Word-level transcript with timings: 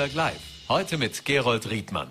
Vorarlberg 0.00 0.14
Live. 0.14 0.40
Heute 0.70 0.96
mit 0.96 1.26
Gerold 1.26 1.68
Riedmann. 1.68 2.08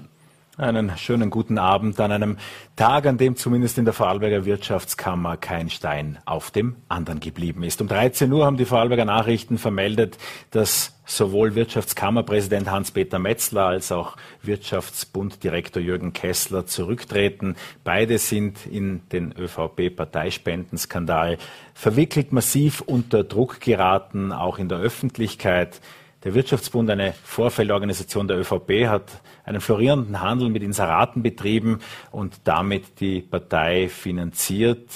Einen 0.58 0.96
schönen 0.98 1.32
guten 1.32 1.58
Abend 1.58 2.00
an 2.00 2.12
einem 2.12 2.38
Tag, 2.76 3.08
an 3.08 3.18
dem 3.18 3.36
zumindest 3.36 3.80
in 3.80 3.86
der 3.86 3.96
Vorarlberger 3.96 4.46
Wirtschaftskammer 4.46 5.38
kein 5.38 5.72
Stein 5.72 6.20
auf 6.26 6.52
dem 6.52 6.76
anderen 6.88 7.20
geblieben 7.20 7.64
ist. 7.64 7.82
Um 7.82 7.88
13 7.88 8.32
Uhr 8.32 8.46
haben 8.46 8.58
die 8.58 8.66
Vorarlberger 8.66 9.06
Nachrichten 9.06 9.58
vermeldet, 9.58 10.20
dass 10.52 11.00
sowohl 11.06 11.56
Wirtschaftskammerpräsident 11.56 12.70
Hans-Peter 12.70 13.18
Metzler 13.18 13.66
als 13.66 13.92
auch 13.92 14.18
Wirtschaftsbunddirektor 14.44 15.82
Jürgen 15.82 16.14
Kessler 16.14 16.68
zurücktreten. 16.68 17.56
Beide 17.84 18.20
sind 18.20 18.68
in 18.68 19.02
den 19.10 19.34
ÖVP-Parteispenden-Skandal 19.36 21.40
verwickelt, 21.74 22.34
massiv 22.34 22.82
unter 22.82 23.24
Druck 23.24 23.62
geraten, 23.62 24.32
auch 24.32 24.60
in 24.60 24.70
der 24.70 24.78
Öffentlichkeit. 24.78 25.82
Der 26.26 26.34
Wirtschaftsbund, 26.34 26.90
eine 26.90 27.14
Vorfeldorganisation 27.24 28.28
der 28.28 28.40
ÖVP, 28.40 28.88
hat 28.88 29.22
einen 29.46 29.62
florierenden 29.62 30.20
Handel 30.20 30.50
mit 30.50 30.64
Inseraten 30.64 31.24
betrieben 31.24 31.80
und 32.12 32.42
damit 32.44 33.00
die 33.00 33.22
Partei 33.22 33.88
finanziert. 33.88 34.90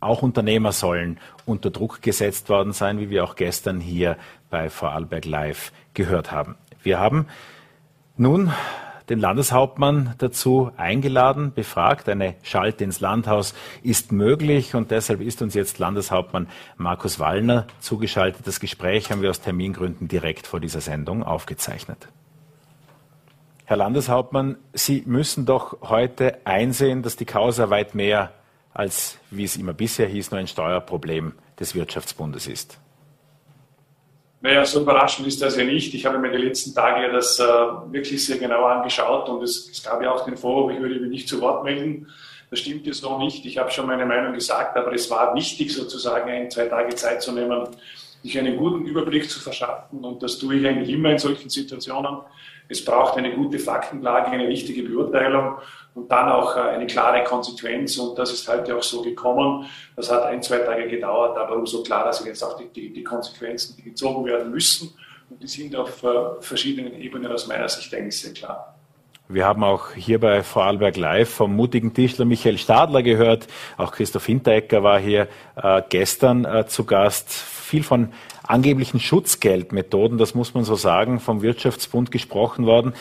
Auch 0.00 0.22
Unternehmer 0.22 0.72
sollen 0.72 1.20
unter 1.44 1.70
Druck 1.70 2.00
gesetzt 2.00 2.48
worden 2.48 2.72
sein, 2.72 2.98
wie 2.98 3.10
wir 3.10 3.24
auch 3.24 3.36
gestern 3.36 3.78
hier 3.78 4.16
bei 4.48 4.70
Vorarlberg 4.70 5.26
Live 5.26 5.70
gehört 5.92 6.32
haben. 6.32 6.56
Wir 6.82 6.98
haben 6.98 7.26
nun 8.16 8.50
den 9.08 9.20
Landeshauptmann 9.20 10.14
dazu 10.18 10.70
eingeladen, 10.76 11.52
befragt. 11.52 12.08
Eine 12.08 12.34
Schalte 12.42 12.84
ins 12.84 13.00
Landhaus 13.00 13.54
ist 13.82 14.12
möglich 14.12 14.74
und 14.74 14.90
deshalb 14.90 15.20
ist 15.20 15.42
uns 15.42 15.54
jetzt 15.54 15.78
Landeshauptmann 15.78 16.48
Markus 16.76 17.18
Wallner 17.18 17.66
zugeschaltet. 17.80 18.46
Das 18.46 18.60
Gespräch 18.60 19.10
haben 19.10 19.22
wir 19.22 19.30
aus 19.30 19.40
Termingründen 19.40 20.08
direkt 20.08 20.46
vor 20.46 20.60
dieser 20.60 20.80
Sendung 20.80 21.22
aufgezeichnet. 21.22 22.08
Herr 23.66 23.76
Landeshauptmann, 23.76 24.56
Sie 24.72 25.02
müssen 25.06 25.46
doch 25.46 25.80
heute 25.82 26.38
einsehen, 26.44 27.02
dass 27.02 27.16
die 27.16 27.24
Causa 27.24 27.70
weit 27.70 27.94
mehr 27.94 28.32
als, 28.74 29.18
wie 29.30 29.44
es 29.44 29.56
immer 29.56 29.72
bisher 29.72 30.06
hieß, 30.06 30.30
nur 30.30 30.40
ein 30.40 30.48
Steuerproblem 30.48 31.32
des 31.58 31.74
Wirtschaftsbundes 31.74 32.46
ist. 32.46 32.78
Naja, 34.44 34.66
so 34.66 34.82
überraschend 34.82 35.26
ist 35.26 35.40
das 35.40 35.56
ja 35.56 35.64
nicht. 35.64 35.94
Ich 35.94 36.04
habe 36.04 36.18
mir 36.18 36.30
die 36.30 36.36
letzten 36.36 36.74
Tage 36.74 37.10
das 37.10 37.40
äh, 37.40 37.44
wirklich 37.44 38.22
sehr 38.22 38.36
genau 38.36 38.66
angeschaut 38.66 39.26
und 39.30 39.42
es, 39.42 39.70
es, 39.70 39.82
gab 39.82 40.02
ja 40.02 40.12
auch 40.12 40.26
den 40.26 40.36
Vorwurf, 40.36 40.70
ich 40.70 40.80
würde 40.80 41.00
mich 41.00 41.08
nicht 41.08 41.28
zu 41.30 41.40
Wort 41.40 41.64
melden. 41.64 42.08
Das 42.50 42.58
stimmt 42.58 42.86
jetzt 42.86 43.02
noch 43.02 43.18
nicht. 43.18 43.46
Ich 43.46 43.56
habe 43.56 43.70
schon 43.70 43.86
meine 43.86 44.04
Meinung 44.04 44.34
gesagt, 44.34 44.76
aber 44.76 44.92
es 44.92 45.10
war 45.10 45.34
wichtig, 45.34 45.72
sozusagen 45.72 46.28
ein, 46.28 46.50
zwei 46.50 46.66
Tage 46.66 46.94
Zeit 46.94 47.22
zu 47.22 47.32
nehmen, 47.32 47.68
sich 48.22 48.38
einen 48.38 48.58
guten 48.58 48.84
Überblick 48.84 49.30
zu 49.30 49.40
verschaffen. 49.40 50.04
Und 50.04 50.22
das 50.22 50.36
tue 50.36 50.56
ich 50.56 50.66
eigentlich 50.66 50.90
immer 50.90 51.12
in 51.12 51.18
solchen 51.18 51.48
Situationen. 51.48 52.18
Es 52.68 52.84
braucht 52.84 53.16
eine 53.16 53.34
gute 53.34 53.58
Faktenlage, 53.58 54.26
eine 54.26 54.46
richtige 54.46 54.82
Beurteilung 54.82 55.56
und 55.94 56.10
dann 56.10 56.28
auch 56.28 56.56
äh, 56.56 56.60
eine 56.60 56.86
klare 56.86 57.24
Konsequenz. 57.24 57.96
Und 57.98 58.18
das 58.18 58.32
ist 58.32 58.48
heute 58.48 58.76
auch 58.76 58.82
so 58.82 59.02
gekommen. 59.02 59.66
Das 59.96 60.10
hat 60.10 60.24
ein, 60.24 60.42
zwei 60.42 60.58
Tage 60.58 60.88
gedauert, 60.88 61.38
aber 61.38 61.56
umso 61.56 61.82
klarer 61.82 62.12
sind 62.12 62.26
jetzt 62.26 62.42
auch 62.42 62.56
die, 62.56 62.68
die, 62.68 62.92
die 62.92 63.04
Konsequenzen, 63.04 63.76
die 63.76 63.82
gezogen 63.82 64.24
werden 64.24 64.50
müssen. 64.50 64.94
Und 65.30 65.42
die 65.42 65.46
sind 65.46 65.74
auf 65.76 66.02
äh, 66.02 66.40
verschiedenen 66.40 67.00
Ebenen 67.00 67.30
aus 67.32 67.46
meiner 67.46 67.68
Sicht 67.68 67.94
eigentlich 67.94 68.20
sehr 68.20 68.32
klar. 68.32 68.74
Wir 69.26 69.46
haben 69.46 69.64
auch 69.64 69.92
hier 69.92 70.20
bei 70.20 70.42
Vorarlberg 70.42 70.98
Live 70.98 71.30
vom 71.30 71.56
mutigen 71.56 71.94
Tischler 71.94 72.26
Michael 72.26 72.58
Stadler 72.58 73.02
gehört. 73.02 73.46
Auch 73.78 73.92
Christoph 73.92 74.26
Hinteregger 74.26 74.82
war 74.82 75.00
hier 75.00 75.28
äh, 75.56 75.80
gestern 75.88 76.44
äh, 76.44 76.66
zu 76.66 76.84
Gast. 76.84 77.32
Viel 77.32 77.84
von 77.84 78.12
angeblichen 78.42 79.00
Schutzgeldmethoden, 79.00 80.18
das 80.18 80.34
muss 80.34 80.52
man 80.52 80.64
so 80.64 80.74
sagen, 80.74 81.20
vom 81.20 81.40
Wirtschaftsbund 81.40 82.10
gesprochen 82.10 82.66
worden. 82.66 82.92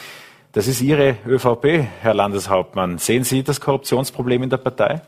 Das 0.53 0.68
ist 0.68 0.81
Ihre 0.81 1.18
ÖVP, 1.25 1.88
Herr 2.02 2.14
Landeshauptmann. 2.14 3.00
Sehen 3.00 3.24
Sie 3.24 3.41
das 3.41 3.59
Korruptionsproblem 3.59 4.44
in 4.44 4.52
der 4.52 4.58
Partei? 4.58 5.02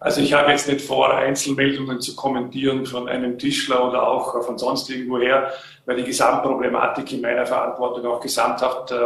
Also 0.00 0.20
ich 0.20 0.32
habe 0.32 0.50
jetzt 0.50 0.66
nicht 0.66 0.80
vor, 0.80 1.14
Einzelmeldungen 1.14 2.00
zu 2.00 2.16
kommentieren 2.16 2.84
von 2.84 3.08
einem 3.08 3.38
Tischler 3.38 3.88
oder 3.88 4.08
auch 4.08 4.44
von 4.44 4.58
sonst 4.58 4.90
irgendwoher, 4.90 5.52
weil 5.84 5.98
die 5.98 6.02
Gesamtproblematik 6.02 7.12
in 7.12 7.20
meiner 7.20 7.46
Verantwortung 7.46 8.06
auch 8.06 8.20
gesamthaft 8.20 8.90
äh, 8.90 8.96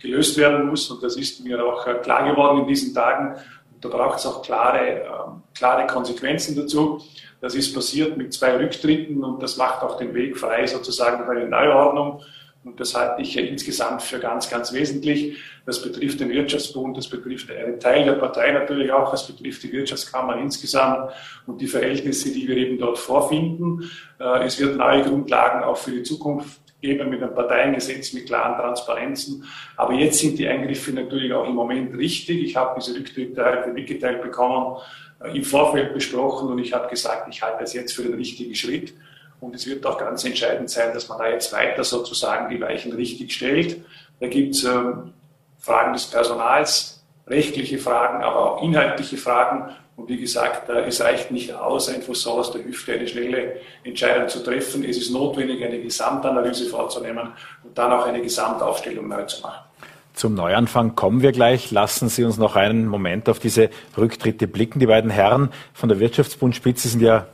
gelöst 0.00 0.38
werden 0.38 0.66
muss. 0.68 0.90
Und 0.90 1.02
das 1.02 1.16
ist 1.16 1.44
mir 1.44 1.62
auch 1.62 1.86
äh, 1.86 1.96
klar 1.96 2.26
geworden 2.26 2.60
in 2.60 2.66
diesen 2.66 2.94
Tagen. 2.94 3.36
Da 3.82 3.90
braucht 3.90 4.20
es 4.20 4.26
auch 4.26 4.40
klare, 4.40 5.02
äh, 5.02 5.08
klare 5.54 5.86
Konsequenzen 5.86 6.56
dazu. 6.56 7.02
Das 7.42 7.54
ist 7.54 7.74
passiert 7.74 8.16
mit 8.16 8.32
zwei 8.32 8.56
Rücktritten 8.56 9.22
und 9.22 9.42
das 9.42 9.58
macht 9.58 9.82
auch 9.82 9.98
den 9.98 10.14
Weg 10.14 10.38
frei 10.38 10.66
sozusagen 10.66 11.26
für 11.26 11.32
eine 11.32 11.46
Neuordnung. 11.46 12.22
Und 12.62 12.78
das 12.78 12.94
halte 12.94 13.22
ich 13.22 13.34
ja 13.34 13.42
insgesamt 13.42 14.02
für 14.02 14.18
ganz, 14.18 14.50
ganz 14.50 14.72
wesentlich. 14.72 15.38
Das 15.64 15.82
betrifft 15.82 16.20
den 16.20 16.28
Wirtschaftsbund, 16.28 16.94
das 16.96 17.08
betrifft 17.08 17.50
einen 17.50 17.80
Teil 17.80 18.04
der 18.04 18.12
Partei 18.12 18.52
natürlich 18.52 18.92
auch, 18.92 19.10
das 19.10 19.26
betrifft 19.26 19.62
die 19.62 19.72
Wirtschaftskammer 19.72 20.36
insgesamt 20.36 21.10
und 21.46 21.60
die 21.60 21.66
Verhältnisse, 21.66 22.32
die 22.32 22.46
wir 22.46 22.56
eben 22.58 22.78
dort 22.78 22.98
vorfinden. 22.98 23.90
Äh, 24.18 24.44
es 24.44 24.60
wird 24.60 24.76
neue 24.76 25.02
Grundlagen 25.02 25.64
auch 25.64 25.78
für 25.78 25.92
die 25.92 26.02
Zukunft 26.02 26.60
geben 26.82 27.08
mit 27.08 27.22
einem 27.22 27.34
Parteiengesetz, 27.34 28.12
mit 28.12 28.26
klaren 28.26 28.56
Transparenzen. 28.56 29.44
Aber 29.76 29.94
jetzt 29.94 30.18
sind 30.18 30.38
die 30.38 30.46
Eingriffe 30.46 30.92
natürlich 30.92 31.32
auch 31.32 31.46
im 31.46 31.54
Moment 31.54 31.96
richtig. 31.96 32.42
Ich 32.42 32.56
habe 32.56 32.78
diese 32.78 32.94
Rücktritte 32.94 33.70
mitgeteilt 33.72 34.20
bekommen, 34.20 34.76
äh, 35.22 35.34
im 35.34 35.44
Vorfeld 35.44 35.94
besprochen 35.94 36.50
und 36.50 36.58
ich 36.58 36.74
habe 36.74 36.88
gesagt, 36.88 37.26
ich 37.32 37.40
halte 37.42 37.64
es 37.64 37.72
jetzt 37.72 37.94
für 37.94 38.02
den 38.02 38.14
richtigen 38.14 38.54
Schritt. 38.54 38.92
Und 39.40 39.54
es 39.54 39.66
wird 39.66 39.84
auch 39.86 39.98
ganz 39.98 40.24
entscheidend 40.24 40.70
sein, 40.70 40.92
dass 40.92 41.08
man 41.08 41.18
da 41.18 41.28
jetzt 41.28 41.52
weiter 41.52 41.82
sozusagen 41.82 42.50
die 42.50 42.60
Weichen 42.60 42.92
richtig 42.92 43.32
stellt. 43.32 43.80
Da 44.20 44.28
gibt 44.28 44.54
es 44.54 44.64
ähm, 44.64 45.14
Fragen 45.58 45.94
des 45.94 46.06
Personals, 46.06 47.02
rechtliche 47.26 47.78
Fragen, 47.78 48.22
aber 48.22 48.52
auch 48.52 48.62
inhaltliche 48.62 49.16
Fragen. 49.16 49.70
Und 49.96 50.08
wie 50.08 50.18
gesagt, 50.18 50.68
äh, 50.68 50.86
es 50.86 51.00
reicht 51.00 51.30
nicht 51.30 51.54
aus, 51.54 51.88
einfach 51.88 52.14
so 52.14 52.32
aus 52.32 52.52
der 52.52 52.64
Hüfte 52.64 52.92
eine 52.92 53.08
schnelle 53.08 53.56
Entscheidung 53.82 54.28
zu 54.28 54.42
treffen. 54.42 54.84
Es 54.84 54.98
ist 54.98 55.10
notwendig, 55.10 55.64
eine 55.64 55.80
Gesamtanalyse 55.80 56.66
vorzunehmen 56.66 57.28
und 57.64 57.76
dann 57.76 57.92
auch 57.92 58.06
eine 58.06 58.20
Gesamtaufstellung 58.20 59.08
neu 59.08 59.24
zu 59.24 59.40
machen. 59.42 59.64
Zum 60.12 60.34
Neuanfang 60.34 60.96
kommen 60.96 61.22
wir 61.22 61.32
gleich. 61.32 61.70
Lassen 61.70 62.10
Sie 62.10 62.24
uns 62.24 62.36
noch 62.36 62.56
einen 62.56 62.86
Moment 62.86 63.28
auf 63.30 63.38
diese 63.38 63.70
Rücktritte 63.96 64.48
blicken. 64.48 64.80
Die 64.80 64.86
beiden 64.86 65.10
Herren 65.10 65.50
von 65.72 65.88
der 65.88 65.98
Wirtschaftsbundspitze 65.98 66.88
sind 66.88 67.00
ja 67.00 67.26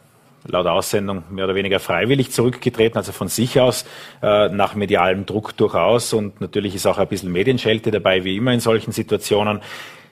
laut 0.48 0.66
Aussendung 0.66 1.24
mehr 1.30 1.44
oder 1.44 1.54
weniger 1.54 1.80
freiwillig 1.80 2.32
zurückgetreten, 2.32 2.96
also 2.96 3.12
von 3.12 3.28
sich 3.28 3.60
aus, 3.60 3.84
äh, 4.22 4.48
nach 4.48 4.74
medialem 4.74 5.26
Druck 5.26 5.56
durchaus. 5.56 6.12
Und 6.12 6.40
natürlich 6.40 6.74
ist 6.74 6.86
auch 6.86 6.98
ein 6.98 7.08
bisschen 7.08 7.32
Medienschelte 7.32 7.90
dabei, 7.90 8.24
wie 8.24 8.36
immer 8.36 8.52
in 8.52 8.60
solchen 8.60 8.92
Situationen. 8.92 9.60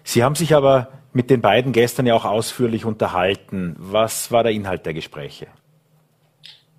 Sie 0.02 0.22
haben 0.22 0.34
sich 0.34 0.54
aber 0.54 0.88
mit 1.12 1.30
den 1.30 1.40
beiden 1.40 1.72
gestern 1.72 2.06
ja 2.06 2.14
auch 2.14 2.24
ausführlich 2.24 2.84
unterhalten. 2.84 3.76
Was 3.78 4.32
war 4.32 4.42
der 4.42 4.52
Inhalt 4.52 4.84
der 4.84 4.94
Gespräche? 4.94 5.46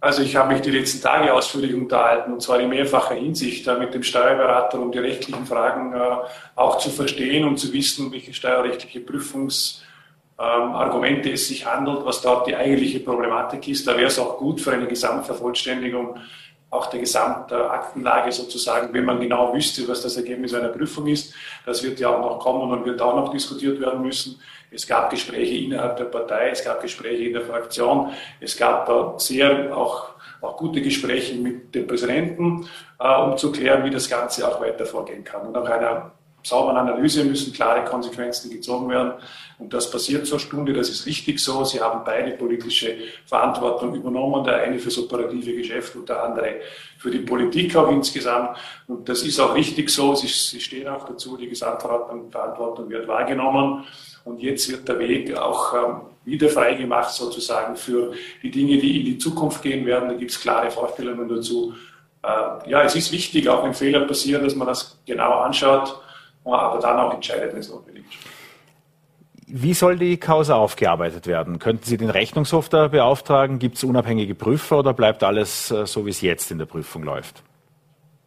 Also 0.01 0.21
ich 0.21 0.35
habe 0.35 0.53
mich 0.53 0.61
die 0.61 0.69
letzten 0.69 1.01
Tage 1.01 1.33
ausführlich 1.33 1.73
unterhalten 1.73 2.33
und 2.33 2.41
zwar 2.41 2.59
in 2.59 2.69
mehrfacher 2.69 3.15
Hinsicht 3.15 3.65
mit 3.79 3.93
dem 3.93 4.03
Steuerberater, 4.03 4.79
um 4.79 4.91
die 4.91 4.99
rechtlichen 4.99 5.47
Fragen 5.47 5.93
äh, 5.93 6.17
auch 6.55 6.77
zu 6.77 6.91
verstehen 6.91 7.47
und 7.47 7.57
zu 7.57 7.73
wissen, 7.73 8.11
welche 8.11 8.31
steuerrechtliche 8.31 8.99
Prüfungs 8.99 9.84
Argumente 10.37 11.31
es 11.31 11.47
sich 11.47 11.65
handelt, 11.65 12.05
was 12.05 12.21
dort 12.21 12.47
die 12.47 12.55
eigentliche 12.55 12.99
Problematik 12.99 13.67
ist. 13.67 13.87
Da 13.87 13.95
wäre 13.95 14.07
es 14.07 14.19
auch 14.19 14.37
gut 14.37 14.59
für 14.59 14.73
eine 14.73 14.87
Gesamtvervollständigung 14.87 16.17
auch 16.75 16.87
der 16.87 16.99
Gesamtaktenlage 16.99 18.31
sozusagen, 18.31 18.93
wenn 18.93 19.05
man 19.05 19.19
genau 19.19 19.53
wüsste, 19.53 19.87
was 19.87 20.01
das 20.01 20.17
Ergebnis 20.17 20.53
einer 20.53 20.69
Prüfung 20.69 21.07
ist. 21.07 21.33
Das 21.65 21.83
wird 21.83 21.99
ja 21.99 22.09
auch 22.09 22.19
noch 22.19 22.39
kommen 22.39 22.71
und 22.71 22.85
wird 22.85 23.01
auch 23.01 23.15
noch 23.15 23.31
diskutiert 23.31 23.79
werden 23.79 24.01
müssen. 24.01 24.41
Es 24.71 24.85
gab 24.85 25.09
Gespräche 25.09 25.55
innerhalb 25.55 25.97
der 25.97 26.05
Partei, 26.05 26.49
es 26.49 26.63
gab 26.63 26.81
Gespräche 26.81 27.23
in 27.23 27.33
der 27.33 27.43
Fraktion, 27.43 28.11
es 28.41 28.57
gab 28.57 29.21
sehr 29.21 29.75
auch, 29.75 30.09
auch 30.41 30.57
gute 30.57 30.81
Gespräche 30.81 31.35
mit 31.35 31.73
dem 31.73 31.87
Präsidenten, 31.87 32.67
äh, 32.99 33.21
um 33.21 33.37
zu 33.37 33.51
klären, 33.51 33.85
wie 33.85 33.89
das 33.89 34.09
Ganze 34.09 34.45
auch 34.47 34.59
weiter 34.59 34.85
vorgehen 34.85 35.23
kann. 35.23 35.47
Und 35.47 35.53
nach 35.53 35.69
einer 35.69 36.11
sauberen 36.45 36.77
Analyse 36.77 37.23
müssen 37.23 37.51
klare 37.51 37.83
Konsequenzen 37.85 38.51
gezogen 38.51 38.87
werden. 38.89 39.13
Und 39.57 39.73
das 39.73 39.89
passiert 39.89 40.27
zur 40.27 40.39
Stunde, 40.39 40.73
das 40.73 40.89
ist 40.89 41.05
richtig 41.05 41.39
so. 41.39 41.63
Sie 41.63 41.81
haben 41.81 42.01
beide 42.05 42.31
politische 42.31 42.95
Verantwortung 43.25 43.95
übernommen, 43.95 44.43
der 44.43 44.61
eine 44.61 44.77
fürs 44.77 44.97
operative 44.99 45.53
Geschäft 45.53 45.95
und 45.95 46.07
der 46.07 46.23
andere 46.23 46.59
für 46.99 47.09
die 47.09 47.19
Politik 47.19 47.75
auch 47.75 47.89
insgesamt. 47.89 48.57
Und 48.87 49.09
das 49.09 49.23
ist 49.23 49.39
auch 49.39 49.55
richtig 49.55 49.89
so. 49.89 50.13
Sie, 50.13 50.27
Sie 50.27 50.59
stehen 50.59 50.87
auch 50.87 51.05
dazu, 51.07 51.35
die 51.35 51.47
Gesamtverantwortung 51.47 52.89
wird 52.89 53.07
wahrgenommen. 53.07 53.85
Und 54.23 54.39
jetzt 54.41 54.69
wird 54.69 54.87
der 54.87 54.99
Weg 54.99 55.35
auch 55.35 55.73
ähm, 55.73 56.01
wieder 56.25 56.49
freigemacht 56.49 57.11
sozusagen 57.11 57.75
für 57.75 58.13
die 58.43 58.51
Dinge, 58.51 58.77
die 58.77 58.99
in 58.99 59.05
die 59.05 59.17
Zukunft 59.17 59.63
gehen 59.63 59.85
werden. 59.85 60.09
Da 60.09 60.15
gibt 60.15 60.31
es 60.31 60.39
klare 60.39 60.69
Vorstellungen 60.69 61.27
dazu. 61.27 61.73
Äh, 62.23 62.69
ja, 62.69 62.83
es 62.83 62.95
ist 62.95 63.11
wichtig, 63.11 63.47
auch 63.49 63.63
wenn 63.63 63.73
Fehler 63.73 64.01
passieren, 64.01 64.43
dass 64.43 64.55
man 64.55 64.67
das 64.67 64.99
genau 65.05 65.39
anschaut 65.39 66.01
aber 66.53 66.79
dann 66.79 66.99
auch 66.99 67.13
entscheidet, 67.13 67.53
wenn 67.53 67.59
es 67.59 67.69
notwendig 67.69 68.05
ist. 68.05 68.17
Wie 69.47 69.73
soll 69.73 69.97
die 69.97 70.17
Causa 70.17 70.55
aufgearbeitet 70.55 71.27
werden? 71.27 71.59
Könnten 71.59 71.85
Sie 71.85 71.97
den 71.97 72.09
Rechnungshof 72.09 72.67
da 72.67 72.87
beauftragen? 72.87 73.59
Gibt 73.59 73.77
es 73.77 73.83
unabhängige 73.83 74.33
Prüfer 74.33 74.79
oder 74.79 74.93
bleibt 74.93 75.23
alles 75.23 75.69
äh, 75.69 75.85
so, 75.85 76.05
wie 76.05 76.09
es 76.09 76.21
jetzt 76.21 76.49
in 76.49 76.57
der 76.57 76.65
Prüfung 76.65 77.03
läuft? 77.03 77.43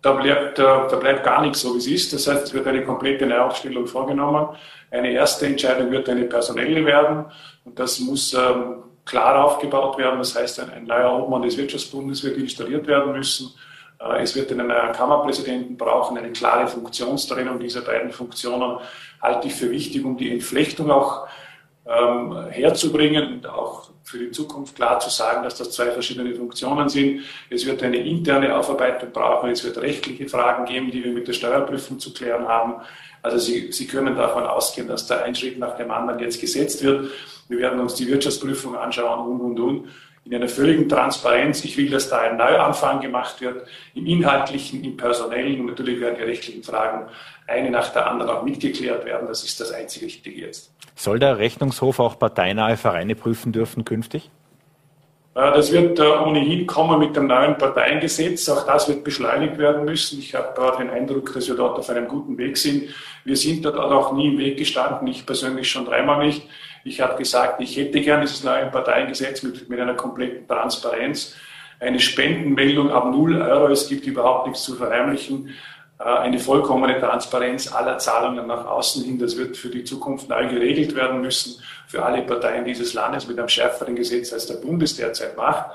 da 0.03 0.13
bleibt, 0.13 0.59
da 0.59 0.97
bleibt 0.97 1.25
gar 1.25 1.43
nichts 1.43 1.61
so, 1.61 1.75
wie 1.75 1.79
es 1.79 1.87
ist. 1.87 2.13
Das 2.13 2.27
heißt, 2.27 2.45
es 2.45 2.55
wird 2.55 2.67
eine 2.67 2.85
komplette 2.85 3.27
Neuaufstellung 3.27 3.87
vorgenommen. 3.87 4.49
Eine 4.91 5.13
erste 5.13 5.47
Entscheidung 5.47 5.91
wird 5.91 6.09
eine 6.09 6.25
personelle 6.25 6.85
werden 6.85 7.27
und 7.65 7.79
das 7.79 7.99
muss 8.01 8.33
ähm, 8.35 8.77
klar 9.05 9.45
aufgebaut 9.45 9.99
werden. 9.99 10.19
Das 10.19 10.37
heißt, 10.37 10.61
ein, 10.61 10.71
ein 10.71 10.85
neuer 10.85 11.13
Obmann 11.19 11.43
des 11.43 11.57
Wirtschaftsbundes 11.57 12.23
wird 12.25 12.37
installiert 12.37 12.87
werden 12.87 13.13
müssen. 13.13 13.53
Äh, 14.01 14.23
es 14.23 14.35
wird 14.35 14.51
einen 14.51 14.69
neuen 14.69 14.93
Kammerpräsidenten 14.93 15.77
brauchen, 15.77 16.19
eine 16.19 16.33
klare 16.33 16.67
Funktionstrennung 16.69 17.59
dieser 17.59 17.83
beiden 17.83 18.13
Funktionen 18.13 18.79
halte 19.21 19.49
ich 19.49 19.55
für 19.55 19.71
wichtig, 19.71 20.05
um 20.05 20.17
die 20.17 20.33
Entflechtung 20.33 20.91
auch 20.91 21.27
ähm, 21.87 22.47
herzubringen 22.51 23.35
und 23.35 23.47
auch 23.47 23.91
für 24.05 24.19
die 24.19 24.31
Zukunft 24.31 24.77
klar 24.77 24.99
zu 25.01 25.11
sagen, 25.11 25.43
dass 25.43 25.57
das 25.57 25.71
zwei 25.73 25.91
verschiedene 25.91 26.35
Funktionen 26.35 26.89
sind. 26.89 27.23
Es 27.51 27.67
wird 27.67 27.83
eine 27.83 27.99
interne 27.99 28.57
Aufarbeitung 28.57 29.11
brauchen, 29.13 29.51
es 29.51 29.65
wird 29.65 29.79
rechtliche 29.79 30.29
Fragen 30.29 30.65
geben, 30.65 30.91
die 30.91 31.05
wir 31.05 31.13
mit 31.13 31.29
der 31.29 31.35
Steuerprüfung 31.35 31.99
zu 31.99 32.13
klären 32.13 32.47
haben. 32.49 32.77
Also 33.21 33.39
Sie, 33.39 33.73
Sie 33.73 33.87
können 33.87 34.17
davon 34.17 34.45
ausgehen, 34.45 34.89
dass 34.89 35.07
da 35.07 35.23
ein 35.23 35.35
Schritt 35.35 35.59
nach 35.59 35.77
dem 35.77 35.91
anderen 35.91 36.21
jetzt 36.21 36.41
gesetzt 36.41 36.83
wird. 36.83 37.11
Wir 37.49 37.59
werden 37.59 37.81
uns 37.81 37.95
die 37.95 38.07
Wirtschaftsprüfung 38.07 38.77
anschauen 38.77 39.27
und, 39.27 39.41
und, 39.41 39.61
und 39.61 39.89
in 40.29 40.35
einer 40.35 40.49
völligen 40.49 40.89
Transparenz. 40.89 41.65
Ich 41.65 41.77
will, 41.79 41.91
dass 41.91 42.11
da 42.11 42.19
ein 42.19 42.37
Neuanfang 42.37 43.01
gemacht 43.01 43.41
wird, 43.41 43.67
im 43.95 44.07
Inhaltlichen, 44.07 44.85
im 44.85 44.97
Personellen 44.97 45.61
und 45.61 45.67
natürlich 45.67 46.01
werden 46.01 46.17
die 46.19 46.25
rechtlichen 46.25 46.63
Fragen 46.63 47.07
eine 47.47 47.71
nach 47.71 47.91
der 47.93 48.11
anderen 48.11 48.31
auch 48.31 48.43
mitgeklärt 48.43 49.07
werden. 49.07 49.27
Das 49.27 49.43
ist 49.43 49.59
das 49.59 49.73
einzige 49.73 50.07
Richtige 50.07 50.41
jetzt. 50.41 50.71
Soll 50.95 51.19
der 51.19 51.39
Rechnungshof 51.39 51.99
auch 51.99 52.19
parteinahe 52.19 52.77
Vereine 52.77 53.15
prüfen 53.15 53.53
dürfen 53.53 53.85
künftig? 53.85 54.31
Das 55.33 55.71
wird 55.71 56.01
äh, 56.01 56.03
ohnehin 56.03 56.67
kommen 56.67 56.99
mit 56.99 57.15
dem 57.15 57.29
neuen 57.29 57.57
Parteiengesetz. 57.57 58.49
Auch 58.49 58.67
das 58.67 58.89
wird 58.89 59.05
beschleunigt 59.05 59.57
werden 59.57 59.85
müssen. 59.85 60.19
Ich 60.19 60.35
habe 60.35 60.77
den 60.79 60.91
Eindruck, 60.91 61.33
dass 61.33 61.47
wir 61.47 61.55
dort 61.55 61.79
auf 61.79 61.89
einem 61.91 62.09
guten 62.09 62.37
Weg 62.37 62.57
sind. 62.57 62.89
Wir 63.25 63.37
sind 63.37 63.65
dort 63.65 63.79
auch 63.79 64.13
nie 64.13 64.33
im 64.33 64.39
Weg 64.39 64.59
gestanden. 64.59 65.07
Ich 65.07 65.25
persönlich 65.25 65.71
schon 65.71 65.85
dreimal 65.85 66.27
nicht. 66.27 66.43
Ich 66.89 67.01
habe 67.01 67.17
gesagt, 67.17 67.61
ich 67.61 67.77
hätte 67.77 68.01
gern 68.01 68.23
dieses 68.23 68.43
neue 68.43 68.67
Parteiengesetz 68.67 69.43
mit, 69.43 69.69
mit 69.69 69.79
einer 69.79 69.95
kompletten 69.95 70.49
Transparenz. 70.49 71.35
Eine 71.81 72.01
Spendenmeldung 72.01 72.91
ab 72.91 73.05
0 73.11 73.43
Euro. 73.43 73.69
Es 73.69 73.89
gibt 73.89 74.07
überhaupt 74.07 74.47
nichts 74.47 74.65
zu 74.65 74.75
verheimlichen. 74.75 75.55
Äh, 75.99 76.05
eine 76.05 76.39
vollkommene 76.39 76.99
Transparenz 76.99 77.73
aller 77.73 77.99
Zahlungen 77.99 78.47
nach 78.47 78.67
außen 78.67 79.05
hin. 79.05 79.19
Das 79.19 79.37
wird 79.37 79.57
für 79.57 79.69
die 79.69 79.85
Zukunft 79.85 80.29
neu 80.29 80.49
geregelt 80.49 80.95
werden 80.97 81.21
müssen 81.21 81.63
für 81.87 82.05
alle 82.05 82.23
Parteien 82.23 82.65
dieses 82.65 82.95
Landes 82.95 83.29
mit 83.29 83.39
einem 83.39 83.49
schärferen 83.49 83.95
Gesetz, 83.95 84.33
als 84.33 84.47
der 84.47 84.55
Bundes 84.55 84.97
derzeit 84.97 85.37
macht. 85.37 85.67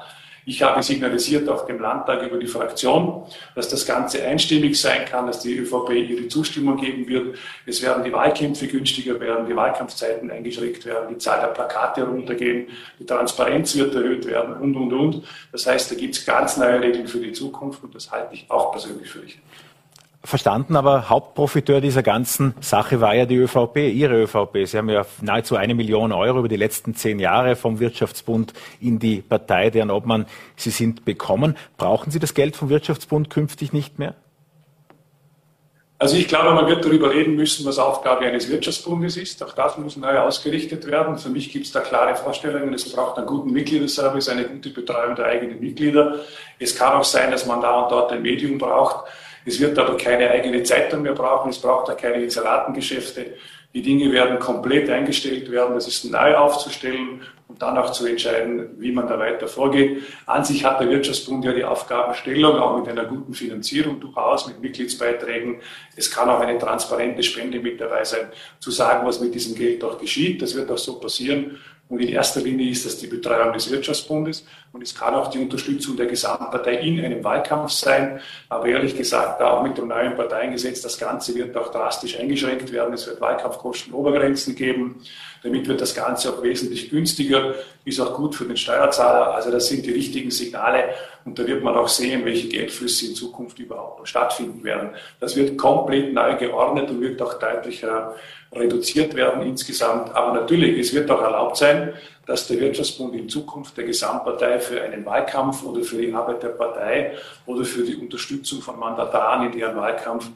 Ich 0.45 0.62
habe 0.62 0.84
signalisiert 0.84 1.48
auf 1.48 1.66
dem 1.66 1.80
Landtag 1.80 2.22
über 2.24 2.38
die 2.38 2.48
Fraktion, 2.48 3.24
dass 3.56 3.69
das 3.69 3.86
Ganze 3.86 4.24
einstimmig 4.24 4.80
sein 4.80 5.06
kann, 5.06 5.28
dass 5.28 5.40
die 5.40 5.57
ÖVP 5.57 5.92
ihre 5.92 6.28
Zustimmung 6.28 6.78
geben 6.78 7.07
wird. 7.07 7.38
Es 7.66 7.81
werden 7.81 8.04
die 8.04 8.12
Wahlkämpfe 8.12 8.68
günstiger 8.68 9.19
werden, 9.19 9.48
die 9.48 9.56
Wahlkampfzeiten 9.56 10.30
eingeschränkt 10.30 10.86
werden, 10.86 11.10
die 11.10 11.18
Zahl 11.18 11.40
der 11.40 11.48
Plakate 11.48 12.04
runtergehen, 12.04 12.68
die 13.00 13.06
Transparenz 13.06 13.75
wird 13.75 13.95
erhöht 13.95 14.25
werden 14.25 14.56
und, 14.57 14.75
und, 14.75 14.94
und. 14.94 15.24
Das 15.51 15.66
heißt, 15.66 15.92
da 15.92 15.95
gibt 15.95 16.16
es 16.16 16.25
ganz 16.25 16.57
neue 16.57 16.81
Regeln 16.81 17.07
für 17.07 17.19
die 17.19 17.31
Zukunft 17.31 17.84
und 17.84 17.95
das 17.95 18.12
halte 18.12 18.34
ich 18.34 18.45
auch 18.50 18.72
persönlich 18.72 19.10
für 19.10 19.22
richtig. 19.22 19.42
Verstanden, 20.25 20.77
aber 20.77 21.09
Hauptprofiteur 21.09 21.81
dieser 21.81 22.01
ganzen 22.01 22.55
Sache 22.61 23.01
war 23.01 23.13
ja 23.13 23.25
die 23.25 23.35
ÖVP, 23.35 23.75
Ihre 23.93 24.23
ÖVP. 24.23 24.65
Sie 24.65 24.77
haben 24.77 24.87
ja 24.87 25.05
nahezu 25.21 25.57
eine 25.57 25.75
Million 25.75 26.13
Euro 26.13 26.39
über 26.39 26.47
die 26.47 26.55
letzten 26.55 26.95
zehn 26.95 27.19
Jahre 27.19 27.57
vom 27.57 27.81
Wirtschaftsbund 27.81 28.53
in 28.79 28.99
die 28.99 29.17
Partei, 29.17 29.69
deren 29.69 29.91
Obmann 29.91 30.25
Sie 30.55 30.69
sind, 30.69 31.03
bekommen. 31.03 31.57
Brauchen 31.75 32.09
Sie 32.09 32.19
das 32.19 32.33
Geld 32.33 32.55
vom 32.55 32.69
Wirtschaftsbund 32.69 33.29
künftig 33.29 33.73
nicht 33.73 33.99
mehr? 33.99 34.15
Also 35.99 36.15
ich 36.15 36.29
glaube, 36.29 36.53
man 36.53 36.67
wird 36.67 36.85
darüber 36.85 37.13
reden 37.13 37.35
müssen, 37.35 37.65
was 37.65 37.77
Aufgabe 37.77 38.25
eines 38.25 38.49
Wirtschaftsbundes 38.49 39.17
ist. 39.17 39.43
Auch 39.43 39.53
das 39.53 39.77
muss 39.77 39.97
neu 39.97 40.19
ausgerichtet 40.19 40.87
werden. 40.87 41.17
Für 41.17 41.29
mich 41.29 41.51
gibt 41.51 41.65
es 41.65 41.73
da 41.73 41.81
klare 41.81 42.15
Vorstellungen. 42.15 42.73
Es 42.73 42.89
braucht 42.89 43.17
einen 43.17 43.27
guten 43.27 43.51
Mitgliederservice, 43.51 44.29
eine 44.29 44.45
gute 44.45 44.69
Betreuung 44.69 45.15
der 45.15 45.25
eigenen 45.25 45.59
Mitglieder. 45.59 46.19
Es 46.59 46.77
kann 46.77 46.93
auch 46.93 47.03
sein, 47.03 47.29
dass 47.29 47.45
man 47.45 47.61
da 47.61 47.81
und 47.81 47.91
dort 47.91 48.13
ein 48.13 48.21
Medium 48.21 48.57
braucht 48.57 49.05
es 49.45 49.60
wird 49.60 49.78
aber 49.78 49.98
keine 49.98 50.30
eigene 50.30 50.63
Zeitung 50.63 51.01
mehr 51.01 51.13
brauchen, 51.13 51.50
es 51.50 51.60
braucht 51.60 51.90
auch 51.90 51.98
keine 51.98 52.24
Inseratengeschäfte. 52.24 53.34
Die 53.74 53.81
Dinge 53.81 54.12
werden 54.12 54.38
komplett 54.38 54.90
eingestellt 54.90 55.50
werden, 55.50 55.74
das 55.74 55.88
ist 55.88 56.06
neu 56.06 56.36
aufzustellen 56.36 57.22
und 57.48 57.60
dann 57.62 57.75
auch 57.78 57.92
zu 57.92 58.06
entscheiden, 58.06 58.69
wie 58.78 58.92
man 58.92 59.07
da 59.07 59.18
weiter 59.18 59.48
vorgeht. 59.48 60.04
An 60.28 60.44
sich 60.45 60.63
hat 60.63 60.80
der 60.80 60.90
Wirtschaftsbund 60.90 61.44
ja 61.44 61.54
die 61.54 61.63
Aufgabenstellung, 61.63 62.57
auch 62.57 62.78
mit 62.78 62.88
einer 62.88 63.06
guten 63.06 63.34
Finanzierung 63.34 64.00
durchaus, 64.00 64.48
mit 64.48 64.62
Mitgliedsbeiträgen. 64.62 65.62
Es 65.95 66.12
kann 66.12 66.30
auch 66.30 66.40
eine 66.40 66.60
transparente 66.60 67.24
Spende 67.24 67.60
mit 67.60 67.81
dabei 67.81 68.04
sein, 68.04 68.28
zu 68.60 68.69
sagen, 68.69 69.07
was 69.07 69.19
mit 69.19 69.34
diesem 69.34 69.56
Geld 69.56 69.84
auch 69.84 69.98
geschieht. 69.98 70.42
Das 70.44 70.56
wird 70.56 70.69
auch 70.69 70.78
so 70.78 71.00
passieren. 71.00 71.60
Und 71.89 72.00
in 72.00 72.09
erster 72.09 72.41
Linie 72.41 72.71
ist 72.71 72.85
das 72.85 72.97
die 72.97 73.07
Betreuung 73.07 73.53
des 73.53 73.69
Wirtschaftsbundes 73.69 74.45
und 74.71 74.81
es 74.81 74.95
kann 74.95 75.13
auch 75.13 75.30
die 75.30 75.39
Unterstützung 75.39 75.95
der 75.95 76.07
Gesamtpartei 76.07 76.77
in 76.77 77.03
einem 77.03 77.24
Wahlkampf 77.24 77.71
sein. 77.71 78.19
Aber 78.50 78.65
ehrlich 78.65 78.97
gesagt, 78.97 79.41
auch 79.41 79.62
mit 79.62 79.77
dem 79.77 79.89
neuen 79.89 80.15
Parteiengesetz, 80.15 80.81
das 80.81 80.97
Ganze 80.97 81.35
wird 81.35 81.56
auch 81.56 81.71
drastisch 81.71 82.18
eingeschränkt 82.19 82.71
werden. 82.71 82.94
Es 82.94 83.06
wird 83.06 83.21
Wahlkampfkosten-Obergrenzen 83.21 84.56
geben. 84.56 85.01
Damit 85.44 85.68
wird 85.68 85.81
das 85.81 85.94
Ganze 85.94 86.30
auch 86.30 86.42
wesentlich 86.42 86.90
günstiger, 86.90 87.54
ist 87.84 88.00
auch 88.00 88.13
gut 88.13 88.34
für 88.34 88.45
den 88.45 88.56
Steuerzahler. 88.56 89.36
Also 89.36 89.51
das 89.51 89.68
sind 89.68 89.86
die 89.86 89.92
richtigen 89.92 90.31
Signale 90.31 90.86
und 91.25 91.38
da 91.38 91.45
wird 91.45 91.62
man 91.62 91.75
auch 91.75 91.90
sehen, 91.90 92.24
welche 92.24 92.48
Geldflüsse 92.48 93.07
in 93.07 93.16
Zukunft 93.16 93.60
überhaupt 93.60 94.07
stattfinden 94.07 94.63
werden. 94.63 94.92
Das 95.19 95.36
wird 95.36 95.57
komplett 95.57 96.13
neu 96.13 96.38
geordnet 96.38 96.90
und 96.90 97.01
wird 97.01 97.22
auch 97.22 97.34
deutlich 97.34 97.86
reduziert 98.54 99.16
werden 99.16 99.44
insgesamt. 99.44 100.16
Aber 100.16 100.34
natürlich, 100.34 100.80
es 100.80 100.94
wird 100.94 101.12
auch 101.12 101.22
erlaubt 101.22 101.57
sein, 101.57 101.94
dass 102.25 102.48
der 102.48 102.60
Wirtschaftsbund 102.60 103.13
in 103.16 103.28
Zukunft 103.28 103.75
der 103.75 103.84
Gesamtpartei 103.84 104.60
für 104.60 104.81
einen 104.81 105.06
Wahlkampf 105.06 105.63
oder 105.63 105.84
für 105.84 105.98
die 105.98 106.13
Arbeit 106.13 106.42
der 106.44 106.50
Partei 106.50 107.13
oder 107.45 107.66
für 107.66 107.84
die 107.84 107.95
Unterstützung 107.95 108.62
von 108.62 108.80
Mandataren 108.80 109.51
in 109.51 109.60
deren 109.60 109.75
Wahlkampf 109.75 110.30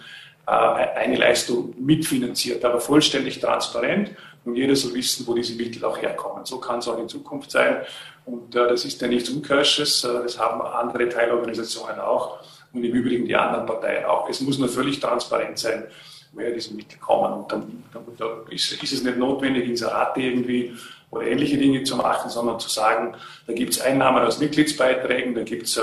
äh, 0.48 0.52
eine 0.52 1.16
Leistung 1.16 1.74
mitfinanziert, 1.80 2.64
aber 2.66 2.82
vollständig 2.82 3.40
transparent 3.40 4.12
und 4.48 4.56
jeder 4.56 4.76
soll 4.76 4.94
wissen, 4.94 5.28
wo 5.28 5.34
diese 5.34 5.56
Mittel 5.56 5.84
auch 5.84 6.02
herkommen. 6.02 6.46
So 6.46 6.58
kann 6.58 6.80
es 6.80 6.88
auch 6.88 6.98
in 6.98 7.10
Zukunft 7.10 7.52
sein 7.52 7.82
und 8.26 8.56
äh, 8.56 8.68
das 8.68 8.86
ist 8.86 9.02
ja 9.02 9.08
nichts 9.08 9.30
Unkirsches, 9.30 10.04
äh, 10.04 10.24
das 10.24 10.40
haben 10.40 10.62
andere 10.62 11.10
Teilorganisationen 11.10 12.00
auch 12.00 12.40
und 12.74 12.84
im 12.84 12.94
Übrigen 12.94 13.26
die 13.26 13.36
anderen 13.36 13.66
Parteien 13.66 14.06
auch. 14.06 14.30
Es 14.30 14.42
muss 14.42 14.58
nur 14.58 14.70
völlig 14.70 15.00
transparent 15.00 15.60
sein, 15.60 15.86
woher 16.32 16.52
diese 16.52 16.74
Mittel 16.74 16.98
kommen 17.00 17.34
und 17.34 17.52
dann, 17.52 17.84
dann, 17.94 18.04
dann 18.18 18.30
ist, 18.50 18.72
ist, 18.82 18.94
es 18.94 19.04
nicht 19.04 19.18
notwendig, 19.18 19.68
Inserate 19.68 20.22
irgendwie 20.22 20.74
oder 21.10 21.26
ähnliche 21.26 21.58
Dinge 21.58 21.84
zu 21.84 21.96
machen, 21.96 22.30
sondern 22.30 22.60
zu 22.60 22.70
sagen, 22.70 23.16
da 23.48 23.54
gibt 23.54 23.74
es 23.74 23.82
Einnahmen 23.82 24.24
aus 24.24 24.40
Mitgliedsbeiträgen, 24.40 25.36
da 25.36 25.44
gibt 25.44 25.68
es 25.68 25.80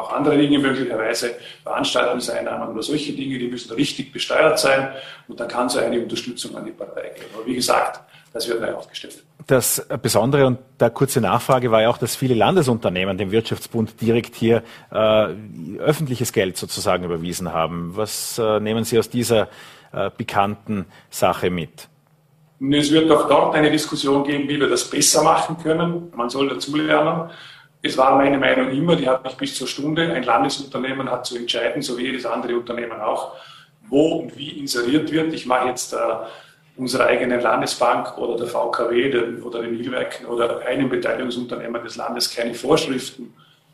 auch 0.00 0.12
andere 0.12 0.36
Dinge 0.36 0.58
möglicherweise, 0.58 1.34
Veranstaltungseinnahmen 1.62 2.68
oder 2.68 2.82
solche 2.82 3.12
Dinge, 3.12 3.38
die 3.38 3.48
müssen 3.48 3.72
richtig 3.74 4.12
besteuert 4.12 4.58
sein 4.58 4.88
und 5.28 5.38
dann 5.38 5.48
kann 5.48 5.68
so 5.68 5.78
eine 5.78 6.00
Unterstützung 6.00 6.56
an 6.56 6.64
die 6.64 6.72
Partei 6.72 7.12
gehen. 7.14 7.26
Aber 7.34 7.46
wie 7.46 7.54
gesagt, 7.54 8.00
das 8.32 8.48
wird 8.48 8.60
neu 8.60 8.72
aufgestellt. 8.74 9.24
Das 9.46 9.84
Besondere 10.02 10.46
und 10.46 10.58
der 10.78 10.90
kurze 10.90 11.20
Nachfrage 11.20 11.70
war 11.70 11.82
ja 11.82 11.90
auch, 11.90 11.98
dass 11.98 12.14
viele 12.14 12.34
Landesunternehmen 12.34 13.18
dem 13.18 13.32
Wirtschaftsbund 13.32 14.00
direkt 14.00 14.36
hier 14.36 14.62
äh, 14.92 15.26
öffentliches 15.78 16.32
Geld 16.32 16.56
sozusagen 16.56 17.04
überwiesen 17.04 17.52
haben. 17.52 17.96
Was 17.96 18.38
äh, 18.38 18.60
nehmen 18.60 18.84
Sie 18.84 18.98
aus 18.98 19.08
dieser 19.08 19.48
äh, 19.92 20.10
bekannten 20.16 20.86
Sache 21.10 21.50
mit? 21.50 21.88
Es 22.60 22.92
wird 22.92 23.10
auch 23.10 23.26
dort 23.26 23.54
eine 23.54 23.70
Diskussion 23.70 24.22
geben, 24.22 24.46
wie 24.46 24.60
wir 24.60 24.68
das 24.68 24.88
besser 24.88 25.22
machen 25.24 25.56
können. 25.62 26.12
Man 26.14 26.28
soll 26.28 26.50
dazulernen. 26.50 27.30
Es 27.82 27.96
war 27.96 28.16
meine 28.16 28.36
Meinung 28.38 28.70
immer, 28.70 28.94
die 28.94 29.08
hat 29.08 29.24
mich 29.24 29.36
bis 29.36 29.54
zur 29.54 29.66
Stunde. 29.66 30.12
Ein 30.12 30.22
Landesunternehmen 30.22 31.10
hat 31.10 31.24
zu 31.24 31.36
entscheiden, 31.36 31.80
so 31.80 31.96
wie 31.96 32.06
jedes 32.06 32.26
andere 32.26 32.56
Unternehmen 32.56 33.00
auch, 33.00 33.36
wo 33.88 34.18
und 34.18 34.36
wie 34.36 34.50
inseriert 34.58 35.10
wird. 35.10 35.32
Ich 35.32 35.46
mache 35.46 35.68
jetzt 35.68 35.94
äh, 35.94 35.96
unserer 36.76 37.06
eigenen 37.06 37.40
Landesbank 37.40 38.18
oder 38.18 38.36
der 38.36 38.46
VKW 38.46 39.10
den, 39.10 39.42
oder 39.42 39.62
den 39.62 39.76
Hilwerken 39.76 40.26
oder 40.26 40.60
einem 40.66 40.88
Beteiligungsunternehmen 40.88 41.82
des 41.82 41.96
Landes 41.96 42.34
keine 42.34 42.54
Vorschriften 42.54 43.32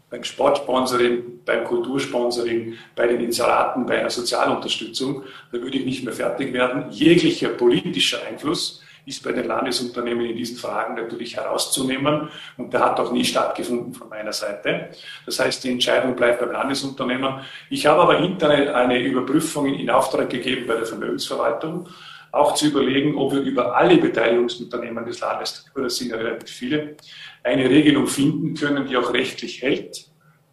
beim 0.09 0.23
Sportsponsoring, 0.23 1.41
beim 1.45 1.65
Kultursponsoring, 1.65 2.75
bei 2.95 3.09
den 3.09 3.21
Inseraten, 3.21 3.87
bei 3.87 3.99
einer 3.99 4.11
Sozialunterstützung, 4.11 5.25
da 5.51 5.61
würde 5.61 5.79
ich 5.79 5.85
nicht 5.85 6.05
mehr 6.05 6.15
fertig 6.15 6.53
werden. 6.53 6.91
Jeglicher 6.91 7.49
politischer 7.49 8.19
Einfluss 8.29 8.83
ist 9.07 9.23
bei 9.23 9.31
den 9.31 9.47
Landesunternehmen 9.47 10.27
in 10.27 10.37
diesen 10.37 10.57
Fragen 10.57 10.97
natürlich 10.97 11.37
herauszunehmen 11.37 12.29
und 12.57 12.75
der 12.75 12.81
hat 12.81 12.99
auch 12.99 13.13
nie 13.13 13.25
stattgefunden 13.25 13.95
von 13.95 14.09
meiner 14.09 14.33
Seite. 14.33 14.91
Das 15.25 15.39
heißt, 15.39 15.63
die 15.63 15.71
Entscheidung 15.71 16.17
bleibt 16.17 16.41
beim 16.41 16.51
Landesunternehmen. 16.51 17.41
Ich 17.71 17.87
habe 17.87 18.03
aber 18.03 18.19
intern 18.19 18.69
eine 18.69 19.01
Überprüfung 19.01 19.67
in 19.67 19.91
Auftrag 19.91 20.29
gegeben 20.29 20.67
bei 20.67 20.75
der 20.75 20.87
Vermögensverwaltung, 20.87 21.89
auch 22.33 22.55
zu 22.55 22.67
überlegen, 22.67 23.17
ob 23.17 23.33
wir 23.33 23.41
über 23.41 23.77
alle 23.77 23.97
Beteiligungsunternehmen 23.97 25.07
des 25.07 25.21
Landes, 25.21 25.65
das 25.75 25.97
sind 25.97 26.11
ja 26.11 26.17
relativ 26.17 26.51
viele, 26.51 26.97
eine 27.45 27.71
Regelung 27.71 28.09
finden 28.09 28.55
können, 28.55 28.89
die 28.89 28.97
auch 28.97 29.13
rechtlich 29.13 29.63
hält 29.63 30.11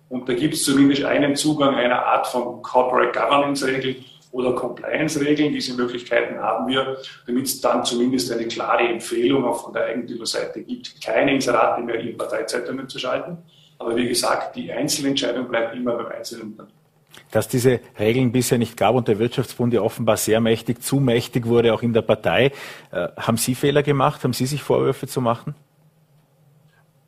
Und 0.09 0.29
da 0.29 0.35
gibt 0.35 0.53
es 0.53 0.63
zumindest 0.63 1.05
einen 1.05 1.35
Zugang 1.35 1.73
einer 1.73 2.05
Art 2.05 2.27
von 2.27 2.61
Corporate 2.61 3.19
Governance 3.19 3.65
Regel 3.65 3.95
oder 4.33 4.53
Compliance-Regeln. 4.53 5.53
Diese 5.53 5.75
Möglichkeiten 5.75 6.39
haben 6.39 6.67
wir, 6.67 6.97
damit 7.25 7.45
es 7.45 7.61
dann 7.61 7.85
zumindest 7.85 8.31
eine 8.31 8.47
klare 8.47 8.83
Empfehlung 8.89 9.45
auch 9.45 9.63
von 9.63 9.73
der 9.73 9.85
Eigentümerseite 9.85 10.61
gibt, 10.63 10.99
keine 11.01 11.35
Inserate 11.35 11.81
mehr 11.81 11.99
in 11.99 12.17
Parteizeitungen 12.17 12.89
zu 12.89 12.99
schalten. 12.99 13.37
Aber 13.77 13.95
wie 13.95 14.07
gesagt, 14.07 14.55
die 14.55 14.71
Einzelentscheidung 14.71 15.47
bleibt 15.47 15.75
immer 15.75 15.95
beim 15.95 16.07
Einzelnen. 16.07 16.57
Dass 17.31 17.47
diese 17.47 17.79
Regeln 17.99 18.31
bisher 18.31 18.57
nicht 18.57 18.75
gab 18.75 18.95
und 18.95 19.07
der 19.07 19.19
Wirtschaftsbund 19.19 19.73
ja 19.73 19.81
offenbar 19.81 20.17
sehr 20.17 20.39
mächtig, 20.39 20.81
zu 20.81 20.99
mächtig 20.99 21.45
wurde, 21.45 21.73
auch 21.73 21.83
in 21.83 21.93
der 21.93 22.01
Partei. 22.01 22.51
Äh, 22.91 23.09
haben 23.17 23.37
Sie 23.37 23.53
Fehler 23.53 23.83
gemacht? 23.83 24.23
Haben 24.23 24.33
Sie 24.33 24.47
sich 24.47 24.63
Vorwürfe 24.63 25.07
zu 25.07 25.21
machen? 25.21 25.53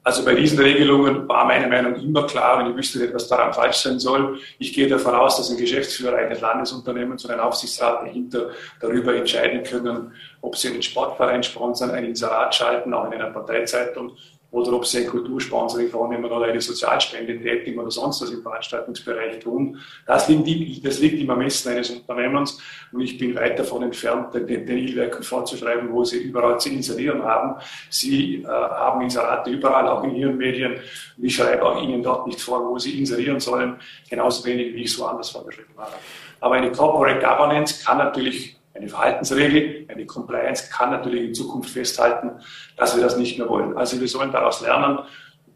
Also 0.07 0.23
bei 0.23 0.35
diesen 0.35 0.59
Regelungen 0.59 1.27
war 1.27 1.45
meine 1.45 1.67
Meinung 1.67 1.95
immer 1.95 2.27
klar 2.27 2.63
und 2.63 2.69
ich 2.69 2.77
wüsste 2.77 2.99
nicht, 2.99 3.15
was 3.15 3.27
daran 3.27 3.51
falsch 3.51 3.77
sein 3.77 3.97
soll. 3.97 4.39
Ich 4.59 4.71
gehe 4.71 4.87
davon 4.87 5.15
aus, 5.15 5.37
dass 5.37 5.49
ein 5.49 5.57
Geschäftsführer 5.57 6.17
eines 6.17 6.41
Landesunternehmens 6.41 7.25
und 7.25 7.31
ein 7.31 7.39
Aufsichtsrat 7.39 8.03
dahinter 8.03 8.51
darüber 8.79 9.15
entscheiden 9.15 9.63
können, 9.63 10.13
ob 10.41 10.57
sie 10.57 10.67
einen 10.67 10.83
Sportverein 10.83 11.41
sponsern, 11.41 11.89
ein 11.89 12.05
Inserat 12.05 12.53
schalten, 12.53 12.93
auch 12.93 13.07
in 13.07 13.13
einer 13.13 13.31
Parteizeitung 13.31 14.11
oder 14.55 14.71
ob 14.71 14.85
sie 14.85 14.99
ein 14.99 15.07
Kultursponsoring 15.07 15.89
vornehmen 15.89 16.31
oder 16.31 16.45
eine 16.45 16.61
Sozialspende 16.61 17.37
tätigen 17.41 17.77
oder 17.77 17.91
sonst 17.91 18.21
was 18.21 18.31
im 18.31 18.41
Veranstaltungsbereich 18.41 19.39
tun. 19.39 19.77
Das 20.07 20.29
liegt, 20.29 20.85
das 20.85 20.99
liegt 20.99 21.19
im 21.19 21.29
Ermessen 21.29 21.73
eines 21.73 21.89
Unternehmens 21.89 22.57
und 22.93 23.01
ich 23.01 23.17
bin 23.17 23.35
weit 23.35 23.59
davon 23.59 23.83
entfernt, 23.83 24.33
den, 24.33 24.47
den 24.47 24.77
Il-Werken 24.77 25.23
vorzuschreiben, 25.23 25.91
wo 25.91 26.05
sie 26.05 26.19
überall 26.19 26.57
zu 26.57 26.69
inserieren 26.69 27.21
haben. 27.21 27.55
Sie 27.89 28.43
äh, 28.43 28.47
haben 28.47 29.01
Inserate 29.01 29.49
überall, 29.49 29.89
auch 29.89 30.05
in 30.05 30.15
ihren 30.15 30.37
Medien. 30.37 30.75
Und 31.17 31.25
ich 31.25 31.35
schreibe 31.35 31.65
auch 31.65 31.81
Ihnen 31.81 32.01
dort 32.01 32.25
nicht 32.25 32.39
vor, 32.39 32.65
wo 32.65 32.79
Sie 32.79 32.97
inserieren 32.97 33.41
sollen, 33.41 33.75
genauso 34.09 34.45
wenig, 34.45 34.73
wie 34.73 34.83
ich 34.83 34.91
es 34.91 34.99
woanders 34.99 35.31
vorgeschrieben 35.31 35.73
habe. 35.77 35.91
Aber 36.39 36.55
eine 36.55 36.71
Corporate 36.71 37.19
Governance 37.19 37.83
kann 37.83 37.97
natürlich 37.97 38.55
eine 38.75 38.89
Verhaltensregel, 38.89 39.85
eine 39.87 40.05
Compliance 40.05 40.69
kann 40.69 40.91
natürlich 40.91 41.23
in 41.23 41.33
Zukunft 41.33 41.69
festhalten, 41.69 42.31
dass 42.77 42.95
wir 42.95 43.03
das 43.03 43.17
nicht 43.17 43.37
mehr 43.37 43.47
wollen. 43.49 43.75
Also 43.77 43.99
wir 43.99 44.07
sollen 44.07 44.31
daraus 44.31 44.61
lernen 44.61 44.99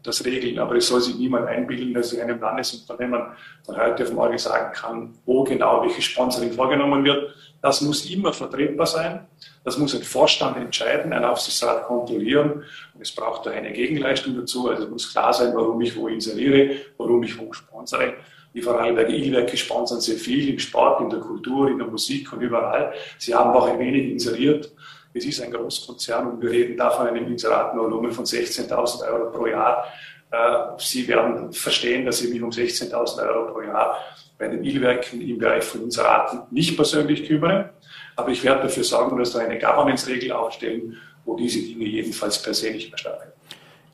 das 0.02 0.24
regeln, 0.24 0.58
aber 0.58 0.76
es 0.76 0.88
soll 0.88 1.00
sich 1.00 1.16
niemand 1.16 1.46
einbilden, 1.46 1.92
dass 1.92 2.12
ich 2.12 2.22
einem 2.22 2.40
Landesunternehmen 2.40 3.22
von 3.64 3.76
heute 3.76 4.04
auf 4.04 4.12
morgen 4.12 4.38
sagen 4.38 4.72
kann, 4.72 5.14
wo 5.26 5.44
genau 5.44 5.82
welches 5.82 6.04
Sponsoring 6.04 6.52
vorgenommen 6.52 7.04
wird. 7.04 7.34
Das 7.60 7.82
muss 7.82 8.08
immer 8.08 8.32
vertretbar 8.32 8.86
sein. 8.86 9.26
Das 9.64 9.76
muss 9.76 9.94
ein 9.94 10.02
Vorstand 10.02 10.56
entscheiden, 10.56 11.12
ein 11.12 11.24
Aufsichtsrat 11.24 11.84
kontrollieren. 11.84 12.64
Und 12.94 13.02
es 13.02 13.14
braucht 13.14 13.44
da 13.44 13.50
eine 13.50 13.72
Gegenleistung 13.72 14.34
dazu. 14.34 14.70
Also 14.70 14.84
es 14.84 14.90
muss 14.90 15.12
klar 15.12 15.34
sein, 15.34 15.54
warum 15.54 15.78
ich 15.82 15.94
wo 15.94 16.08
inseriere, 16.08 16.76
warum 16.96 17.22
ich 17.22 17.38
wo 17.38 17.52
sponsere. 17.52 18.14
Die 18.52 18.62
Vorarlberger 18.62 19.10
E-Werke 19.10 19.56
sponsern 19.56 20.00
sehr 20.00 20.16
viel 20.16 20.48
im 20.48 20.58
Sport, 20.58 21.00
in 21.00 21.10
der 21.10 21.20
Kultur, 21.20 21.68
in 21.68 21.78
der 21.78 21.86
Musik 21.86 22.32
und 22.32 22.40
überall. 22.40 22.92
Sie 23.18 23.34
haben 23.34 23.50
auch 23.50 23.66
ein 23.66 23.78
wenig 23.78 24.10
inseriert. 24.10 24.72
Es 25.14 25.24
ist 25.24 25.40
ein 25.40 25.52
Großkonzern 25.52 26.26
und 26.26 26.42
wir 26.42 26.50
reden 26.50 26.76
da 26.76 26.90
von 26.90 27.06
einem 27.06 27.26
Inseratenvolumen 27.26 28.12
von 28.12 28.24
16.000 28.24 29.08
Euro 29.08 29.30
pro 29.30 29.46
Jahr. 29.46 29.84
Äh, 30.30 30.78
Sie 30.78 31.06
werden 31.08 31.52
verstehen, 31.52 32.06
dass 32.06 32.22
ich 32.22 32.30
mich 32.30 32.42
um 32.42 32.50
16.000 32.50 33.28
Euro 33.28 33.52
pro 33.52 33.62
Jahr 33.62 33.96
bei 34.38 34.48
den 34.48 34.64
Ilwerken 34.64 35.20
im 35.20 35.38
Bereich 35.38 35.64
von 35.64 35.82
Inseraten 35.82 36.42
nicht 36.50 36.76
persönlich 36.76 37.26
kümmere. 37.26 37.70
Aber 38.16 38.30
ich 38.30 38.42
werde 38.44 38.62
dafür 38.62 38.84
sorgen, 38.84 39.18
dass 39.18 39.34
wir 39.34 39.42
eine 39.42 39.58
Governance-Regel 39.58 40.32
aufstellen, 40.32 40.96
wo 41.24 41.36
diese 41.36 41.60
Dinge 41.60 41.84
jedenfalls 41.84 42.40
per 42.42 42.54
se 42.54 42.70
nicht 42.70 42.90
mehr 42.90 42.98
stattfinden. 42.98 43.39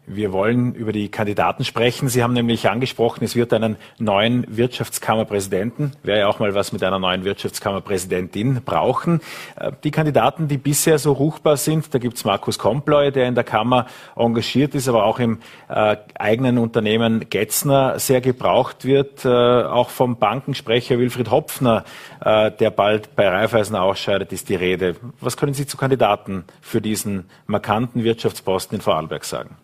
Wir 0.08 0.32
wollen 0.32 0.72
über 0.74 0.92
die 0.92 1.08
Kandidaten 1.08 1.64
sprechen. 1.64 2.08
Sie 2.08 2.22
haben 2.22 2.32
nämlich 2.32 2.68
angesprochen, 2.68 3.24
es 3.24 3.34
wird 3.34 3.52
einen 3.52 3.76
neuen 3.98 4.46
Wirtschaftskammerpräsidenten, 4.48 5.92
wäre 6.04 6.20
ja 6.20 6.28
auch 6.28 6.38
mal 6.38 6.54
was 6.54 6.72
mit 6.72 6.84
einer 6.84 7.00
neuen 7.00 7.24
Wirtschaftskammerpräsidentin 7.24 8.62
brauchen. 8.64 9.20
Äh, 9.56 9.72
die 9.82 9.90
Kandidaten, 9.90 10.46
die 10.46 10.58
bisher 10.58 11.00
so 11.00 11.10
ruchbar 11.12 11.56
sind, 11.56 11.92
da 11.92 11.98
gibt's 11.98 12.24
Markus 12.24 12.56
Komploy, 12.56 13.10
der 13.10 13.26
in 13.26 13.34
der 13.34 13.42
Kammer 13.42 13.86
engagiert 14.14 14.76
ist, 14.76 14.86
aber 14.86 15.04
auch 15.04 15.18
im 15.18 15.40
äh, 15.68 15.96
eigenen 16.14 16.58
Unternehmen 16.58 17.28
Getzner 17.28 17.98
sehr 17.98 18.20
gebraucht 18.20 18.84
wird. 18.84 19.24
Äh, 19.24 19.28
auch 19.28 19.90
vom 19.90 20.18
Bankensprecher 20.18 21.00
Wilfried 21.00 21.32
Hopfner, 21.32 21.84
äh, 22.24 22.52
der 22.52 22.70
bald 22.70 23.16
bei 23.16 23.28
Raiffeisen 23.28 23.74
ausscheidet, 23.74 24.32
ist 24.32 24.48
die 24.50 24.54
Rede. 24.54 24.94
Was 25.20 25.36
können 25.36 25.54
Sie 25.54 25.66
zu 25.66 25.76
Kandidaten 25.76 26.44
für 26.60 26.80
diesen 26.80 27.24
markanten 27.46 28.04
Wirtschaftsposten 28.04 28.76
in 28.76 28.82
Vorarlberg 28.82 29.24
sagen? 29.24 29.56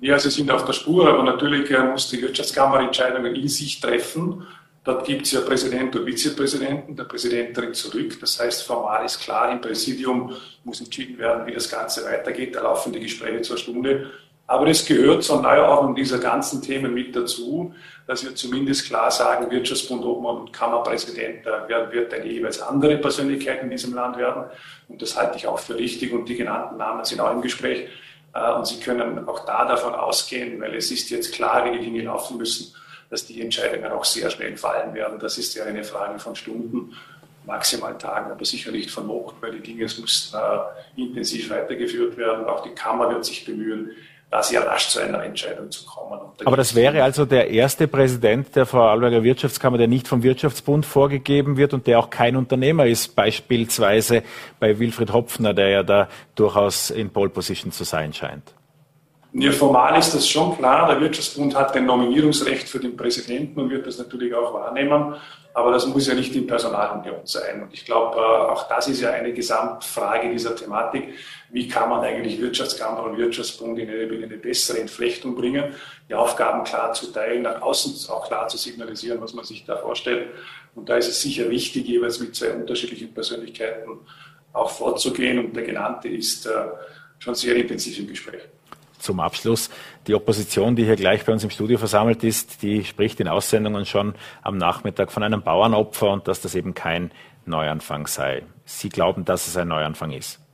Ja, 0.00 0.18
Sie 0.18 0.30
sind 0.30 0.50
auf 0.50 0.64
der 0.66 0.74
Spur, 0.74 1.08
aber 1.08 1.22
natürlich 1.22 1.70
äh, 1.70 1.82
muss 1.82 2.10
die 2.10 2.20
Wirtschaftskammer 2.20 2.80
Entscheidungen 2.80 3.34
in 3.34 3.48
sich 3.48 3.80
treffen. 3.80 4.46
Dort 4.84 5.06
gibt 5.06 5.22
es 5.22 5.32
ja 5.32 5.40
Präsident 5.40 5.96
und 5.96 6.04
Vizepräsidenten. 6.04 6.94
Der 6.94 7.04
Präsident 7.04 7.56
tritt 7.56 7.74
zurück. 7.74 8.20
Das 8.20 8.38
heißt, 8.38 8.62
formal 8.62 9.04
ist 9.06 9.20
klar, 9.20 9.50
im 9.50 9.60
Präsidium 9.60 10.32
muss 10.64 10.80
entschieden 10.80 11.18
werden, 11.18 11.46
wie 11.46 11.52
das 11.52 11.68
Ganze 11.70 12.04
weitergeht. 12.04 12.54
Da 12.54 12.62
laufen 12.62 12.92
die 12.92 13.00
Gespräche 13.00 13.40
zur 13.40 13.56
Stunde. 13.56 14.10
Aber 14.46 14.68
es 14.68 14.86
gehört 14.86 15.24
zur 15.24 15.42
Neuordnung 15.42 15.96
dieser 15.96 16.18
ganzen 16.18 16.62
Themen 16.62 16.94
mit 16.94 17.16
dazu, 17.16 17.74
dass 18.06 18.22
wir 18.22 18.34
zumindest 18.36 18.86
klar 18.86 19.10
sagen, 19.10 19.50
Wirtschaftsbund 19.50 20.04
Obmann 20.04 20.36
und 20.36 20.52
Kammerpräsident 20.52 21.44
wird 21.90 22.14
eine 22.14 22.26
jeweils 22.26 22.60
andere 22.60 22.98
Persönlichkeit 22.98 23.62
in 23.62 23.70
diesem 23.70 23.94
Land 23.94 24.18
werden. 24.18 24.44
Und 24.88 25.02
das 25.02 25.16
halte 25.16 25.36
ich 25.36 25.48
auch 25.48 25.58
für 25.58 25.76
richtig. 25.76 26.12
Und 26.12 26.28
die 26.28 26.36
genannten 26.36 26.76
Namen 26.76 27.04
sind 27.04 27.20
auch 27.20 27.32
im 27.32 27.40
Gespräch. 27.40 27.88
Äh, 28.34 28.52
und 28.52 28.66
Sie 28.66 28.80
können 28.80 29.26
auch 29.28 29.44
da 29.44 29.64
davon 29.64 29.94
ausgehen, 29.94 30.60
weil 30.60 30.74
es 30.74 30.90
ist 30.90 31.10
jetzt 31.10 31.32
klar, 31.32 31.64
wie 31.64 31.78
die 31.78 31.84
Dinge 31.84 32.02
laufen 32.02 32.36
müssen, 32.36 32.74
dass 33.10 33.26
die 33.26 33.40
Entscheidungen 33.40 33.92
auch 33.92 34.04
sehr 34.04 34.30
schnell 34.30 34.56
fallen 34.56 34.94
werden. 34.94 35.18
Das 35.18 35.38
ist 35.38 35.54
ja 35.54 35.64
eine 35.64 35.84
Frage 35.84 36.18
von 36.18 36.34
Stunden, 36.34 36.92
maximal 37.44 37.96
Tagen, 37.96 38.30
aber 38.30 38.44
sicher 38.44 38.72
nicht 38.72 38.90
von 38.90 39.08
Wochen, 39.08 39.36
weil 39.40 39.52
die 39.52 39.60
Dinge 39.60 39.82
müssen 39.82 40.36
äh, 40.36 41.00
intensiv 41.00 41.50
weitergeführt 41.50 42.16
werden. 42.16 42.46
Auch 42.46 42.62
die 42.62 42.74
Kammer 42.74 43.08
wird 43.10 43.24
sich 43.24 43.44
bemühen, 43.44 43.92
da 44.30 44.42
sehr 44.42 44.66
rasch 44.66 44.88
zu 44.88 45.00
einer 45.00 45.22
Entscheidung 45.22 45.70
zu 45.70 45.84
kommen. 45.86 46.20
Da 46.38 46.46
Aber 46.46 46.56
das 46.56 46.74
wäre 46.74 47.02
also 47.02 47.24
der 47.24 47.50
erste 47.50 47.86
Präsident 47.88 48.54
der 48.56 48.66
Vorarlberger 48.66 49.22
Wirtschaftskammer, 49.22 49.78
der 49.78 49.88
nicht 49.88 50.08
vom 50.08 50.22
Wirtschaftsbund 50.22 50.84
vorgegeben 50.84 51.56
wird 51.56 51.72
und 51.74 51.86
der 51.86 51.98
auch 51.98 52.10
kein 52.10 52.36
Unternehmer 52.36 52.86
ist, 52.86 53.14
beispielsweise 53.14 54.22
bei 54.58 54.78
Wilfried 54.78 55.12
Hopfner, 55.12 55.54
der 55.54 55.68
ja 55.68 55.82
da 55.82 56.08
durchaus 56.34 56.90
in 56.90 57.10
Pole 57.10 57.30
Position 57.30 57.72
zu 57.72 57.84
sein 57.84 58.12
scheint. 58.12 58.52
Ja, 59.38 59.52
formal 59.52 59.98
ist 59.98 60.14
das 60.14 60.26
schon 60.26 60.56
klar. 60.56 60.88
Der 60.88 61.00
Wirtschaftsbund 61.00 61.54
hat 61.54 61.76
ein 61.76 61.84
Nominierungsrecht 61.84 62.68
für 62.68 62.78
den 62.78 62.96
Präsidenten 62.96 63.60
und 63.60 63.70
wird 63.70 63.86
das 63.86 63.98
natürlich 63.98 64.34
auch 64.34 64.54
wahrnehmen. 64.54 65.14
Aber 65.52 65.72
das 65.72 65.86
muss 65.86 66.06
ja 66.06 66.14
nicht 66.14 66.34
in 66.34 66.46
Personalunion 66.46 67.20
sein. 67.24 67.62
Und 67.62 67.72
ich 67.72 67.84
glaube, 67.84 68.18
äh, 68.18 68.52
auch 68.52 68.68
das 68.68 68.88
ist 68.88 69.00
ja 69.00 69.10
eine 69.10 69.32
Gesamtfrage 69.32 70.30
dieser 70.30 70.54
Thematik. 70.56 71.14
Wie 71.56 71.68
kann 71.68 71.88
man 71.88 72.04
eigentlich 72.04 72.38
Wirtschaftskammer 72.38 73.04
und 73.04 73.16
Wirtschaftsbund 73.16 73.78
in 73.78 73.88
eine, 73.88 74.02
in 74.02 74.22
eine 74.22 74.36
bessere 74.36 74.78
Entflechtung 74.78 75.34
bringen, 75.34 75.72
die 76.06 76.14
Aufgaben 76.14 76.64
klar 76.64 76.92
zu 76.92 77.10
teilen, 77.10 77.44
nach 77.44 77.62
außen 77.62 78.10
auch 78.10 78.28
klar 78.28 78.46
zu 78.48 78.58
signalisieren, 78.58 79.22
was 79.22 79.32
man 79.32 79.42
sich 79.46 79.64
da 79.64 79.78
vorstellt. 79.78 80.28
Und 80.74 80.90
da 80.90 80.98
ist 80.98 81.08
es 81.08 81.22
sicher 81.22 81.48
wichtig, 81.48 81.88
jeweils 81.88 82.20
mit 82.20 82.36
zwei 82.36 82.50
unterschiedlichen 82.50 83.14
Persönlichkeiten 83.14 83.88
auch 84.52 84.68
vorzugehen. 84.68 85.38
Und 85.38 85.56
der 85.56 85.62
Genannte 85.62 86.08
ist 86.08 86.44
äh, 86.44 86.50
schon 87.20 87.34
sehr 87.34 87.56
intensiv 87.56 88.00
im 88.00 88.08
Gespräch 88.08 88.42
zum 88.98 89.20
Abschluss. 89.20 89.70
Die 90.06 90.14
Opposition, 90.14 90.76
die 90.76 90.84
hier 90.84 90.96
gleich 90.96 91.24
bei 91.24 91.32
uns 91.32 91.42
im 91.42 91.50
Studio 91.50 91.78
versammelt 91.78 92.22
ist, 92.22 92.62
die 92.62 92.84
spricht 92.84 93.18
in 93.20 93.28
Aussendungen 93.28 93.86
schon 93.86 94.14
am 94.42 94.58
Nachmittag 94.58 95.10
von 95.10 95.22
einem 95.22 95.42
Bauernopfer 95.42 96.10
und 96.10 96.28
dass 96.28 96.42
das 96.42 96.54
eben 96.54 96.74
kein 96.74 97.12
Neuanfang 97.46 98.06
sei. 98.08 98.42
Sie 98.66 98.90
glauben, 98.90 99.24
dass 99.24 99.46
es 99.46 99.56
ein 99.56 99.68
Neuanfang 99.68 100.10
ist? 100.12 100.45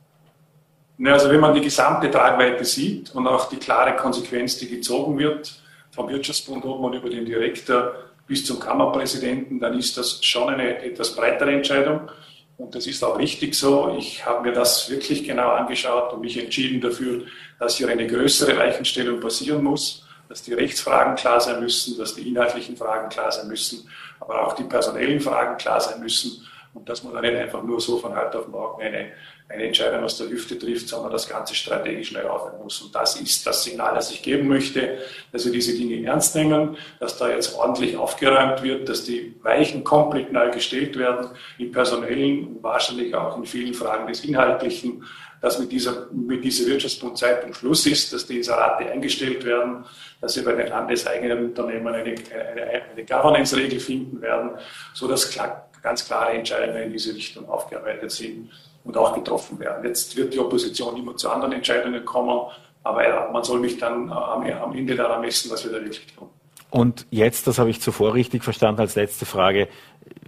Also 1.05 1.29
wenn 1.29 1.39
man 1.39 1.55
die 1.55 1.61
gesamte 1.61 2.09
Tragweite 2.11 2.65
sieht 2.65 3.13
und 3.15 3.27
auch 3.27 3.49
die 3.49 3.57
klare 3.57 3.95
Konsequenz, 3.95 4.57
die 4.57 4.69
gezogen 4.69 5.17
wird, 5.17 5.53
vom 5.91 6.09
Wirtschaftsbund 6.09 6.63
Obmann 6.65 6.93
über 6.93 7.09
den 7.09 7.25
Direktor 7.25 7.93
bis 8.27 8.45
zum 8.45 8.59
Kammerpräsidenten, 8.59 9.59
dann 9.59 9.77
ist 9.77 9.97
das 9.97 10.23
schon 10.23 10.49
eine 10.49 10.83
etwas 10.83 11.15
breitere 11.15 11.51
Entscheidung. 11.51 12.09
Und 12.57 12.75
das 12.75 12.85
ist 12.87 13.03
auch 13.03 13.17
richtig 13.17 13.55
so. 13.55 13.95
Ich 13.97 14.25
habe 14.25 14.47
mir 14.47 14.53
das 14.53 14.89
wirklich 14.89 15.23
genau 15.23 15.49
angeschaut 15.49 16.13
und 16.13 16.21
mich 16.21 16.37
entschieden 16.37 16.79
dafür, 16.79 17.23
dass 17.59 17.77
hier 17.77 17.89
eine 17.89 18.07
größere 18.07 18.57
Weichenstellung 18.57 19.19
passieren 19.19 19.63
muss, 19.63 20.05
dass 20.29 20.43
die 20.43 20.53
Rechtsfragen 20.53 21.15
klar 21.15 21.41
sein 21.41 21.59
müssen, 21.59 21.97
dass 21.97 22.15
die 22.15 22.27
inhaltlichen 22.27 22.77
Fragen 22.77 23.09
klar 23.09 23.31
sein 23.31 23.47
müssen, 23.47 23.89
aber 24.19 24.47
auch 24.47 24.53
die 24.53 24.63
personellen 24.63 25.19
Fragen 25.19 25.57
klar 25.57 25.81
sein 25.81 25.99
müssen 25.99 26.47
und 26.73 26.87
dass 26.87 27.03
man 27.03 27.13
dann 27.13 27.23
nicht 27.23 27.35
einfach 27.35 27.63
nur 27.63 27.79
so 27.79 27.97
von 27.97 28.15
heute 28.15 28.39
auf 28.39 28.47
morgen 28.47 28.81
eine 28.81 29.11
eine 29.49 29.65
Entscheidung 29.65 30.03
aus 30.03 30.17
der 30.17 30.29
Hüfte 30.29 30.57
trifft, 30.57 30.87
sondern 30.87 31.11
das 31.11 31.27
Ganze 31.27 31.53
strategisch 31.53 32.11
neu 32.11 32.23
aufnehmen 32.23 32.63
muss. 32.63 32.81
Und 32.81 32.95
das 32.95 33.19
ist 33.19 33.45
das 33.45 33.63
Signal, 33.63 33.93
das 33.93 34.11
ich 34.11 34.23
geben 34.23 34.47
möchte, 34.47 34.97
dass 35.31 35.45
wir 35.45 35.51
diese 35.51 35.77
Dinge 35.77 36.05
ernst 36.07 36.35
nehmen, 36.35 36.77
dass 36.99 37.17
da 37.17 37.29
jetzt 37.29 37.55
ordentlich 37.55 37.97
aufgeräumt 37.97 38.63
wird, 38.63 38.89
dass 38.89 39.03
die 39.03 39.35
Weichen 39.43 39.83
komplett 39.83 40.31
neu 40.31 40.49
gestellt 40.49 40.97
werden, 40.97 41.29
im 41.57 41.71
personellen 41.71 42.47
und 42.47 42.63
wahrscheinlich 42.63 43.13
auch 43.13 43.37
in 43.37 43.45
vielen 43.45 43.73
Fragen 43.73 44.07
des 44.07 44.23
Inhaltlichen, 44.23 45.03
dass 45.41 45.59
mit 45.59 45.71
dieser, 45.73 46.07
mit 46.11 46.43
dieser 46.43 46.65
Wirtschaftsbundzeitung 46.67 47.53
Schluss 47.53 47.85
ist, 47.85 48.13
dass 48.13 48.25
die 48.25 48.37
Inserate 48.37 48.89
eingestellt 48.89 49.43
werden, 49.43 49.83
dass 50.21 50.37
wir 50.37 50.45
bei 50.45 50.53
den 50.53 50.67
landeseigenen 50.67 51.45
Unternehmen 51.45 51.93
eine, 51.93 52.15
eine, 52.15 52.81
eine 52.91 53.05
Governance-Regel 53.05 53.79
finden 53.81 54.21
werden, 54.21 54.51
so 54.93 55.05
dass 55.05 55.29
klar, 55.29 55.69
ganz 55.81 56.05
klare 56.05 56.31
Entscheidungen 56.31 56.83
in 56.83 56.93
diese 56.93 57.13
Richtung 57.13 57.49
aufgearbeitet 57.49 58.09
sind 58.09 58.49
und 58.83 58.97
auch 58.97 59.13
getroffen 59.13 59.59
werden. 59.59 59.85
Jetzt 59.85 60.15
wird 60.17 60.33
die 60.33 60.39
Opposition 60.39 60.97
immer 60.97 61.15
zu 61.15 61.29
anderen 61.29 61.53
Entscheidungen 61.53 62.03
kommen, 62.05 62.47
aber 62.83 63.29
man 63.31 63.43
soll 63.43 63.59
mich 63.59 63.77
dann 63.77 64.09
äh, 64.09 64.53
am 64.53 64.73
Ende 64.75 64.95
daran 64.95 65.21
messen, 65.21 65.49
was 65.51 65.63
wir 65.63 65.71
da 65.71 65.77
wirklich 65.77 66.05
tun. 66.15 66.29
Und 66.69 67.05
jetzt, 67.11 67.47
das 67.47 67.59
habe 67.59 67.69
ich 67.69 67.81
zuvor 67.81 68.13
richtig 68.13 68.43
verstanden 68.43 68.81
als 68.81 68.95
letzte 68.95 69.25
Frage, 69.25 69.67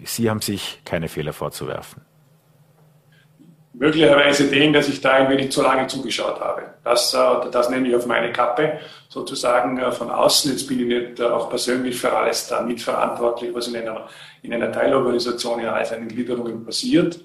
Sie 0.03 0.29
haben 0.29 0.41
sich 0.41 0.79
keine 0.85 1.07
Fehler 1.09 1.33
vorzuwerfen. 1.33 2.03
Möglicherweise 3.73 4.49
den, 4.49 4.71
dass 4.71 4.87
ich 4.87 5.01
da 5.01 5.13
ein 5.13 5.29
wenig 5.29 5.51
zu 5.51 5.61
lange 5.61 5.87
zugeschaut 5.87 6.39
habe. 6.39 6.61
Das, 6.83 7.13
äh, 7.13 7.49
das 7.51 7.69
nehme 7.69 7.89
ich 7.89 7.95
auf 7.95 8.05
meine 8.05 8.31
Kappe, 8.31 8.79
sozusagen 9.09 9.77
äh, 9.77 9.91
von 9.91 10.09
außen. 10.09 10.51
Jetzt 10.51 10.67
bin 10.67 10.79
ich 10.79 10.87
nicht 10.87 11.21
auch 11.21 11.49
persönlich 11.49 11.97
für 11.97 12.15
alles 12.15 12.47
da 12.47 12.61
mitverantwortlich, 12.61 13.53
was 13.53 13.67
in 13.67 13.75
einer, 13.75 14.07
in 14.43 14.53
einer 14.53 14.71
Teilorganisation 14.71 15.59
in 15.59 15.67
all 15.67 15.85
seinen 15.85 16.07
Gliederungen 16.07 16.63
passiert. 16.63 17.19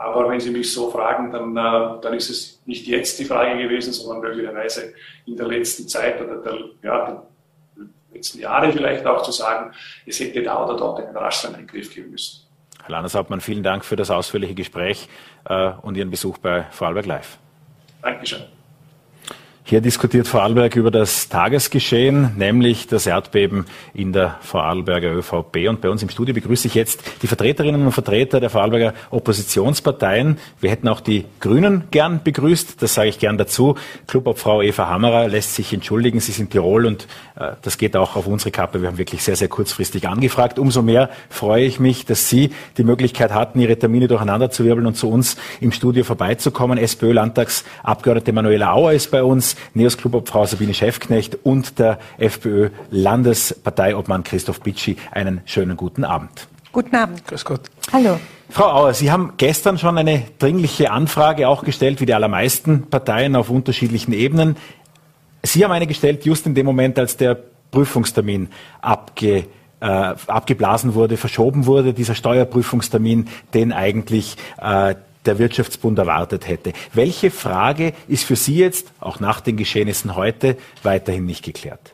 Aber 0.00 0.30
wenn 0.30 0.40
Sie 0.40 0.50
mich 0.50 0.72
so 0.72 0.90
fragen, 0.90 1.30
dann, 1.30 1.54
äh, 1.54 2.00
dann 2.00 2.14
ist 2.14 2.30
es 2.30 2.62
nicht 2.64 2.86
jetzt 2.86 3.18
die 3.18 3.26
Frage 3.26 3.62
gewesen, 3.62 3.92
sondern 3.92 4.22
möglicherweise 4.22 4.94
in 5.26 5.36
der 5.36 5.46
letzten 5.46 5.86
Zeit 5.88 6.18
oder 6.22 6.36
der, 6.36 6.58
ja, 6.82 7.22
den 7.76 7.94
letzten 8.14 8.38
Jahre 8.38 8.72
vielleicht 8.72 9.04
auch 9.04 9.20
zu 9.20 9.30
sagen, 9.30 9.72
es 10.06 10.18
hätte 10.18 10.42
da 10.42 10.64
oder 10.64 10.74
dort 10.78 11.00
einen 11.00 11.14
rascheren 11.14 11.54
Eingriff 11.54 11.94
geben 11.94 12.12
müssen. 12.12 12.46
Herr 12.82 12.92
Landeshauptmann, 12.92 13.42
vielen 13.42 13.62
Dank 13.62 13.84
für 13.84 13.96
das 13.96 14.10
ausführliche 14.10 14.54
Gespräch 14.54 15.06
äh, 15.44 15.72
und 15.82 15.98
Ihren 15.98 16.10
Besuch 16.10 16.38
bei 16.38 16.64
Vorarlberg 16.70 17.04
Live. 17.04 17.38
Dankeschön. 18.00 18.44
Hier 19.70 19.80
diskutiert 19.80 20.26
Vorarlberg 20.26 20.74
über 20.74 20.90
das 20.90 21.28
Tagesgeschehen, 21.28 22.32
nämlich 22.36 22.88
das 22.88 23.06
Erdbeben 23.06 23.66
in 23.94 24.12
der 24.12 24.36
Vorarlberger 24.40 25.12
ÖVP. 25.12 25.68
Und 25.68 25.80
bei 25.80 25.88
uns 25.88 26.02
im 26.02 26.08
Studio 26.08 26.34
begrüße 26.34 26.66
ich 26.66 26.74
jetzt 26.74 27.04
die 27.22 27.28
Vertreterinnen 27.28 27.86
und 27.86 27.92
Vertreter 27.92 28.40
der 28.40 28.50
Vorarlberger 28.50 28.94
Oppositionsparteien. 29.10 30.38
Wir 30.60 30.72
hätten 30.72 30.88
auch 30.88 30.98
die 30.98 31.24
Grünen 31.38 31.84
gern 31.92 32.20
begrüßt, 32.24 32.82
das 32.82 32.94
sage 32.94 33.10
ich 33.10 33.20
gern 33.20 33.38
dazu. 33.38 33.76
Clubobfrau 34.08 34.60
Eva 34.60 34.88
Hammerer 34.88 35.28
lässt 35.28 35.54
sich 35.54 35.72
entschuldigen, 35.72 36.18
sie 36.18 36.32
sind 36.32 36.50
Tirol 36.50 36.84
und 36.84 37.06
äh, 37.36 37.52
das 37.62 37.78
geht 37.78 37.94
auch 37.94 38.16
auf 38.16 38.26
unsere 38.26 38.50
Kappe. 38.50 38.82
Wir 38.82 38.88
haben 38.88 38.98
wirklich 38.98 39.22
sehr, 39.22 39.36
sehr 39.36 39.46
kurzfristig 39.46 40.08
angefragt. 40.08 40.58
Umso 40.58 40.82
mehr 40.82 41.10
freue 41.28 41.64
ich 41.64 41.78
mich, 41.78 42.04
dass 42.04 42.28
Sie 42.28 42.50
die 42.76 42.82
Möglichkeit 42.82 43.32
hatten, 43.32 43.60
Ihre 43.60 43.78
Termine 43.78 44.08
durcheinander 44.08 44.50
zu 44.50 44.64
wirbeln 44.64 44.88
und 44.88 44.96
zu 44.96 45.08
uns 45.08 45.36
im 45.60 45.70
Studio 45.70 46.02
vorbeizukommen. 46.02 46.76
SPÖ-Landtagsabgeordnete 46.76 48.32
Manuela 48.32 48.72
Auer 48.72 48.94
ist 48.94 49.12
bei 49.12 49.22
uns. 49.22 49.54
Neos 49.74 49.96
Clubobfrau 49.96 50.46
Sabine 50.46 50.74
Schäfknecht 50.74 51.38
und 51.42 51.78
der 51.78 51.98
FPÖ-Landesparteiobmann 52.18 54.24
Christoph 54.24 54.60
Bitschi 54.60 54.96
einen 55.10 55.40
schönen 55.44 55.76
guten 55.76 56.04
Abend. 56.04 56.48
Guten 56.72 56.94
Abend. 56.94 57.26
Grüß 57.26 57.44
Gott. 57.44 57.62
Hallo. 57.92 58.18
Frau 58.48 58.70
Auer, 58.70 58.94
Sie 58.94 59.10
haben 59.10 59.34
gestern 59.36 59.78
schon 59.78 59.96
eine 59.96 60.24
dringliche 60.38 60.90
Anfrage 60.90 61.48
auch 61.48 61.64
gestellt, 61.64 62.00
wie 62.00 62.06
die 62.06 62.14
allermeisten 62.14 62.88
Parteien 62.88 63.36
auf 63.36 63.50
unterschiedlichen 63.50 64.12
Ebenen. 64.12 64.56
Sie 65.42 65.64
haben 65.64 65.72
eine 65.72 65.86
gestellt, 65.86 66.24
just 66.24 66.46
in 66.46 66.54
dem 66.54 66.66
Moment, 66.66 66.98
als 66.98 67.16
der 67.16 67.38
Prüfungstermin 67.70 68.48
abge, 68.80 69.46
äh, 69.80 69.86
abgeblasen 69.86 70.94
wurde, 70.94 71.16
verschoben 71.16 71.66
wurde, 71.66 71.94
dieser 71.94 72.14
Steuerprüfungstermin, 72.14 73.28
den 73.54 73.72
eigentlich 73.72 74.36
äh, 74.60 74.94
der 75.26 75.38
Wirtschaftsbund 75.38 75.98
erwartet 75.98 76.48
hätte. 76.48 76.72
Welche 76.92 77.30
Frage 77.30 77.92
ist 78.08 78.24
für 78.24 78.36
Sie 78.36 78.56
jetzt, 78.56 78.92
auch 79.00 79.20
nach 79.20 79.40
den 79.40 79.56
Geschehnissen 79.56 80.16
heute, 80.16 80.56
weiterhin 80.82 81.26
nicht 81.26 81.44
geklärt? 81.44 81.92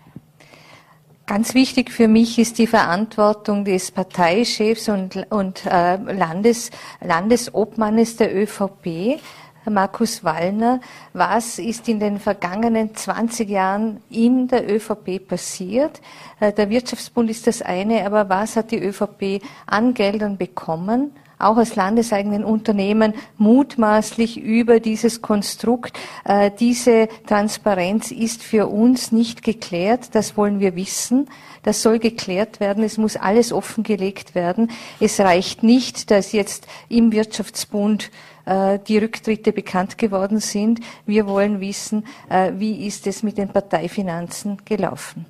Ganz 1.26 1.54
wichtig 1.54 1.90
für 1.90 2.06
mich 2.06 2.38
ist 2.38 2.56
die 2.58 2.68
Verantwortung 2.68 3.64
des 3.64 3.90
Parteichefs 3.90 4.88
und, 4.88 5.26
und 5.30 5.66
äh, 5.66 5.96
Landes, 5.96 6.70
Landesobmannes 7.00 8.16
der 8.16 8.32
ÖVP, 8.32 9.20
Markus 9.68 10.22
Wallner. 10.22 10.80
Was 11.14 11.58
ist 11.58 11.88
in 11.88 11.98
den 11.98 12.20
vergangenen 12.20 12.94
20 12.94 13.50
Jahren 13.50 14.00
in 14.08 14.46
der 14.46 14.72
ÖVP 14.72 15.26
passiert? 15.26 16.00
Äh, 16.38 16.52
der 16.52 16.70
Wirtschaftsbund 16.70 17.28
ist 17.28 17.48
das 17.48 17.60
eine, 17.60 18.06
aber 18.06 18.28
was 18.28 18.54
hat 18.54 18.70
die 18.70 18.78
ÖVP 18.78 19.42
an 19.66 19.94
Geldern 19.94 20.36
bekommen? 20.36 21.10
Auch 21.38 21.56
als 21.56 21.76
landeseigenen 21.76 22.44
Unternehmen 22.44 23.14
mutmaßlich 23.38 24.38
über 24.40 24.80
dieses 24.80 25.22
Konstrukt. 25.22 25.98
Äh, 26.24 26.50
diese 26.58 27.08
Transparenz 27.26 28.10
ist 28.10 28.42
für 28.42 28.68
uns 28.68 29.12
nicht 29.12 29.42
geklärt. 29.42 30.14
Das 30.14 30.36
wollen 30.36 30.60
wir 30.60 30.74
wissen. 30.76 31.28
Das 31.62 31.82
soll 31.82 31.98
geklärt 31.98 32.60
werden. 32.60 32.84
Es 32.84 32.96
muss 32.96 33.16
alles 33.16 33.52
offengelegt 33.52 34.34
werden. 34.34 34.70
Es 35.00 35.20
reicht 35.20 35.62
nicht, 35.62 36.10
dass 36.10 36.32
jetzt 36.32 36.66
im 36.88 37.12
Wirtschaftsbund 37.12 38.10
äh, 38.46 38.78
die 38.78 38.98
Rücktritte 38.98 39.52
bekannt 39.52 39.98
geworden 39.98 40.40
sind. 40.40 40.80
Wir 41.04 41.26
wollen 41.26 41.60
wissen, 41.60 42.06
äh, 42.30 42.52
wie 42.56 42.86
ist 42.86 43.06
es 43.06 43.22
mit 43.22 43.36
den 43.36 43.48
Parteifinanzen 43.48 44.58
gelaufen. 44.64 45.26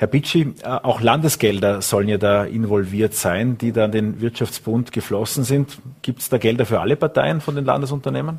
Herr 0.00 0.08
Bitschi, 0.08 0.54
äh, 0.62 0.66
auch 0.66 1.02
Landesgelder 1.02 1.82
sollen 1.82 2.08
ja 2.08 2.16
da 2.16 2.44
involviert 2.44 3.12
sein, 3.12 3.58
die 3.58 3.70
da 3.70 3.84
an 3.84 3.92
den 3.92 4.22
Wirtschaftsbund 4.22 4.92
geflossen 4.92 5.44
sind. 5.44 5.76
Gibt 6.00 6.20
es 6.20 6.30
da 6.30 6.38
Gelder 6.38 6.64
für 6.64 6.80
alle 6.80 6.96
Parteien 6.96 7.42
von 7.42 7.54
den 7.54 7.66
Landesunternehmen? 7.66 8.38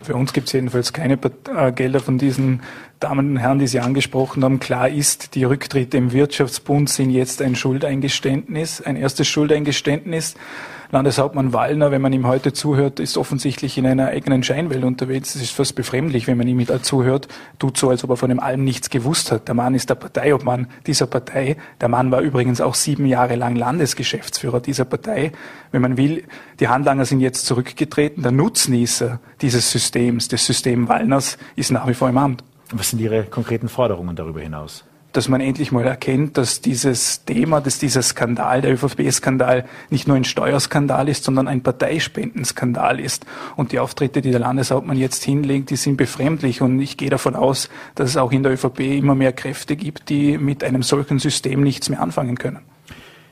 Für 0.00 0.14
uns 0.14 0.32
gibt 0.32 0.46
es 0.46 0.52
jedenfalls 0.52 0.92
keine 0.92 1.18
äh, 1.56 1.72
Gelder 1.72 1.98
von 1.98 2.18
diesen 2.18 2.62
Damen 3.00 3.32
und 3.32 3.36
Herren, 3.38 3.58
die 3.58 3.66
Sie 3.66 3.80
angesprochen 3.80 4.44
haben. 4.44 4.60
Klar 4.60 4.88
ist, 4.88 5.34
die 5.34 5.42
Rücktritte 5.42 5.96
im 5.96 6.12
Wirtschaftsbund 6.12 6.88
sind 6.88 7.10
jetzt 7.10 7.42
ein 7.42 7.56
Schuldeingeständnis, 7.56 8.80
ein 8.80 8.94
erstes 8.94 9.26
Schuldeingeständnis. 9.26 10.36
Landeshauptmann 10.90 11.52
Wallner, 11.52 11.90
wenn 11.90 12.00
man 12.00 12.12
ihm 12.12 12.26
heute 12.26 12.52
zuhört, 12.52 13.00
ist 13.00 13.16
offensichtlich 13.16 13.76
in 13.78 13.86
einer 13.86 14.08
eigenen 14.08 14.42
Scheinwelt 14.42 14.84
unterwegs. 14.84 15.34
Es 15.34 15.42
ist 15.42 15.52
fast 15.52 15.74
befremdlich, 15.74 16.26
wenn 16.26 16.38
man 16.38 16.46
ihm 16.46 16.64
zuhört, 16.82 17.28
tut 17.58 17.76
so, 17.76 17.90
als 17.90 18.04
ob 18.04 18.10
er 18.10 18.16
von 18.16 18.28
dem 18.28 18.40
allem 18.40 18.64
nichts 18.64 18.90
gewusst 18.90 19.32
hat. 19.32 19.48
Der 19.48 19.54
Mann 19.54 19.74
ist 19.74 19.90
der 19.90 19.96
Parteiobmann 19.96 20.68
dieser 20.86 21.06
Partei. 21.06 21.56
Der 21.80 21.88
Mann 21.88 22.10
war 22.10 22.20
übrigens 22.20 22.60
auch 22.60 22.74
sieben 22.74 23.06
Jahre 23.06 23.36
lang 23.36 23.56
Landesgeschäftsführer 23.56 24.60
dieser 24.60 24.84
Partei. 24.84 25.32
Wenn 25.72 25.82
man 25.82 25.96
will, 25.96 26.24
die 26.60 26.68
Handlanger 26.68 27.04
sind 27.04 27.20
jetzt 27.20 27.46
zurückgetreten. 27.46 28.22
Der 28.22 28.32
Nutznießer 28.32 29.20
dieses 29.40 29.70
Systems, 29.70 30.28
des 30.28 30.46
System 30.46 30.88
Wallners, 30.88 31.38
ist 31.56 31.70
nach 31.70 31.86
wie 31.86 31.94
vor 31.94 32.08
im 32.08 32.18
Amt. 32.18 32.44
Was 32.72 32.90
sind 32.90 33.00
Ihre 33.00 33.24
konkreten 33.24 33.68
Forderungen 33.68 34.16
darüber 34.16 34.40
hinaus? 34.40 34.84
Dass 35.16 35.28
man 35.28 35.40
endlich 35.40 35.72
mal 35.72 35.84
erkennt, 35.84 36.36
dass 36.36 36.60
dieses 36.60 37.24
Thema, 37.24 37.60
dass 37.60 37.78
dieser 37.78 38.02
Skandal, 38.02 38.60
der 38.60 38.72
ÖVP-Skandal, 38.74 39.64
nicht 39.90 40.06
nur 40.06 40.16
ein 40.16 40.24
Steuerskandal 40.24 41.08
ist, 41.08 41.24
sondern 41.24 41.48
ein 41.48 41.62
Parteispendенskandal 41.62 43.00
ist. 43.00 43.24
Und 43.56 43.72
die 43.72 43.78
Auftritte, 43.78 44.20
die 44.20 44.30
der 44.30 44.40
Landeshauptmann 44.40 44.96
jetzt 44.96 45.24
hinlegt, 45.24 45.70
die 45.70 45.76
sind 45.76 45.96
befremdlich. 45.96 46.60
Und 46.60 46.80
ich 46.80 46.96
gehe 46.96 47.10
davon 47.10 47.34
aus, 47.34 47.70
dass 47.94 48.10
es 48.10 48.16
auch 48.16 48.32
in 48.32 48.42
der 48.42 48.52
ÖVP 48.52 48.80
immer 48.80 49.14
mehr 49.14 49.32
Kräfte 49.32 49.76
gibt, 49.76 50.08
die 50.08 50.38
mit 50.38 50.62
einem 50.62 50.82
solchen 50.82 51.18
System 51.18 51.62
nichts 51.62 51.88
mehr 51.88 52.00
anfangen 52.00 52.36
können. 52.36 52.60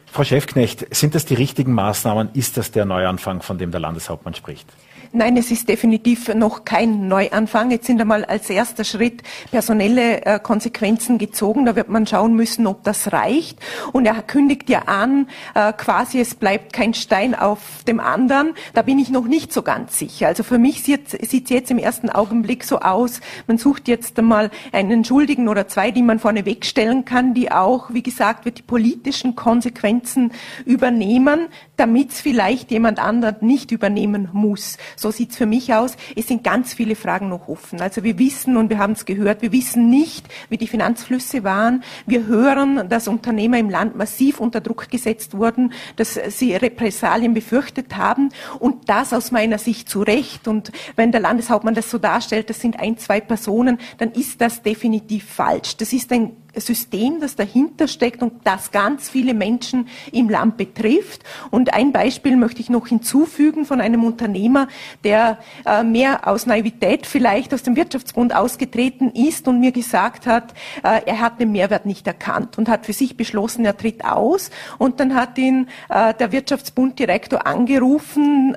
Frau 0.07 0.25
Schäfknecht, 0.25 0.95
sind 0.95 1.15
das 1.15 1.25
die 1.25 1.35
richtigen 1.35 1.73
Maßnahmen? 1.73 2.31
Ist 2.35 2.57
das 2.57 2.71
der 2.71 2.85
Neuanfang, 2.85 3.43
von 3.43 3.59
dem 3.59 3.73
der 3.73 3.81
Landeshauptmann 3.81 4.35
spricht? 4.35 4.69
Nein, 5.17 5.37
es 5.37 5.53
ist 5.53 5.69
definitiv 5.69 6.35
noch 6.35 6.65
kein 6.65 7.07
Neuanfang. 7.07 7.71
Jetzt 7.71 7.87
sind 7.87 8.01
einmal 8.01 8.25
als 8.25 8.51
erster 8.51 8.83
Schritt 8.83 9.23
personelle 9.53 10.27
äh, 10.27 10.41
Konsequenzen 10.41 11.19
gezogen. 11.19 11.67
Da 11.67 11.77
wird 11.77 11.89
man 11.89 12.05
schauen 12.05 12.35
müssen, 12.35 12.67
ob 12.67 12.83
das 12.83 13.13
reicht. 13.13 13.61
Und 13.93 14.07
er 14.07 14.21
kündigt 14.23 14.69
ja 14.69 14.81
an, 14.87 15.29
äh, 15.55 15.73
quasi 15.73 16.19
es 16.19 16.35
bleibt 16.35 16.73
kein 16.73 16.95
Stein 16.95 17.37
auf 17.37 17.85
dem 17.87 18.01
anderen. 18.01 18.55
Da 18.73 18.83
bin 18.83 18.99
ich 18.99 19.09
noch 19.09 19.27
nicht 19.27 19.53
so 19.53 19.63
ganz 19.63 20.01
sicher. 20.01 20.27
Also 20.27 20.43
für 20.43 20.59
mich 20.59 20.83
sieht 20.83 21.15
es 21.15 21.31
jetzt 21.49 21.71
im 21.71 21.79
ersten 21.79 22.11
Augenblick 22.11 22.65
so 22.65 22.81
aus, 22.81 23.21
man 23.47 23.57
sucht 23.57 23.87
jetzt 23.87 24.19
einmal 24.19 24.51
einen 24.73 25.05
Schuldigen 25.05 25.47
oder 25.47 25.69
zwei, 25.69 25.93
die 25.93 26.03
man 26.03 26.19
vorne 26.19 26.45
wegstellen 26.45 27.05
kann, 27.05 27.35
die 27.35 27.53
auch, 27.53 27.95
wie 27.95 28.03
gesagt, 28.03 28.47
wird 28.47 28.59
die 28.59 28.63
politischen 28.63 29.37
Konsequenzen 29.37 30.33
übernehmen, 30.65 31.47
damit 31.77 32.11
es 32.11 32.21
vielleicht 32.21 32.73
jemand 32.73 32.99
anderen 32.99 33.37
nicht 33.43 33.71
übernehmen 33.71 34.29
muss. 34.33 34.77
So 35.05 35.11
sieht 35.11 35.33
es 35.33 35.37
für 35.37 35.45
mich 35.45 35.75
aus. 35.75 35.99
Es 36.17 36.29
sind 36.29 36.45
ganz 36.45 36.73
viele 36.73 36.97
Fragen 36.97 37.29
noch 37.29 37.47
offen. 37.47 37.83
Also 37.83 38.05
wir 38.05 38.19
wissen, 38.19 38.57
und 38.57 38.71
wir 38.71 38.79
haben 38.79 38.95
es 38.95 39.05
gehört, 39.05 39.43
wir 39.43 39.53
wissen 39.53 39.91
nicht, 39.91 40.27
wie 40.49 40.57
die 40.57 40.67
Finanzflüsse 40.67 41.45
waren. 41.45 41.85
Wir 42.07 42.25
hören, 42.27 42.89
dass 42.89 43.07
Unternehmer 43.07 43.59
im 43.59 43.69
Land 43.69 43.97
massiv 43.97 44.41
unter 44.41 44.63
Druck 44.63 44.89
gesetzt 44.89 45.37
wurden, 45.37 45.75
dass 45.97 46.19
sie 46.29 46.57
Repressalien 46.57 47.35
befürchtet 47.35 47.99
haben. 47.99 48.31
Und 48.59 48.89
das 48.89 49.13
aus 49.13 49.31
meiner 49.31 49.59
Sicht 49.59 49.91
zu 49.91 50.01
Recht. 50.01 50.49
Und 50.49 50.73
wenn 50.97 51.13
der 51.13 51.21
Landeshauptmann 51.21 51.75
das 51.75 51.91
so 51.91 51.99
darstellt, 51.99 52.49
das 52.49 52.63
sind 52.63 52.81
ein, 52.81 52.97
zwei 52.97 53.21
Personen, 53.21 53.77
dann 53.99 54.11
ist 54.13 54.41
das 54.41 54.63
definitiv 54.63 55.27
falsch. 55.27 55.77
Das 55.77 55.93
ist 55.93 56.11
ein 56.13 56.35
System, 56.57 57.21
das 57.21 57.37
dahinter 57.37 57.89
steckt 57.89 58.23
und 58.23 58.33
das 58.45 58.71
ganz 58.71 59.09
viele 59.09 59.35
Menschen 59.35 59.89
im 60.13 60.29
Land 60.29 60.57
betrifft. 60.57 61.23
Und 61.51 61.75
ein 61.75 61.93
Beispiel 61.93 62.37
möchte 62.37 62.61
ich 62.61 62.71
noch 62.71 62.87
hinzufügen 62.87 63.65
von 63.65 63.81
einem 63.81 64.05
Unternehmer, 64.05 64.69
der 65.03 65.39
äh, 65.67 65.83
mehr 65.83 66.27
aus 66.29 66.47
Naivität 66.47 67.07
vielleicht 67.07 67.53
aus 67.55 67.63
dem 67.63 67.77
Wirtschaftsbund 67.77 68.35
ausgetreten 68.35 69.11
ist 69.11 69.49
und 69.49 69.61
mir 69.61 69.73
gesagt 69.73 70.27
hat, 70.27 70.53
äh, 70.83 71.01
er 71.07 71.21
hat 71.21 71.41
den 71.41 71.53
Mehrwert 71.53 71.87
nicht 71.87 72.07
erkannt 72.07 72.59
und 72.59 72.69
hat 72.69 72.87
für 72.87 72.93
sich 72.93 73.17
beschlossen, 73.17 73.65
er 73.65 73.77
tritt 73.77 74.05
aus. 74.05 74.51
Und 74.79 75.01
dann 75.01 75.15
hat 75.15 75.39
ihn 75.39 75.69
äh, 75.89 76.15
der 76.15 76.33
Wirtschaftsbunddirektor 76.33 77.47
angerufen, 77.47 78.57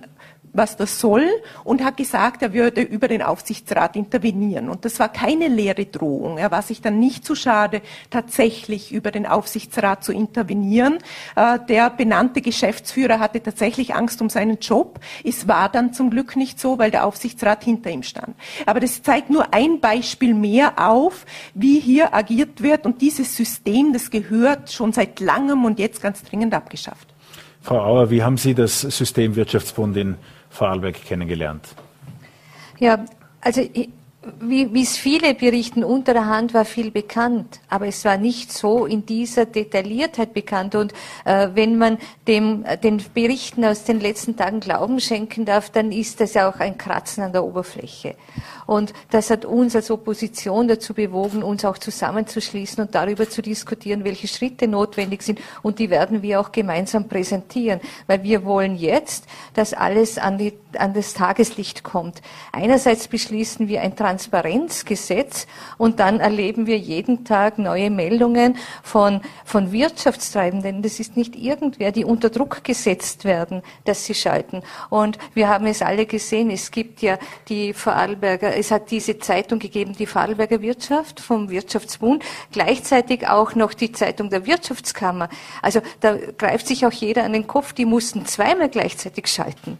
was 0.57 0.75
das 0.75 0.99
soll 0.99 1.25
und 1.63 1.83
hat 1.83 1.97
gesagt, 1.97 2.41
er 2.41 2.53
würde 2.53 2.81
über 2.81 3.07
den 3.07 3.21
Aufsichtsrat 3.21 3.95
intervenieren. 3.95 4.69
Und 4.69 4.83
das 4.85 4.99
war 4.99 5.09
keine 5.09 5.47
leere 5.47 5.85
Drohung. 5.85 6.37
Er 6.37 6.51
war 6.51 6.61
sich 6.61 6.81
dann 6.81 6.99
nicht 6.99 7.23
zu 7.23 7.35
schade, 7.35 7.81
tatsächlich 8.09 8.91
über 8.91 9.11
den 9.11 9.25
Aufsichtsrat 9.25 10.03
zu 10.03 10.11
intervenieren. 10.11 10.97
Äh, 11.35 11.59
der 11.69 11.89
benannte 11.89 12.41
Geschäftsführer 12.41 13.19
hatte 13.19 13.41
tatsächlich 13.41 13.95
Angst 13.95 14.21
um 14.21 14.29
seinen 14.29 14.57
Job. 14.59 14.99
Es 15.23 15.47
war 15.47 15.69
dann 15.69 15.93
zum 15.93 16.09
Glück 16.09 16.35
nicht 16.35 16.59
so, 16.59 16.79
weil 16.79 16.91
der 16.91 17.05
Aufsichtsrat 17.05 17.63
hinter 17.63 17.91
ihm 17.91 18.03
stand. 18.03 18.35
Aber 18.65 18.79
das 18.79 19.03
zeigt 19.03 19.29
nur 19.29 19.53
ein 19.53 19.79
Beispiel 19.79 20.33
mehr 20.33 20.73
auf, 20.77 21.25
wie 21.53 21.79
hier 21.79 22.13
agiert 22.13 22.61
wird. 22.61 22.85
Und 22.85 23.01
dieses 23.01 23.35
System, 23.35 23.93
das 23.93 24.09
gehört 24.09 24.71
schon 24.71 24.91
seit 24.91 25.19
langem 25.19 25.65
und 25.65 25.79
jetzt 25.79 26.01
ganz 26.01 26.23
dringend 26.23 26.53
abgeschafft. 26.53 27.07
Frau 27.61 27.81
Auer, 27.81 28.09
wie 28.09 28.23
haben 28.23 28.37
Sie 28.37 28.55
das 28.55 28.81
System 28.81 29.35
Wirtschaftsbund 29.35 29.97
in 29.97 30.15
Vorarlberg 30.57 30.95
kennengelernt? 31.05 31.75
Ja, 32.79 33.05
also 33.41 33.61
wie 34.39 34.81
es 34.81 34.97
viele 34.97 35.33
berichten, 35.33 35.83
unter 35.83 36.13
der 36.13 36.25
Hand 36.25 36.53
war 36.53 36.65
viel 36.65 36.91
bekannt, 36.91 37.59
aber 37.69 37.87
es 37.87 38.05
war 38.05 38.17
nicht 38.17 38.51
so 38.51 38.85
in 38.85 39.05
dieser 39.05 39.45
Detailliertheit 39.45 40.33
bekannt. 40.33 40.75
Und 40.75 40.93
äh, 41.25 41.49
wenn 41.53 41.77
man 41.77 41.97
dem, 42.27 42.65
den 42.83 43.01
Berichten 43.13 43.65
aus 43.65 43.83
den 43.83 43.99
letzten 43.99 44.35
Tagen 44.35 44.59
Glauben 44.59 44.99
schenken 44.99 45.45
darf, 45.45 45.69
dann 45.69 45.91
ist 45.91 46.19
das 46.19 46.33
ja 46.33 46.49
auch 46.49 46.59
ein 46.59 46.77
Kratzen 46.77 47.23
an 47.23 47.31
der 47.31 47.43
Oberfläche. 47.43 48.15
Und 48.67 48.93
das 49.09 49.29
hat 49.29 49.45
uns 49.45 49.75
als 49.75 49.89
Opposition 49.89 50.67
dazu 50.67 50.93
bewogen, 50.93 51.41
uns 51.41 51.63
auch 51.63 51.77
zusammenzuschließen 51.77 52.83
und 52.83 52.93
darüber 52.93 53.29
zu 53.29 53.41
diskutieren, 53.41 54.03
welche 54.03 54.27
Schritte 54.27 54.67
notwendig 54.67 55.23
sind. 55.23 55.39
Und 55.63 55.79
die 55.79 55.89
werden 55.89 56.21
wir 56.21 56.41
auch 56.41 56.51
gemeinsam 56.51 57.07
präsentieren, 57.07 57.79
weil 58.07 58.23
wir 58.23 58.43
wollen 58.43 58.75
jetzt, 58.75 59.25
dass 59.53 59.73
alles 59.73 60.17
an, 60.17 60.37
die, 60.37 60.53
an 60.77 60.93
das 60.93 61.13
Tageslicht 61.13 61.83
kommt. 61.83 62.21
Einerseits 62.51 63.07
beschließen 63.07 63.69
wir 63.69 63.81
ein 63.81 63.95
Transparenzgesetz 64.17 65.45
und 65.77 65.99
dann 65.99 66.19
erleben 66.19 66.65
wir 66.65 66.77
jeden 66.77 67.23
Tag 67.23 67.59
neue 67.59 67.91
Meldungen 67.91 68.57
von, 68.81 69.21
von 69.45 69.71
Wirtschaftstreibenden. 69.71 70.81
Das 70.81 70.99
ist 70.99 71.17
nicht 71.17 71.35
irgendwer, 71.35 71.91
die 71.91 72.03
unter 72.03 72.31
Druck 72.31 72.63
gesetzt 72.63 73.25
werden, 73.25 73.61
dass 73.85 74.05
sie 74.05 74.15
schalten. 74.15 74.63
Und 74.89 75.19
wir 75.35 75.49
haben 75.49 75.67
es 75.67 75.83
alle 75.83 76.07
gesehen, 76.07 76.49
es 76.49 76.71
gibt 76.71 77.01
ja 77.03 77.19
die 77.47 77.73
Vorarlberger 77.73 78.55
es 78.55 78.71
hat 78.71 78.89
diese 78.89 79.19
Zeitung 79.19 79.59
gegeben, 79.59 79.93
die 79.93 80.07
Vorarlberger 80.07 80.61
Wirtschaft 80.61 81.19
vom 81.19 81.51
Wirtschaftsbund, 81.51 82.23
gleichzeitig 82.51 83.27
auch 83.27 83.53
noch 83.53 83.73
die 83.73 83.91
Zeitung 83.91 84.31
der 84.31 84.47
Wirtschaftskammer. 84.47 85.29
Also 85.61 85.81
da 85.99 86.17
greift 86.37 86.65
sich 86.67 86.85
auch 86.85 86.91
jeder 86.91 87.23
an 87.23 87.33
den 87.33 87.45
Kopf, 87.45 87.73
die 87.73 87.85
mussten 87.85 88.25
zweimal 88.25 88.69
gleichzeitig 88.69 89.27
schalten. 89.27 89.77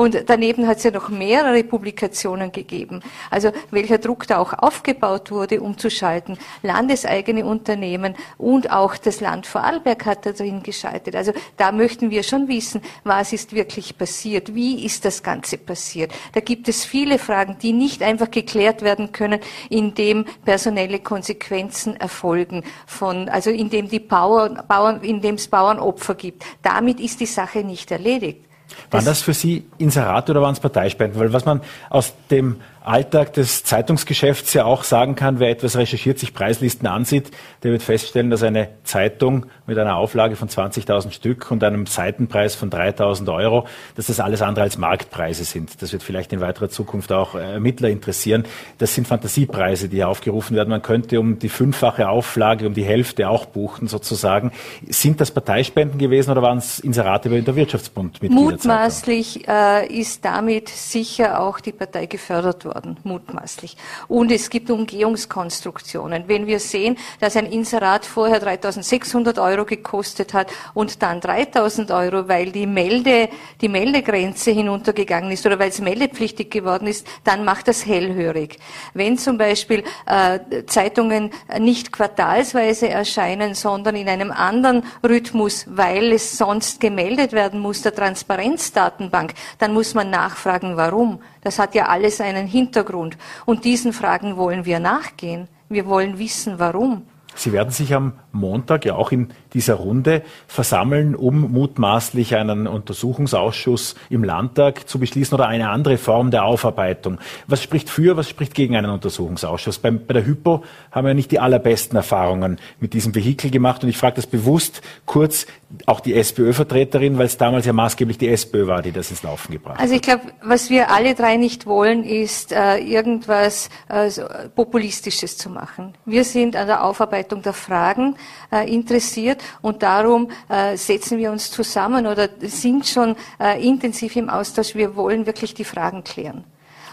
Und 0.00 0.30
daneben 0.30 0.66
hat 0.66 0.78
es 0.78 0.84
ja 0.84 0.92
noch 0.92 1.10
mehrere 1.10 1.62
Publikationen 1.62 2.52
gegeben. 2.52 3.02
Also 3.30 3.52
welcher 3.70 3.98
Druck 3.98 4.26
da 4.26 4.38
auch 4.38 4.54
aufgebaut 4.54 5.30
wurde, 5.30 5.60
um 5.60 5.76
zu 5.76 5.90
schalten. 5.90 6.38
Landeseigene 6.62 7.44
Unternehmen 7.44 8.14
und 8.38 8.70
auch 8.72 8.96
das 8.96 9.20
Land 9.20 9.46
Vorarlberg 9.46 10.06
hat 10.06 10.24
da 10.24 10.32
drin 10.32 10.62
geschaltet. 10.62 11.14
Also 11.14 11.32
da 11.58 11.70
möchten 11.70 12.08
wir 12.08 12.22
schon 12.22 12.48
wissen, 12.48 12.80
was 13.04 13.34
ist 13.34 13.52
wirklich 13.52 13.98
passiert? 13.98 14.54
Wie 14.54 14.86
ist 14.86 15.04
das 15.04 15.22
Ganze 15.22 15.58
passiert? 15.58 16.12
Da 16.32 16.40
gibt 16.40 16.66
es 16.68 16.82
viele 16.82 17.18
Fragen, 17.18 17.58
die 17.60 17.74
nicht 17.74 18.02
einfach 18.02 18.30
geklärt 18.30 18.80
werden 18.80 19.12
können, 19.12 19.40
indem 19.68 20.24
personelle 20.46 21.00
Konsequenzen 21.00 21.94
erfolgen 21.96 22.64
von, 22.86 23.28
also 23.28 23.50
indem 23.50 23.90
die 23.90 24.00
Bauern, 24.00 24.62
Bauern, 24.66 25.02
indem 25.02 25.34
es 25.34 25.48
Bauernopfer 25.48 26.14
gibt. 26.14 26.42
Damit 26.62 27.00
ist 27.00 27.20
die 27.20 27.26
Sache 27.26 27.64
nicht 27.64 27.90
erledigt. 27.90 28.49
Waren 28.90 29.04
das 29.04 29.22
für 29.22 29.34
Sie 29.34 29.64
Inserate 29.78 30.32
oder 30.32 30.42
waren 30.42 30.52
es 30.52 30.60
Parteispenden? 30.60 31.18
Weil 31.20 31.32
was 31.32 31.44
man 31.44 31.60
aus 31.88 32.12
dem 32.30 32.60
Alltag 32.82 33.34
des 33.34 33.62
Zeitungsgeschäfts 33.62 34.54
ja 34.54 34.64
auch 34.64 34.84
sagen 34.84 35.14
kann, 35.14 35.38
wer 35.38 35.50
etwas 35.50 35.76
recherchiert, 35.76 36.18
sich 36.18 36.32
Preislisten 36.32 36.88
ansieht, 36.88 37.30
der 37.62 37.72
wird 37.72 37.82
feststellen, 37.82 38.30
dass 38.30 38.42
eine 38.42 38.68
Zeitung 38.84 39.46
mit 39.66 39.78
einer 39.78 39.96
Auflage 39.96 40.34
von 40.34 40.48
20.000 40.48 41.10
Stück 41.10 41.50
und 41.50 41.62
einem 41.62 41.84
Seitenpreis 41.84 42.54
von 42.54 42.70
3.000 42.70 43.32
Euro, 43.34 43.66
dass 43.96 44.06
das 44.06 44.18
alles 44.18 44.40
andere 44.40 44.64
als 44.64 44.78
Marktpreise 44.78 45.44
sind. 45.44 45.82
Das 45.82 45.92
wird 45.92 46.02
vielleicht 46.02 46.32
in 46.32 46.40
weiterer 46.40 46.70
Zukunft 46.70 47.12
auch 47.12 47.34
Ermittler 47.34 47.90
interessieren. 47.90 48.44
Das 48.78 48.94
sind 48.94 49.06
Fantasiepreise, 49.06 49.90
die 49.90 49.96
hier 49.96 50.08
aufgerufen 50.08 50.56
werden. 50.56 50.70
Man 50.70 50.82
könnte 50.82 51.20
um 51.20 51.38
die 51.38 51.50
fünffache 51.50 52.08
Auflage, 52.08 52.66
um 52.66 52.72
die 52.72 52.84
Hälfte 52.84 53.28
auch 53.28 53.44
buchen 53.44 53.88
sozusagen. 53.88 54.52
Sind 54.88 55.20
das 55.20 55.30
Parteispenden 55.30 55.98
gewesen 55.98 56.30
oder 56.30 56.40
waren 56.40 56.58
es 56.58 56.78
Inserate 56.78 57.28
über 57.28 57.38
den 57.38 57.54
Wirtschaftsbund? 57.54 58.22
Mutmaßlich 58.22 59.46
äh, 59.46 59.86
ist 59.86 60.24
damit 60.24 60.70
sicher 60.70 61.40
auch 61.40 61.60
die 61.60 61.72
Partei 61.72 62.06
gefördert 62.06 62.64
worden 62.64 62.69
worden, 62.74 62.96
mutmaßlich. 63.04 63.76
Und 64.08 64.30
es 64.30 64.48
gibt 64.50 64.70
Umgehungskonstruktionen. 64.70 66.24
Wenn 66.26 66.46
wir 66.46 66.60
sehen, 66.60 66.96
dass 67.20 67.36
ein 67.36 67.46
Inserat 67.46 68.06
vorher 68.06 68.40
3600 68.40 69.38
Euro 69.38 69.64
gekostet 69.64 70.32
hat 70.34 70.50
und 70.74 71.02
dann 71.02 71.20
3000 71.20 71.90
Euro, 71.90 72.28
weil 72.28 72.52
die 72.52 72.66
Melde, 72.66 73.28
die 73.60 73.68
Meldegrenze 73.68 74.52
hinuntergegangen 74.52 75.30
ist 75.30 75.44
oder 75.44 75.58
weil 75.58 75.70
es 75.70 75.80
meldepflichtig 75.80 76.50
geworden 76.50 76.86
ist, 76.86 77.06
dann 77.24 77.44
macht 77.44 77.68
das 77.68 77.84
hellhörig. 77.84 78.58
Wenn 78.94 79.18
zum 79.18 79.38
Beispiel 79.38 79.84
äh, 80.06 80.64
Zeitungen 80.66 81.30
nicht 81.58 81.92
quartalsweise 81.92 82.88
erscheinen, 82.88 83.54
sondern 83.54 83.96
in 83.96 84.08
einem 84.08 84.30
anderen 84.30 84.84
Rhythmus, 85.02 85.66
weil 85.68 86.12
es 86.12 86.38
sonst 86.38 86.80
gemeldet 86.80 87.32
werden 87.32 87.60
muss, 87.60 87.82
der 87.82 87.94
Transparenzdatenbank, 87.94 89.34
dann 89.58 89.72
muss 89.72 89.94
man 89.94 90.10
nachfragen, 90.10 90.76
warum. 90.76 91.20
Das 91.42 91.58
hat 91.58 91.74
ja 91.74 91.86
alles 91.86 92.20
einen 92.20 92.46
Hintergrund. 92.46 93.16
Und 93.46 93.64
diesen 93.64 93.92
Fragen 93.92 94.36
wollen 94.36 94.64
wir 94.64 94.78
nachgehen. 94.80 95.48
Wir 95.68 95.86
wollen 95.86 96.18
wissen, 96.18 96.58
warum. 96.58 97.06
Sie 97.34 97.52
werden 97.52 97.70
sich 97.70 97.94
am 97.94 98.14
Montag 98.32 98.84
ja 98.84 98.94
auch 98.94 99.12
in 99.12 99.28
dieser 99.54 99.74
Runde 99.74 100.22
versammeln, 100.46 101.14
um 101.14 101.52
mutmaßlich 101.52 102.36
einen 102.36 102.66
Untersuchungsausschuss 102.66 103.96
im 104.08 104.24
Landtag 104.24 104.88
zu 104.88 104.98
beschließen 104.98 105.34
oder 105.34 105.48
eine 105.48 105.70
andere 105.70 105.98
Form 105.98 106.30
der 106.30 106.44
Aufarbeitung. 106.44 107.18
Was 107.46 107.62
spricht 107.62 107.90
für, 107.90 108.16
was 108.16 108.28
spricht 108.28 108.54
gegen 108.54 108.76
einen 108.76 108.90
Untersuchungsausschuss? 108.90 109.78
Bei, 109.78 109.90
bei 109.90 110.14
der 110.14 110.26
Hypo 110.26 110.64
haben 110.92 111.06
wir 111.06 111.14
nicht 111.14 111.30
die 111.30 111.40
allerbesten 111.40 111.96
Erfahrungen 111.96 112.58
mit 112.78 112.94
diesem 112.94 113.14
Vehikel 113.14 113.50
gemacht 113.50 113.82
und 113.82 113.88
ich 113.88 113.96
frage 113.96 114.16
das 114.16 114.26
bewusst 114.26 114.82
kurz 115.06 115.46
auch 115.86 116.00
die 116.00 116.14
SPÖ-Vertreterin, 116.14 117.18
weil 117.18 117.26
es 117.26 117.36
damals 117.36 117.64
ja 117.66 117.72
maßgeblich 117.72 118.18
die 118.18 118.28
SPÖ 118.28 118.66
war, 118.66 118.82
die 118.82 118.92
das 118.92 119.10
ins 119.10 119.22
Laufen 119.22 119.52
gebracht 119.52 119.76
hat. 119.76 119.82
Also 119.82 119.94
ich 119.94 120.02
glaube, 120.02 120.22
was 120.42 120.68
wir 120.68 120.90
alle 120.90 121.14
drei 121.14 121.36
nicht 121.36 121.66
wollen, 121.66 122.04
ist 122.04 122.52
äh, 122.52 122.78
irgendwas 122.78 123.70
äh, 123.88 124.10
Populistisches 124.54 125.36
zu 125.36 125.48
machen. 125.48 125.94
Wir 126.04 126.24
sind 126.24 126.56
an 126.56 126.66
der 126.66 126.84
Aufarbeitung 126.84 127.42
der 127.42 127.52
Fragen 127.52 128.16
äh, 128.52 128.72
interessiert 128.72 129.42
und 129.62 129.82
darum 129.82 130.30
äh, 130.48 130.76
setzen 130.76 131.18
wir 131.18 131.30
uns 131.30 131.50
zusammen 131.50 132.06
oder 132.06 132.28
sind 132.40 132.86
schon 132.86 133.16
äh, 133.40 133.64
intensiv 133.66 134.16
im 134.16 134.28
Austausch. 134.28 134.74
Wir 134.74 134.96
wollen 134.96 135.26
wirklich 135.26 135.54
die 135.54 135.64
Fragen 135.64 136.04
klären. 136.04 136.44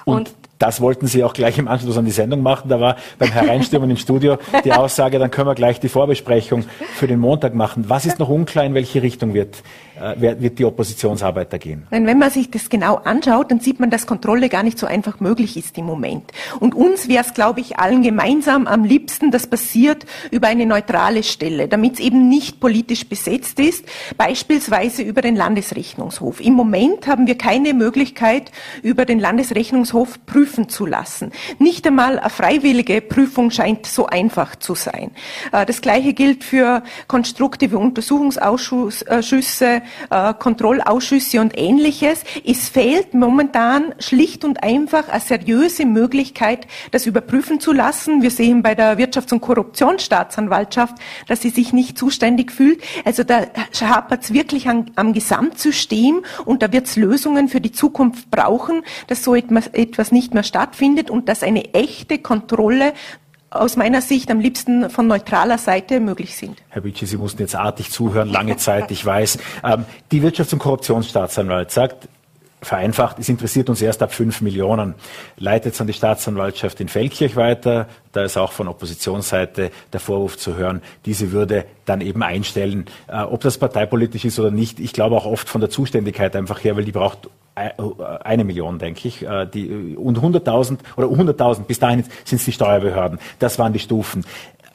Und, 0.06 0.30
und 0.30 0.34
das 0.60 0.82
wollten 0.82 1.06
Sie 1.08 1.24
auch 1.24 1.34
gleich 1.34 1.58
im 1.58 1.68
Anschluss 1.68 1.98
an 1.98 2.06
die 2.06 2.12
Sendung 2.12 2.42
machen. 2.42 2.70
Da 2.70 2.80
war 2.80 2.96
beim 3.20 3.32
Hereinstürmen 3.32 3.90
im 3.90 3.98
Studio 3.98 4.38
die 4.64 4.74
Aussage, 4.74 5.20
dann 5.20 5.30
können 5.30 5.48
wir 5.48 5.56
gleich 5.56 5.80
die 5.80 5.90
Vorbesprechung 5.90 6.66
für 6.96 7.08
den 7.08 7.20
Montag 7.20 7.54
machen. 7.54 7.90
Was 7.90 8.06
ist 8.06 8.18
noch 8.18 8.30
unklar, 8.30 8.66
in 8.66 8.74
welche 8.74 9.04
Richtung 9.04 9.34
wird, 9.34 9.62
wird 10.18 10.60
die 10.60 10.66
Oppositionsarbeit 10.66 11.52
da 11.52 11.58
gehen? 11.58 11.88
Wenn 11.90 12.18
man 12.18 12.30
sich 12.30 12.52
das 12.52 12.70
genau 12.70 12.96
anschaut, 12.96 13.52
dann 13.52 13.60
sieht 13.60 13.80
man, 13.80 13.90
dass 13.90 14.08
Kontrolle 14.08 14.50
gar 14.50 14.64
nicht 14.64 14.78
so 14.78 14.88
einfach 14.88 15.20
möglich 15.20 15.58
ist 15.58 15.78
im 15.78 15.86
Moment. 15.86 16.32
Und 16.60 16.76
uns 16.76 17.08
wäre 17.08 17.24
es, 17.24 17.34
glaube 17.34 17.60
ich, 17.60 17.80
allen 17.80 18.04
gemeinsam 18.04 18.68
am 18.68 18.84
liebsten, 18.84 19.32
das 19.32 19.48
passiert 19.48 20.06
über 20.32 20.48
eine 20.48 20.66
neutrale 20.66 21.24
Stelle, 21.24 21.68
damit 21.68 21.96
es 21.96 22.00
eben 22.00 22.30
nicht 22.30 22.60
politisch 22.60 23.08
besetzt 23.08 23.60
ist, 23.60 23.86
beispielsweise 24.18 25.02
über 25.02 25.22
den 25.22 25.36
Landesrechnungshof. 25.36 26.42
Im 26.42 26.54
Moment 26.54 27.08
haben 27.08 27.28
wir 27.28 27.38
keine 27.38 27.74
Möglichkeit, 27.74 28.52
über 28.84 29.06
den 29.06 29.20
Landesrechnungshof 29.20 30.26
prüfen 30.26 30.70
zu 30.70 30.86
lassen. 30.86 31.32
Nicht 31.60 31.86
einmal 31.88 32.20
eine 32.20 32.30
freiwillige 32.30 33.02
Prüfung 33.02 33.52
scheint 33.52 33.86
so 33.86 34.08
einfach 34.08 34.56
zu 34.56 34.76
sein. 34.76 35.12
Äh, 35.52 35.66
das 35.66 35.82
Gleiche 35.82 36.14
gilt 36.14 36.44
für 36.44 36.84
Konstrukte 37.08 37.72
wie 37.72 37.76
Untersuchungsausschüsse 37.76 39.82
äh, 40.10 40.34
Kontrollausschüsse 40.34 41.42
und 41.42 41.58
ähnliches. 41.58 42.24
Es 42.46 42.70
fehlt 42.70 43.14
momentan 43.14 43.94
schlicht 44.00 44.46
und 44.46 44.64
einfach 44.64 45.10
eine 45.10 45.22
seriöse 45.22 45.86
Möglichkeit, 45.86 46.68
das 46.92 47.06
überprüfen 47.06 47.60
zu 47.60 47.74
lassen. 47.74 48.22
Wir 48.22 48.32
sehen 48.32 48.64
bei 48.64 48.76
der 48.76 48.98
Wirtschafts- 48.98 49.34
und 49.34 49.42
Korruptionsstaatsanwaltschaft, 49.42 50.96
dass 51.28 51.42
sie 51.42 51.50
sich 51.50 51.74
nicht 51.74 51.98
zuständig 51.98 52.52
fühlt. 52.52 52.82
Also 53.06 53.24
da 53.24 53.42
hapert 53.82 54.24
es 54.24 54.34
wirklich 54.34 54.68
an, 54.68 54.92
am 54.96 55.14
Gesamtsystem 55.14 56.24
und 56.46 56.62
da 56.62 56.72
wird 56.72 56.88
es 56.88 56.96
Lösungen 56.96 57.48
für 57.48 57.62
die 57.62 57.72
Zukunft 57.72 58.30
brauchen, 58.32 58.84
dass 59.08 59.24
so 59.24 59.36
etwas, 59.36 59.68
etwas 59.68 60.12
nicht 60.12 60.34
mehr 60.34 60.44
stattfindet 60.44 61.10
und 61.10 61.30
dass 61.30 61.44
eine 61.44 61.74
echte 61.74 62.20
Kontrolle 62.20 62.94
aus 63.50 63.78
meiner 63.78 64.02
Sicht 64.02 64.30
am 64.30 64.40
liebsten 64.40 64.90
von 64.90 65.08
neutraler 65.08 65.58
Seite 65.58 66.00
möglich 66.00 66.36
sind. 66.36 66.62
Herr 66.70 66.82
Bitschi, 66.82 67.06
Sie 67.06 67.18
mussten 67.18 67.42
jetzt 67.42 67.56
artig 67.56 67.92
zuhören, 67.92 68.30
lange 68.30 68.58
Zeit, 68.58 68.92
ich 68.92 69.06
weiß. 69.06 69.38
Ähm, 69.64 69.86
die 70.12 70.22
Wirtschafts- 70.22 70.54
und 70.54 70.60
Korruptionsstaatsanwalt 70.60 71.72
sagt, 71.72 72.10
vereinfacht, 72.62 73.20
es 73.20 73.30
interessiert 73.30 73.70
uns 73.70 73.82
erst 73.82 74.02
ab 74.02 74.14
fünf 74.14 74.42
Millionen. 74.42 74.96
Leitet 75.38 75.74
es 75.74 75.82
an 75.82 75.88
die 75.88 75.94
Staatsanwaltschaft 75.94 76.80
in 76.82 76.90
Feldkirch 76.90 77.36
weiter. 77.36 77.88
Da 78.12 78.24
ist 78.24 78.38
auch 78.38 78.52
von 78.52 78.68
Oppositionsseite 78.68 79.72
der 79.94 80.00
Vorwurf 80.00 80.38
zu 80.38 80.56
hören, 80.56 80.82
diese 81.06 81.32
würde 81.32 81.66
dann 81.88 82.02
eben 82.02 82.22
einstellen. 82.22 82.86
Äh, 83.08 83.22
ob 83.22 83.42
das 83.42 83.58
parteipolitisch 83.58 84.26
ist 84.26 84.40
oder 84.40 84.52
nicht, 84.52 84.80
ich 84.80 84.94
glaube 84.94 85.16
auch 85.16 85.26
oft 85.26 85.50
von 85.50 85.62
der 85.62 85.70
Zuständigkeit 85.70 86.36
einfach 86.36 86.64
her, 86.64 86.76
weil 86.78 86.86
die 86.86 86.92
braucht 86.92 87.30
eine 87.58 88.44
Million, 88.44 88.78
denke 88.78 89.08
ich, 89.08 89.24
äh, 89.24 89.48
die, 89.48 89.96
und 89.96 90.20
100.000 90.20 90.78
oder 90.96 91.08
100.000, 91.08 91.64
bis 91.64 91.80
dahin 91.80 92.04
sind 92.24 92.38
es 92.38 92.46
die 92.46 92.52
Steuerbehörden. 92.52 93.20
Das 93.40 93.58
waren 93.58 93.74
die 93.74 93.80
Stufen. 93.80 94.26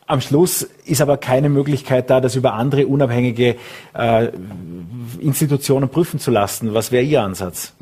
Am 0.07 0.21
Schluss 0.21 0.63
ist 0.85 1.01
aber 1.01 1.17
keine 1.17 1.49
Möglichkeit 1.49 2.11
da, 2.11 2.21
das 2.21 2.35
über 2.35 2.55
andere 2.55 2.87
unabhängige 2.87 3.57
äh, 3.95 4.29
Institutionen 5.21 5.89
prüfen 5.89 6.19
zu 6.19 6.31
lassen. 6.31 6.75
Was 6.75 6.91
wäre 6.91 7.05
Ihr 7.05 7.23
Ansatz? 7.23 7.73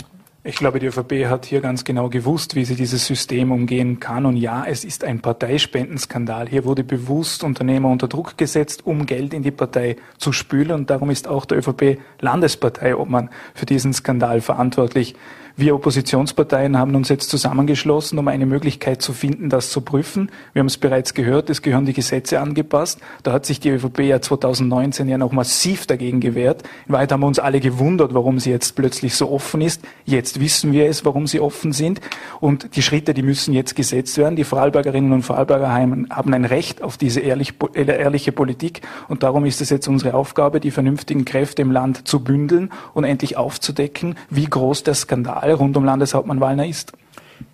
Ich 0.43 0.57
glaube, 0.57 0.79
die 0.79 0.87
ÖVP 0.87 1.27
hat 1.27 1.45
hier 1.45 1.61
ganz 1.61 1.85
genau 1.85 2.09
gewusst, 2.09 2.55
wie 2.55 2.65
sie 2.65 2.75
dieses 2.75 3.05
System 3.05 3.53
umgehen 3.53 4.01
kann. 4.01 4.25
Und 4.25 4.39
ja, 4.39 4.65
es 4.67 4.85
ist 4.85 5.05
ein 5.05 5.21
Parteispendенskandal. 5.21 6.49
Hier 6.49 6.65
wurde 6.65 6.83
bewusst 6.83 7.45
Unternehmer 7.45 7.91
unter 7.91 8.09
Druck 8.09 8.39
gesetzt, 8.39 8.87
um 8.87 9.05
Geld 9.05 9.35
in 9.35 9.43
die 9.43 9.51
Partei 9.51 9.97
zu 10.17 10.33
spülen. 10.33 10.71
Und 10.71 10.89
darum 10.89 11.11
ist 11.11 11.29
auch 11.29 11.45
der 11.45 11.59
ÖVP 11.59 11.99
Landespartei 12.21 12.97
Obmann 12.97 13.29
für 13.55 13.67
diesen 13.67 13.93
Skandal 13.93 14.41
verantwortlich. 14.41 15.15
Wir 15.57 15.75
Oppositionsparteien 15.75 16.79
haben 16.79 16.95
uns 16.95 17.09
jetzt 17.09 17.29
zusammengeschlossen, 17.29 18.19
um 18.19 18.29
eine 18.29 18.47
Möglichkeit 18.47 19.03
zu 19.03 19.13
finden, 19.13 19.51
das 19.51 19.71
zu 19.71 19.81
prüfen. 19.81 20.31
Wir 20.53 20.61
haben 20.61 20.69
es 20.69 20.79
bereits 20.79 21.13
gehört, 21.13 21.51
es 21.51 21.63
gehören 21.63 21.87
die 21.87 21.93
Gesetze 21.93 22.41
angepasst. 22.41 23.01
Da 23.23 23.33
hat 23.33 23.47
sich 23.47 23.61
die 23.61 23.71
ÖVP 23.71 24.01
ja 24.01 24.21
2019 24.21 25.09
ja 25.09 25.19
noch 25.19 25.33
massiv 25.33 25.87
dagegen 25.87 26.21
gewehrt. 26.21 26.63
In 26.87 26.93
Wahrheit 26.93 27.13
haben 27.13 27.21
wir 27.21 27.27
uns 27.27 27.39
alle 27.39 27.61
gewundert, 27.61 28.15
warum 28.15 28.39
sie 28.39 28.51
jetzt 28.51 28.77
plötzlich 28.77 29.15
so 29.15 29.31
offen 29.31 29.61
ist. 29.61 29.83
Jetzt 30.05 30.41
wissen 30.41 30.73
wir 30.73 30.87
es, 30.87 31.05
warum 31.05 31.27
sie 31.27 31.41
offen 31.41 31.73
sind. 31.73 32.01
Und 32.41 32.77
die 32.77 32.83
Schritte, 32.83 33.13
die 33.13 33.23
müssen 33.23 33.53
jetzt 33.53 33.75
gesetzt 33.75 34.17
werden. 34.19 34.37
Die 34.37 34.45
Vorarlbergerinnen 34.45 35.13
und 35.13 35.23
Vorarlberger 35.23 35.73
haben 35.73 36.07
ein 36.11 36.45
Recht 36.45 36.83
auf 36.83 36.97
diese 36.97 37.21
ehrlich, 37.21 37.55
ehrliche 37.75 38.33
Politik. 38.33 38.83
Und 39.09 39.23
darum 39.23 39.45
ist 39.45 39.61
es 39.61 39.71
jetzt 39.71 39.89
unsere 39.89 40.15
Aufgabe, 40.15 40.61
die 40.61 40.71
vernünftigen 40.71 41.25
Kräfte 41.25 41.63
im 41.63 41.73
Land 41.73 42.07
zu 42.07 42.21
bündeln 42.21 42.71
und 42.95 43.05
endlich 43.05 43.37
aufzudecken, 43.37 44.15
wie 44.31 44.47
groß 44.47 44.85
der 44.85 44.95
Skandal 44.95 45.40
rund 45.41 45.77
um 45.77 45.85
Landeshauptmann 45.85 46.41
Wallner 46.41 46.67
ist. 46.67 46.93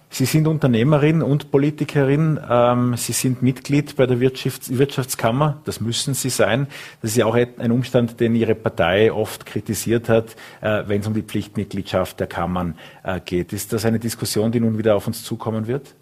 Sie 0.09 0.25
sind 0.25 0.47
Unternehmerin 0.47 1.21
und 1.21 1.51
Politikerin. 1.51 2.41
Ähm, 2.49 2.95
Sie 2.97 3.13
sind 3.13 3.43
Mitglied 3.43 3.97
bei 3.97 4.07
der 4.07 4.21
Wirtschafts 4.21 4.79
Wirtschaftskammer. 4.79 5.61
Das 5.65 5.81
müssen 5.81 6.15
Sie 6.15 6.31
sein. 6.31 6.69
Das 7.03 7.11
ist 7.11 7.17
ja 7.17 7.27
auch 7.27 7.35
ein 7.35 7.73
Umstand, 7.73 8.21
den 8.21 8.35
Ihre 8.35 8.55
Partei 8.55 9.13
oft 9.13 9.45
kritisiert 9.45 10.09
hat, 10.09 10.37
äh, 10.61 10.85
wenn 10.87 11.01
es 11.01 11.07
um 11.07 11.15
die 11.15 11.23
Pflichtmitgliedschaft 11.23 12.21
der 12.21 12.29
Kammern 12.29 12.79
äh, 13.03 13.21
geht. 13.21 13.53
Ist 13.53 13.73
das 13.73 13.85
eine 13.85 13.99
Diskussion, 13.99 14.53
die 14.53 14.61
nun 14.61 14.79
wieder 14.79 14.97
auf 14.97 15.07
uns 15.07 15.23
zukommen 15.23 15.67
wird? 15.67 15.95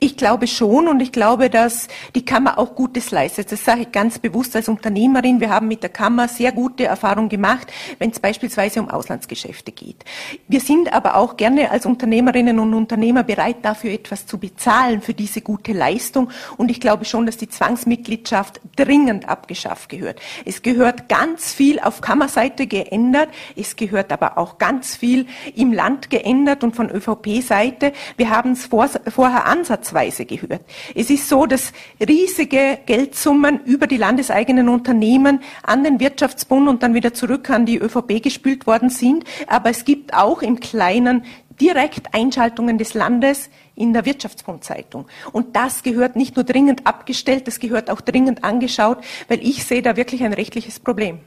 Ich 0.00 0.16
glaube 0.16 0.46
schon 0.46 0.88
und 0.88 1.00
ich 1.00 1.12
glaube, 1.12 1.50
dass 1.50 1.88
die 2.14 2.24
Kammer 2.24 2.58
auch 2.58 2.74
Gutes 2.74 3.10
leistet. 3.10 3.52
Das 3.52 3.64
sage 3.64 3.82
ich 3.82 3.92
ganz 3.92 4.18
bewusst 4.18 4.56
als 4.56 4.68
Unternehmerin. 4.68 5.40
Wir 5.40 5.50
haben 5.50 5.68
mit 5.68 5.82
der 5.82 5.90
Kammer 5.90 6.28
sehr 6.28 6.52
gute 6.52 6.84
Erfahrungen 6.84 7.28
gemacht, 7.28 7.72
wenn 7.98 8.10
es 8.10 8.20
beispielsweise 8.20 8.80
um 8.80 8.88
Auslandsgeschäfte 8.88 9.72
geht. 9.72 10.04
Wir 10.48 10.60
sind 10.60 10.92
aber 10.92 11.16
auch 11.16 11.36
gerne 11.36 11.70
als 11.70 11.86
Unternehmerinnen 11.86 12.58
und 12.58 12.74
Unternehmer 12.74 13.22
bereit, 13.22 13.56
dafür 13.62 13.92
etwas 13.92 14.26
zu 14.26 14.38
bezahlen 14.38 15.02
für 15.02 15.14
diese 15.14 15.40
gute 15.40 15.72
Leistung. 15.72 16.30
Und 16.56 16.70
ich 16.70 16.80
glaube 16.80 17.04
schon, 17.04 17.26
dass 17.26 17.36
die 17.36 17.48
Zwangsmitgliedschaft 17.48 18.60
dringend 18.76 19.28
abgeschafft 19.28 19.88
gehört. 19.88 20.20
Es 20.44 20.62
gehört 20.62 21.08
ganz 21.08 21.52
viel 21.52 21.80
auf 21.80 22.00
Kammerseite 22.00 22.66
geändert. 22.66 23.28
Es 23.56 23.76
gehört 23.76 24.12
aber 24.12 24.38
auch 24.38 24.58
ganz 24.58 24.96
viel 24.96 25.26
im 25.54 25.72
Land 25.72 26.10
geändert 26.10 26.64
und 26.64 26.74
von 26.76 26.90
ÖVP-Seite. 26.90 27.92
Wir 28.16 28.30
haben 28.30 28.52
es 28.52 28.66
vor, 28.66 28.88
vorher 29.08 29.46
an 29.46 29.64
ansatzweise 29.74 30.24
gehört. 30.24 30.62
Es 30.94 31.10
ist 31.10 31.28
so, 31.28 31.46
dass 31.46 31.72
riesige 32.00 32.78
Geldsummen 32.86 33.60
über 33.64 33.86
die 33.86 33.96
landeseigenen 33.96 34.68
Unternehmen 34.68 35.40
an 35.62 35.84
den 35.84 36.00
Wirtschaftsbund 36.00 36.68
und 36.68 36.82
dann 36.82 36.94
wieder 36.94 37.12
zurück 37.14 37.50
an 37.50 37.66
die 37.66 37.78
ÖVP 37.78 38.22
gespült 38.22 38.66
worden 38.66 38.90
sind. 38.90 39.24
Aber 39.46 39.70
es 39.70 39.84
gibt 39.84 40.14
auch 40.14 40.42
im 40.42 40.60
Kleinen 40.60 41.24
direkt 41.60 42.14
Einschaltungen 42.14 42.78
des 42.78 42.94
Landes 42.94 43.48
in 43.76 43.92
der 43.92 44.04
Wirtschaftsbundzeitung. 44.04 45.06
Und 45.32 45.54
das 45.56 45.82
gehört 45.82 46.16
nicht 46.16 46.36
nur 46.36 46.44
dringend 46.44 46.86
abgestellt, 46.86 47.46
das 47.46 47.60
gehört 47.60 47.90
auch 47.90 48.00
dringend 48.00 48.42
angeschaut, 48.42 48.98
weil 49.28 49.40
ich 49.40 49.64
sehe 49.64 49.82
da 49.82 49.96
wirklich 49.96 50.24
ein 50.24 50.32
rechtliches 50.32 50.80
Problem. 50.80 51.20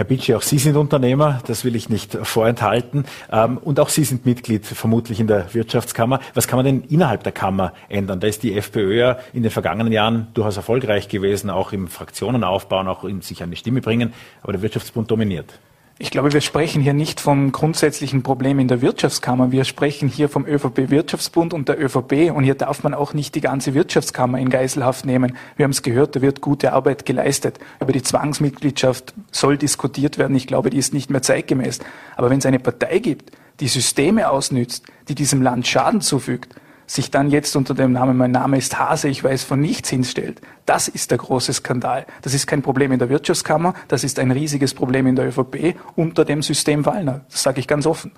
Herr 0.00 0.06
Bitschi, 0.06 0.34
auch 0.34 0.40
Sie 0.40 0.56
sind 0.56 0.76
Unternehmer, 0.76 1.42
das 1.46 1.62
will 1.62 1.76
ich 1.76 1.90
nicht 1.90 2.14
vorenthalten. 2.22 3.04
Ähm, 3.30 3.58
und 3.58 3.78
auch 3.80 3.90
Sie 3.90 4.02
sind 4.02 4.24
Mitglied 4.24 4.64
vermutlich 4.64 5.20
in 5.20 5.26
der 5.26 5.52
Wirtschaftskammer. 5.52 6.20
Was 6.32 6.48
kann 6.48 6.56
man 6.56 6.64
denn 6.64 6.84
innerhalb 6.88 7.22
der 7.22 7.32
Kammer 7.32 7.74
ändern? 7.90 8.18
Da 8.18 8.26
ist 8.26 8.42
die 8.42 8.56
FPÖ 8.56 8.96
ja 8.98 9.18
in 9.34 9.42
den 9.42 9.52
vergangenen 9.52 9.92
Jahren 9.92 10.28
durchaus 10.32 10.56
erfolgreich 10.56 11.08
gewesen, 11.08 11.50
auch 11.50 11.74
im 11.74 11.86
Fraktionenaufbauen, 11.86 12.88
auch 12.88 13.04
in 13.04 13.20
sich 13.20 13.42
eine 13.42 13.56
Stimme 13.56 13.82
bringen. 13.82 14.14
Aber 14.42 14.52
der 14.52 14.62
Wirtschaftsbund 14.62 15.10
dominiert. 15.10 15.58
Ich 16.02 16.10
glaube, 16.10 16.32
wir 16.32 16.40
sprechen 16.40 16.80
hier 16.80 16.94
nicht 16.94 17.20
vom 17.20 17.52
grundsätzlichen 17.52 18.22
Problem 18.22 18.58
in 18.58 18.68
der 18.68 18.80
Wirtschaftskammer. 18.80 19.52
Wir 19.52 19.66
sprechen 19.66 20.08
hier 20.08 20.30
vom 20.30 20.46
ÖVP-Wirtschaftsbund 20.46 21.52
und 21.52 21.68
der 21.68 21.78
ÖVP. 21.78 22.32
Und 22.34 22.42
hier 22.42 22.54
darf 22.54 22.82
man 22.82 22.94
auch 22.94 23.12
nicht 23.12 23.34
die 23.34 23.42
ganze 23.42 23.74
Wirtschaftskammer 23.74 24.38
in 24.38 24.48
Geiselhaft 24.48 25.04
nehmen. 25.04 25.36
Wir 25.56 25.64
haben 25.64 25.72
es 25.72 25.82
gehört, 25.82 26.16
da 26.16 26.22
wird 26.22 26.40
gute 26.40 26.72
Arbeit 26.72 27.04
geleistet. 27.04 27.58
Über 27.82 27.92
die 27.92 28.02
Zwangsmitgliedschaft 28.02 29.12
soll 29.30 29.58
diskutiert 29.58 30.16
werden. 30.16 30.34
Ich 30.36 30.46
glaube, 30.46 30.70
die 30.70 30.78
ist 30.78 30.94
nicht 30.94 31.10
mehr 31.10 31.20
zeitgemäß. 31.20 31.80
Aber 32.16 32.30
wenn 32.30 32.38
es 32.38 32.46
eine 32.46 32.60
Partei 32.60 32.98
gibt, 33.00 33.32
die 33.60 33.68
Systeme 33.68 34.30
ausnützt, 34.30 34.86
die 35.08 35.14
diesem 35.14 35.42
Land 35.42 35.66
Schaden 35.66 36.00
zufügt, 36.00 36.54
sich 36.90 37.12
dann 37.12 37.30
jetzt 37.30 37.54
unter 37.54 37.72
dem 37.72 37.92
Namen, 37.92 38.16
mein 38.16 38.32
Name 38.32 38.58
ist 38.58 38.76
Hase, 38.76 39.08
ich 39.08 39.22
weiß 39.22 39.44
von 39.44 39.60
nichts 39.60 39.90
hinstellt. 39.90 40.40
Das 40.66 40.88
ist 40.88 41.12
der 41.12 41.18
große 41.18 41.52
Skandal. 41.52 42.04
Das 42.22 42.34
ist 42.34 42.48
kein 42.48 42.62
Problem 42.62 42.90
in 42.90 42.98
der 42.98 43.08
Wirtschaftskammer, 43.08 43.74
das 43.86 44.02
ist 44.02 44.18
ein 44.18 44.32
riesiges 44.32 44.74
Problem 44.74 45.06
in 45.06 45.14
der 45.14 45.28
ÖVP 45.28 45.76
unter 45.94 46.24
dem 46.24 46.42
System 46.42 46.84
Wallner. 46.84 47.20
Das 47.30 47.44
sage 47.44 47.60
ich 47.60 47.68
ganz 47.68 47.86
offen. 47.86 48.10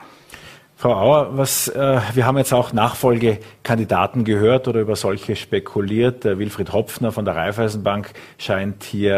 Frau 0.74 0.94
Auer, 0.94 1.36
was, 1.36 1.68
äh, 1.68 2.00
wir 2.14 2.26
haben 2.26 2.38
jetzt 2.38 2.54
auch 2.54 2.72
Nachfolgekandidaten 2.72 4.24
gehört 4.24 4.66
oder 4.66 4.80
über 4.80 4.96
solche 4.96 5.36
spekuliert. 5.36 6.24
Äh, 6.24 6.38
Wilfried 6.38 6.72
Hopfner 6.72 7.12
von 7.12 7.26
der 7.26 7.36
Raiffeisenbank 7.36 8.12
scheint 8.38 8.84
hier 8.84 9.14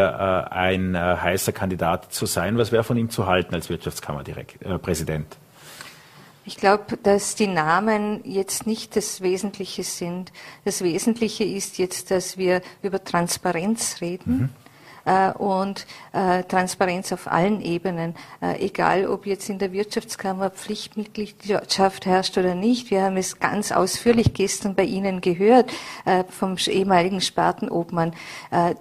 äh, 0.51 0.53
ein 0.53 0.95
äh, 0.95 0.99
heißer 0.99 1.53
Kandidat 1.53 2.13
zu 2.13 2.25
sein. 2.25 2.57
Was 2.57 2.73
wäre 2.73 2.83
von 2.83 2.97
ihm 2.97 3.09
zu 3.09 3.25
halten 3.25 3.55
als 3.55 3.69
Wirtschaftskammerpräsident? 3.69 5.37
Ich 6.45 6.57
glaube, 6.57 6.97
dass 6.97 7.35
die 7.35 7.47
Namen 7.47 8.21
jetzt 8.23 8.67
nicht 8.67 8.95
das 8.95 9.21
Wesentliche 9.21 9.83
sind. 9.83 10.31
Das 10.63 10.83
Wesentliche 10.83 11.43
ist 11.43 11.77
jetzt, 11.79 12.11
dass 12.11 12.37
wir 12.37 12.61
über 12.83 13.03
Transparenz 13.03 14.01
reden. 14.01 14.37
Mhm 14.37 14.64
und 15.37 15.85
äh, 16.13 16.43
Transparenz 16.43 17.11
auf 17.11 17.31
allen 17.31 17.61
Ebenen, 17.61 18.15
äh, 18.41 18.65
egal 18.65 19.07
ob 19.07 19.27
jetzt 19.27 19.49
in 19.49 19.59
der 19.59 19.71
Wirtschaftskammer 19.71 20.49
Pflichtmitgliedschaft 20.49 22.07
herrscht 22.07 22.37
oder 22.37 22.55
nicht. 22.55 22.89
Wir 22.89 23.03
haben 23.03 23.17
es 23.17 23.39
ganz 23.39 23.71
ausführlich 23.71 24.33
gestern 24.33 24.73
bei 24.73 24.83
Ihnen 24.83 25.21
gehört 25.21 25.71
vom 26.29 26.55
ehemaligen 26.67 27.21
Spartenobmann, 27.21 28.13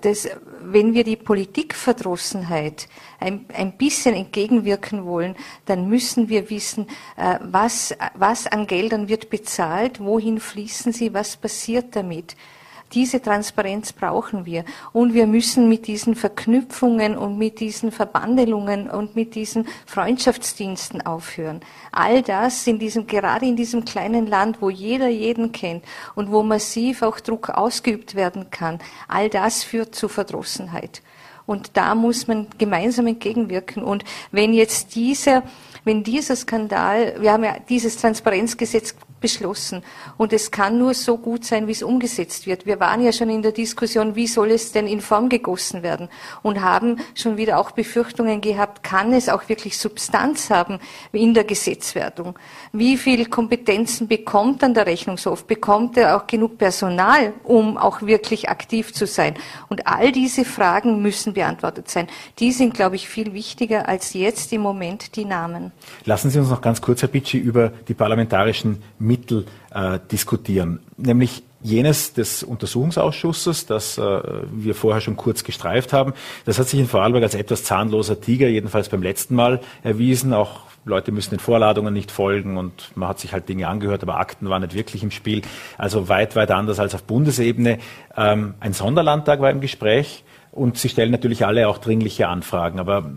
dass 0.01 0.29
wenn 0.61 0.95
wir 0.95 1.05
die 1.05 1.17
Politikverdrossenheit 1.17 2.89
ein, 3.21 3.47
ein 3.55 3.77
bisschen 3.77 4.15
entgegenwirken 4.15 5.05
wollen, 5.05 5.37
dann 5.67 5.89
müssen 5.89 6.29
wir 6.29 6.51
wissen, 6.51 6.87
was, 7.41 7.95
was 8.15 8.47
an 8.47 8.67
Geldern 8.67 9.09
wird 9.09 9.31
bezahlt, 9.31 10.01
wohin 10.01 10.41
fließen 10.41 10.93
sie, 10.93 11.15
was 11.15 11.37
passiert 11.37 11.97
damit. 11.97 12.37
Diese 12.93 13.21
Transparenz 13.21 13.93
brauchen 13.93 14.47
wir. 14.47 14.65
Und 14.93 15.15
wir 15.15 15.27
müssen 15.27 15.69
mit 15.69 15.87
diesen 15.87 16.15
Verknüpfungen 16.15 17.17
und 17.17 17.39
mit 17.39 17.59
diesen 17.61 17.91
Verbandelungen 17.91 18.89
und 18.89 19.17
mit 19.17 19.35
diesen 19.35 19.67
Freundschaftsdiensten 19.87 21.05
aufhören. 21.05 21.61
All 21.91 22.23
das 22.23 22.67
in 22.67 22.79
diesem, 22.79 23.07
gerade 23.07 23.47
in 23.47 23.57
diesem 23.57 23.85
kleinen 23.85 24.27
Land, 24.27 24.61
wo 24.61 24.71
jeder 24.71 25.09
jeden 25.09 25.51
kennt 25.53 25.85
und 26.15 26.31
wo 26.31 26.43
massiv 26.43 27.03
auch 27.03 27.19
Druck 27.19 27.51
ausgeübt 27.51 28.15
werden 28.15 28.51
kann, 28.51 28.79
all 29.09 29.29
das 29.29 29.65
führt 29.65 29.95
zu 29.95 30.09
Verdrossenheit. 30.09 31.03
Und 31.47 31.77
da 31.77 31.95
muss 31.95 32.27
man 32.27 32.47
gemeinsam 32.57 33.07
entgegenwirken. 33.07 33.83
Und 33.83 34.05
wenn 34.31 34.55
jetzt 34.55 34.95
dieser, 34.95 35.43
wenn 35.85 36.03
dieser 36.03 36.37
Skandal, 36.37 37.17
wir 37.21 37.33
haben 37.33 37.45
ja 37.45 37.57
dieses 37.69 37.97
Transparenzgesetz 37.97 38.95
beschlossen. 39.25 39.83
Und 40.19 40.35
es 40.35 40.51
kann 40.51 40.77
nur 40.77 40.93
so 40.93 41.17
gut 41.17 41.47
sein, 41.47 41.67
wie 41.67 41.73
es 41.73 41.83
umgesetzt 41.83 42.47
wird. 42.47 42.67
Wir 42.67 42.79
waren 42.79 43.03
ja 43.03 43.11
schon 43.11 43.31
in 43.31 43.41
der 43.41 43.53
Diskussion, 43.53 44.15
wie 44.17 44.27
soll 44.27 44.51
es 44.51 44.73
denn 44.73 44.87
in 44.87 45.01
Form 45.01 45.31
gegossen 45.31 45.83
werden? 45.83 46.11
Und 46.43 46.61
haben 46.61 46.99
schon 47.15 47.39
wieder 47.39 47.59
auch 47.59 47.71
Befürchtungen 47.71 48.43
gehabt, 48.43 48.83
kann 48.83 49.15
es 49.15 49.31
auch 49.31 49.49
wirklich 49.49 49.79
Substanz 49.79 50.51
haben 50.51 50.79
in 51.13 51.33
der 51.33 51.45
Gesetzwerdung? 51.45 52.39
Wie 52.73 52.99
viel 52.99 53.25
Kompetenzen 53.25 54.09
bekommt 54.09 54.63
dann 54.63 54.75
der 54.75 54.85
Rechnungshof? 54.85 55.47
Bekommt 55.47 55.97
er 55.97 56.19
auch 56.19 56.27
genug 56.27 56.59
Personal, 56.59 57.33
um 57.45 57.79
auch 57.79 58.03
wirklich 58.03 58.51
aktiv 58.51 58.93
zu 58.93 59.07
sein? 59.07 59.37
Und 59.71 59.87
all 59.87 60.13
diese 60.13 60.45
Fragen 60.45 61.01
müssen 61.01 61.33
beantwortet 61.33 61.91
sein. 61.91 62.09
Die 62.41 62.53
sind, 62.53 62.75
glaube 62.75 62.97
ich, 62.97 63.09
viel 63.09 63.33
wichtiger 63.33 63.89
als 63.89 64.13
jetzt 64.13 64.53
im 64.53 64.61
Moment 64.61 65.17
die 65.17 65.25
Namen. 65.25 65.73
Lassen 66.05 66.31
Sie 66.31 66.39
uns 66.39 66.51
noch 66.51 66.61
ganz 66.61 66.81
kurz, 66.81 67.03
Herr 67.03 67.09
Bitschi, 67.09 67.39
über 67.39 67.71
die 67.89 67.95
parlamentarischen 67.95 68.83
Mittel 68.99 69.47
äh, 69.73 69.99
diskutieren, 70.11 70.81
nämlich 70.97 71.43
jenes 71.65 72.13
des 72.13 72.43
Untersuchungsausschusses, 72.43 73.65
das 73.65 73.97
äh, 73.97 74.21
wir 74.53 74.75
vorher 74.75 75.01
schon 75.01 75.17
kurz 75.17 75.45
gestreift 75.45 75.95
haben. 75.95 76.13
Das 76.45 76.59
hat 76.59 76.69
sich 76.69 76.79
in 76.79 76.87
Vorarlberg 76.87 77.23
als 77.23 77.35
etwas 77.35 77.65
zahnloser 77.65 78.21
Tiger, 78.21 78.49
jedenfalls 78.49 78.91
beim 78.91 79.03
letzten 79.03 79.35
Mal, 79.35 79.61
erwiesen. 79.83 80.35
Auch 80.35 80.61
Leute 80.85 81.11
müssen 81.11 81.31
den 81.31 81.39
Vorladungen 81.39 81.95
nicht 81.95 82.11
folgen 82.11 82.59
und 82.59 82.95
man 82.95 83.09
hat 83.09 83.19
sich 83.19 83.33
halt 83.33 83.49
Dinge 83.49 83.67
angehört, 83.67 84.03
aber 84.03 84.21
Akten 84.21 84.51
waren 84.51 84.61
nicht 84.61 84.75
wirklich 84.75 85.03
im 85.03 85.11
Spiel. 85.11 85.41
Also 85.79 86.11
weit, 86.11 86.37
weit 86.37 86.51
anders 86.51 86.79
als 86.79 86.95
auf 86.95 87.05
Bundesebene. 87.05 87.79
Ähm, 88.15 88.55
ein 88.61 88.75
Sonderlandtag 88.75 89.41
war 89.41 89.51
im 89.51 89.63
Gespräch 89.63 90.25
und 90.53 90.77
Sie 90.77 90.91
stellen 90.91 91.11
natürlich 91.11 91.47
alle 91.47 91.67
auch 91.69 91.79
dringliche 91.79 92.29
Anfragen. 92.29 92.79
Aber 92.79 93.11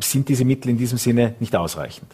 sind 0.00 0.28
diese 0.28 0.44
Mittel 0.44 0.70
in 0.70 0.78
diesem 0.78 0.98
Sinne 0.98 1.34
nicht 1.40 1.54
ausreichend? 1.56 2.10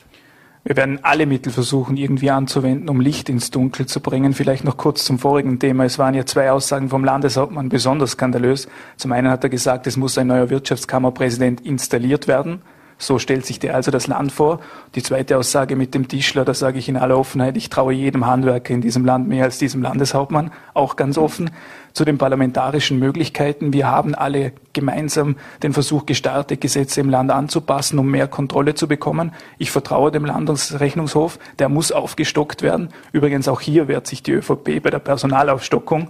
Wir 0.66 0.76
werden 0.76 1.00
alle 1.02 1.26
Mittel 1.26 1.52
versuchen, 1.52 1.98
irgendwie 1.98 2.30
anzuwenden, 2.30 2.88
um 2.88 2.98
Licht 2.98 3.28
ins 3.28 3.50
Dunkel 3.50 3.84
zu 3.84 4.00
bringen. 4.00 4.32
Vielleicht 4.32 4.64
noch 4.64 4.78
kurz 4.78 5.04
zum 5.04 5.18
vorigen 5.18 5.58
Thema. 5.58 5.84
Es 5.84 5.98
waren 5.98 6.14
ja 6.14 6.24
zwei 6.24 6.50
Aussagen 6.50 6.88
vom 6.88 7.04
Landeshauptmann 7.04 7.68
besonders 7.68 8.12
skandalös. 8.12 8.66
Zum 8.96 9.12
einen 9.12 9.28
hat 9.28 9.44
er 9.44 9.50
gesagt, 9.50 9.86
es 9.86 9.98
muss 9.98 10.16
ein 10.16 10.28
neuer 10.28 10.48
Wirtschaftskammerpräsident 10.48 11.60
installiert 11.60 12.28
werden. 12.28 12.62
So 12.96 13.18
stellt 13.18 13.44
sich 13.44 13.58
der 13.58 13.74
also 13.74 13.90
das 13.90 14.06
Land 14.06 14.32
vor. 14.32 14.60
Die 14.94 15.02
zweite 15.02 15.36
Aussage 15.36 15.76
mit 15.76 15.94
dem 15.94 16.08
Tischler, 16.08 16.46
da 16.46 16.54
sage 16.54 16.78
ich 16.78 16.88
in 16.88 16.96
aller 16.96 17.18
Offenheit, 17.18 17.58
ich 17.58 17.68
traue 17.68 17.92
jedem 17.92 18.24
Handwerker 18.24 18.72
in 18.72 18.80
diesem 18.80 19.04
Land 19.04 19.28
mehr 19.28 19.44
als 19.44 19.58
diesem 19.58 19.82
Landeshauptmann, 19.82 20.50
auch 20.72 20.96
ganz 20.96 21.18
offen. 21.18 21.50
Zu 21.94 22.04
den 22.04 22.18
parlamentarischen 22.18 22.98
Möglichkeiten. 22.98 23.72
Wir 23.72 23.88
haben 23.88 24.16
alle 24.16 24.50
gemeinsam 24.72 25.36
den 25.62 25.72
Versuch 25.72 26.06
gestartet, 26.06 26.60
Gesetze 26.60 27.00
im 27.00 27.08
Land 27.08 27.30
anzupassen, 27.30 28.00
um 28.00 28.10
mehr 28.10 28.26
Kontrolle 28.26 28.74
zu 28.74 28.88
bekommen. 28.88 29.30
Ich 29.58 29.70
vertraue 29.70 30.10
dem 30.10 30.24
Landesrechnungshof, 30.24 31.38
der 31.60 31.68
muss 31.68 31.92
aufgestockt 31.92 32.62
werden. 32.62 32.88
Übrigens 33.12 33.46
auch 33.46 33.60
hier 33.60 33.86
wehrt 33.86 34.08
sich 34.08 34.24
die 34.24 34.32
ÖVP 34.32 34.82
bei 34.82 34.90
der 34.90 34.98
Personalaufstockung. 34.98 36.08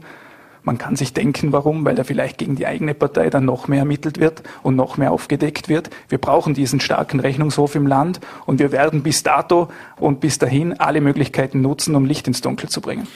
Man 0.62 0.78
kann 0.78 0.96
sich 0.96 1.12
denken, 1.12 1.52
warum, 1.52 1.84
weil 1.84 1.98
er 1.98 2.06
vielleicht 2.06 2.38
gegen 2.38 2.56
die 2.56 2.66
eigene 2.66 2.94
Partei 2.94 3.28
dann 3.28 3.44
noch 3.44 3.68
mehr 3.68 3.80
ermittelt 3.80 4.18
wird 4.18 4.42
und 4.62 4.76
noch 4.76 4.96
mehr 4.96 5.12
aufgedeckt 5.12 5.68
wird. 5.68 5.90
Wir 6.08 6.16
brauchen 6.16 6.54
diesen 6.54 6.80
starken 6.80 7.20
Rechnungshof 7.20 7.74
im 7.74 7.86
Land 7.86 8.20
und 8.46 8.58
wir 8.58 8.72
werden 8.72 9.02
bis 9.02 9.22
dato 9.22 9.68
und 10.00 10.20
bis 10.20 10.38
dahin 10.38 10.80
alle 10.80 11.02
Möglichkeiten 11.02 11.60
nutzen, 11.60 11.94
um 11.94 12.06
Licht 12.06 12.26
ins 12.26 12.40
Dunkel 12.40 12.70
zu 12.70 12.80
bringen. 12.80 13.06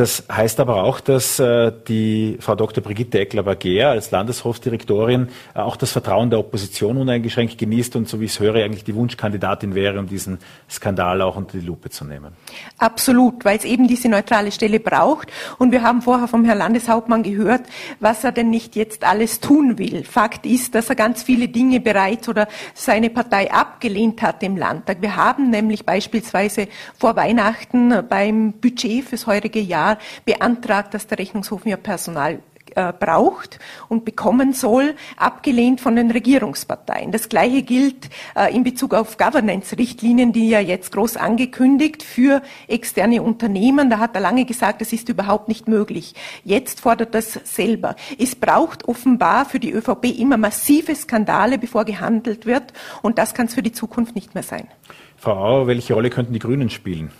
Das 0.00 0.24
heißt 0.32 0.60
aber 0.60 0.82
auch, 0.84 0.98
dass 0.98 1.38
äh, 1.38 1.72
die 1.86 2.38
Frau 2.40 2.54
Dr. 2.54 2.82
Brigitte 2.82 3.20
Eckler-Bager 3.20 3.90
als 3.90 4.10
Landeshofdirektorin 4.10 5.28
äh, 5.54 5.58
auch 5.58 5.76
das 5.76 5.92
Vertrauen 5.92 6.30
der 6.30 6.38
Opposition 6.38 6.96
uneingeschränkt 6.96 7.58
genießt 7.58 7.96
und, 7.96 8.08
so 8.08 8.18
wie 8.18 8.24
ich 8.24 8.30
es 8.30 8.40
höre, 8.40 8.64
eigentlich 8.64 8.82
die 8.82 8.94
Wunschkandidatin 8.94 9.74
wäre, 9.74 9.98
um 9.98 10.06
diesen 10.06 10.38
Skandal 10.70 11.20
auch 11.20 11.36
unter 11.36 11.58
die 11.58 11.66
Lupe 11.66 11.90
zu 11.90 12.06
nehmen. 12.06 12.32
Absolut, 12.78 13.44
weil 13.44 13.58
es 13.58 13.66
eben 13.66 13.88
diese 13.88 14.08
neutrale 14.08 14.52
Stelle 14.52 14.80
braucht. 14.80 15.28
Und 15.58 15.70
wir 15.70 15.82
haben 15.82 16.00
vorher 16.00 16.28
vom 16.28 16.46
Herrn 16.46 16.56
Landeshauptmann 16.56 17.22
gehört, 17.22 17.64
was 17.98 18.24
er 18.24 18.32
denn 18.32 18.48
nicht 18.48 18.76
jetzt 18.76 19.04
alles 19.04 19.40
tun 19.40 19.76
will. 19.76 20.04
Fakt 20.04 20.46
ist, 20.46 20.74
dass 20.74 20.88
er 20.88 20.96
ganz 20.96 21.22
viele 21.22 21.48
Dinge 21.48 21.78
bereits 21.78 22.26
oder 22.26 22.48
seine 22.72 23.10
Partei 23.10 23.52
abgelehnt 23.52 24.22
hat 24.22 24.42
im 24.42 24.56
Landtag. 24.56 25.02
Wir 25.02 25.16
haben 25.16 25.50
nämlich 25.50 25.84
beispielsweise 25.84 26.68
vor 26.96 27.16
Weihnachten 27.16 27.92
beim 28.08 28.54
Budget 28.54 29.04
fürs 29.04 29.26
heurige 29.26 29.60
Jahr 29.60 29.89
Jahr 29.90 29.98
beantragt, 30.24 30.94
dass 30.94 31.06
der 31.06 31.18
Rechnungshof 31.18 31.64
mehr 31.64 31.76
Personal 31.76 32.40
äh, 32.76 32.92
braucht 32.92 33.58
und 33.88 34.04
bekommen 34.04 34.52
soll, 34.52 34.94
abgelehnt 35.16 35.80
von 35.80 35.96
den 35.96 36.10
Regierungsparteien. 36.10 37.10
Das 37.10 37.28
Gleiche 37.28 37.62
gilt 37.62 38.10
äh, 38.36 38.54
in 38.54 38.62
Bezug 38.62 38.94
auf 38.94 39.16
Governance-Richtlinien, 39.16 40.32
die 40.32 40.48
ja 40.48 40.60
jetzt 40.60 40.92
groß 40.92 41.16
angekündigt 41.16 42.04
für 42.04 42.42
externe 42.68 43.22
Unternehmen. 43.22 43.90
Da 43.90 43.98
hat 43.98 44.14
er 44.14 44.20
lange 44.20 44.44
gesagt, 44.44 44.80
das 44.80 44.92
ist 44.92 45.08
überhaupt 45.08 45.48
nicht 45.48 45.66
möglich. 45.66 46.14
Jetzt 46.44 46.80
fordert 46.80 47.14
das 47.14 47.40
selber. 47.44 47.96
Es 48.18 48.36
braucht 48.36 48.86
offenbar 48.86 49.46
für 49.46 49.58
die 49.58 49.72
ÖVP 49.72 50.04
immer 50.18 50.36
massive 50.36 50.94
Skandale, 50.94 51.58
bevor 51.58 51.84
gehandelt 51.84 52.46
wird. 52.46 52.72
Und 53.02 53.18
das 53.18 53.34
kann 53.34 53.46
es 53.46 53.54
für 53.54 53.62
die 53.62 53.72
Zukunft 53.72 54.14
nicht 54.14 54.34
mehr 54.34 54.44
sein. 54.44 54.68
Frau 55.16 55.32
Auer, 55.32 55.66
welche 55.66 55.94
Rolle 55.94 56.10
könnten 56.10 56.32
die 56.32 56.38
Grünen 56.38 56.70
spielen? 56.70 57.10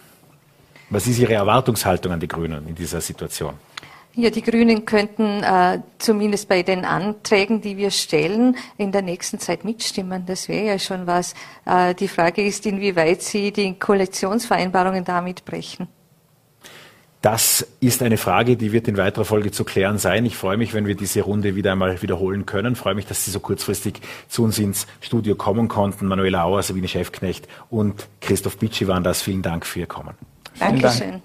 Was 0.90 1.06
ist 1.06 1.20
Ihre 1.20 1.34
Erwartungshaltung 1.34 2.12
an 2.12 2.20
die 2.20 2.26
Grünen 2.26 2.66
in 2.66 2.74
dieser 2.74 3.00
Situation? 3.00 3.54
Ja, 4.14 4.28
die 4.28 4.42
Grünen 4.42 4.84
könnten 4.84 5.42
äh, 5.44 5.80
zumindest 5.98 6.48
bei 6.48 6.64
den 6.64 6.84
Anträgen, 6.84 7.60
die 7.60 7.76
wir 7.76 7.92
stellen, 7.92 8.56
in 8.76 8.90
der 8.90 9.02
nächsten 9.02 9.38
Zeit 9.38 9.64
mitstimmen. 9.64 10.26
Das 10.26 10.48
wäre 10.48 10.66
ja 10.66 10.78
schon 10.80 11.06
was. 11.06 11.34
Äh, 11.64 11.94
die 11.94 12.08
Frage 12.08 12.44
ist, 12.44 12.66
inwieweit 12.66 13.22
sie 13.22 13.52
die 13.52 13.74
Koalitionsvereinbarungen 13.74 15.04
damit 15.04 15.44
brechen. 15.44 15.86
Das 17.22 17.64
ist 17.80 18.02
eine 18.02 18.16
Frage, 18.16 18.56
die 18.56 18.72
wird 18.72 18.88
in 18.88 18.96
weiterer 18.96 19.24
Folge 19.24 19.52
zu 19.52 19.62
klären 19.62 19.98
sein. 19.98 20.26
Ich 20.26 20.36
freue 20.36 20.56
mich, 20.56 20.74
wenn 20.74 20.86
wir 20.86 20.96
diese 20.96 21.20
Runde 21.20 21.54
wieder 21.54 21.72
einmal 21.72 22.02
wiederholen 22.02 22.46
können. 22.46 22.72
Ich 22.72 22.78
freue 22.78 22.94
mich, 22.96 23.06
dass 23.06 23.24
Sie 23.24 23.30
so 23.30 23.38
kurzfristig 23.38 24.00
zu 24.26 24.42
uns 24.42 24.58
ins 24.58 24.88
Studio 25.00 25.36
kommen 25.36 25.68
konnten. 25.68 26.06
Manuela 26.06 26.44
Auer, 26.44 26.62
Sabine 26.62 26.88
Schäfknecht 26.88 27.46
und 27.68 28.08
Christoph 28.20 28.56
Bitschi 28.56 28.88
waren 28.88 29.04
das. 29.04 29.22
Vielen 29.22 29.42
Dank 29.42 29.66
für 29.66 29.80
Ihr 29.80 29.86
Kommen. 29.86 30.29
Dankeschön. 30.58 31.22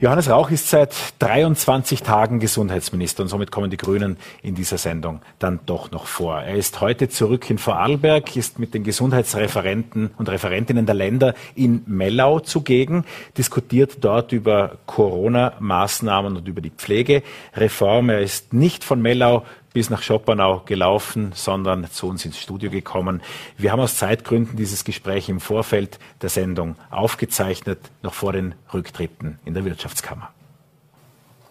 Johannes 0.00 0.30
Rauch 0.30 0.52
ist 0.52 0.70
seit 0.70 0.94
23 1.18 2.04
Tagen 2.04 2.38
Gesundheitsminister 2.38 3.24
und 3.24 3.28
somit 3.28 3.50
kommen 3.50 3.68
die 3.68 3.76
Grünen 3.76 4.16
in 4.42 4.54
dieser 4.54 4.78
Sendung 4.78 5.22
dann 5.40 5.58
doch 5.66 5.90
noch 5.90 6.06
vor. 6.06 6.40
Er 6.40 6.54
ist 6.54 6.80
heute 6.80 7.08
zurück 7.08 7.50
in 7.50 7.58
Vorarlberg, 7.58 8.36
ist 8.36 8.60
mit 8.60 8.74
den 8.74 8.84
Gesundheitsreferenten 8.84 10.12
und 10.16 10.28
Referentinnen 10.28 10.86
der 10.86 10.94
Länder 10.94 11.34
in 11.56 11.82
Mellau 11.86 12.38
zugegen, 12.38 13.06
diskutiert 13.36 13.96
dort 14.04 14.30
über 14.30 14.78
Corona-Maßnahmen 14.86 16.36
und 16.36 16.46
über 16.46 16.60
die 16.60 16.70
Pflegereform. 16.70 18.10
Er 18.10 18.20
ist 18.20 18.52
nicht 18.52 18.84
von 18.84 19.02
Mellau 19.02 19.44
bis 19.72 19.90
nach 19.90 20.02
Schopernau 20.02 20.62
gelaufen, 20.64 21.32
sondern 21.34 21.90
zu 21.90 22.08
uns 22.08 22.24
ins 22.24 22.38
Studio 22.38 22.70
gekommen. 22.70 23.22
Wir 23.56 23.72
haben 23.72 23.80
aus 23.80 23.96
Zeitgründen 23.96 24.56
dieses 24.56 24.84
Gespräch 24.84 25.28
im 25.28 25.40
Vorfeld 25.40 25.98
der 26.22 26.30
Sendung 26.30 26.76
aufgezeichnet, 26.90 27.78
noch 28.02 28.14
vor 28.14 28.32
den 28.32 28.54
Rücktritten 28.72 29.38
in 29.44 29.54
der 29.54 29.64
Wirtschaftskammer. 29.64 30.30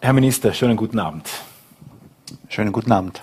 Herr 0.00 0.12
Minister, 0.12 0.52
schönen 0.52 0.76
guten 0.76 0.98
Abend. 0.98 1.28
Schönen 2.48 2.72
guten 2.72 2.92
Abend. 2.92 3.20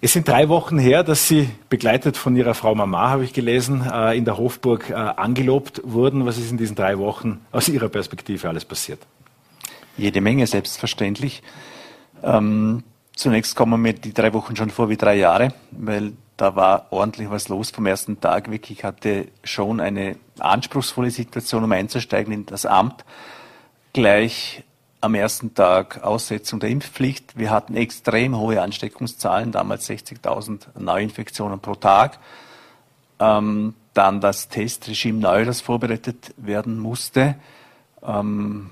Es 0.00 0.12
sind 0.12 0.26
drei 0.26 0.48
Wochen 0.48 0.78
her, 0.78 1.04
dass 1.04 1.28
Sie 1.28 1.48
begleitet 1.68 2.16
von 2.16 2.34
Ihrer 2.34 2.54
Frau 2.54 2.74
Mama, 2.74 3.10
habe 3.10 3.24
ich 3.24 3.32
gelesen, 3.32 3.88
äh, 3.88 4.16
in 4.16 4.24
der 4.24 4.36
Hofburg 4.36 4.90
äh, 4.90 4.94
angelobt 4.94 5.80
wurden. 5.84 6.26
Was 6.26 6.38
ist 6.38 6.50
in 6.50 6.58
diesen 6.58 6.74
drei 6.74 6.98
Wochen 6.98 7.40
aus 7.52 7.68
Ihrer 7.68 7.88
Perspektive 7.88 8.48
alles 8.48 8.64
passiert? 8.64 8.98
Jede 9.96 10.20
Menge, 10.20 10.46
selbstverständlich. 10.46 11.42
Ähm, 12.22 12.82
Zunächst 13.14 13.56
kommen 13.56 13.80
mir 13.82 13.92
die 13.92 14.14
drei 14.14 14.32
Wochen 14.32 14.56
schon 14.56 14.70
vor 14.70 14.88
wie 14.88 14.96
drei 14.96 15.16
Jahre, 15.16 15.52
weil 15.70 16.12
da 16.36 16.56
war 16.56 16.86
ordentlich 16.90 17.30
was 17.30 17.48
los 17.48 17.70
vom 17.70 17.86
ersten 17.86 18.20
Tag. 18.20 18.50
Wirklich 18.50 18.84
hatte 18.84 19.28
schon 19.44 19.80
eine 19.80 20.16
anspruchsvolle 20.38 21.10
Situation, 21.10 21.64
um 21.64 21.72
einzusteigen 21.72 22.32
in 22.32 22.46
das 22.46 22.66
Amt. 22.66 23.04
Gleich 23.92 24.64
am 25.02 25.14
ersten 25.14 25.54
Tag 25.54 26.02
Aussetzung 26.02 26.60
der 26.60 26.70
Impfpflicht. 26.70 27.36
Wir 27.36 27.50
hatten 27.50 27.76
extrem 27.76 28.36
hohe 28.36 28.62
Ansteckungszahlen, 28.62 29.52
damals 29.52 29.88
60.000 29.88 30.78
Neuinfektionen 30.78 31.60
pro 31.60 31.74
Tag. 31.74 32.18
Ähm, 33.18 33.74
dann 33.94 34.20
das 34.20 34.48
Testregime 34.48 35.18
neu, 35.18 35.44
das 35.44 35.60
vorbereitet 35.60 36.32
werden 36.38 36.78
musste. 36.78 37.34
Ähm, 38.02 38.70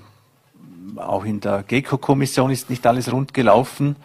auch 0.95 1.25
in 1.25 1.41
der 1.41 1.63
GECO-Kommission 1.63 2.49
ist 2.49 2.69
nicht 2.69 2.87
alles 2.87 3.11
rund 3.11 3.33
gelaufen. 3.33 3.95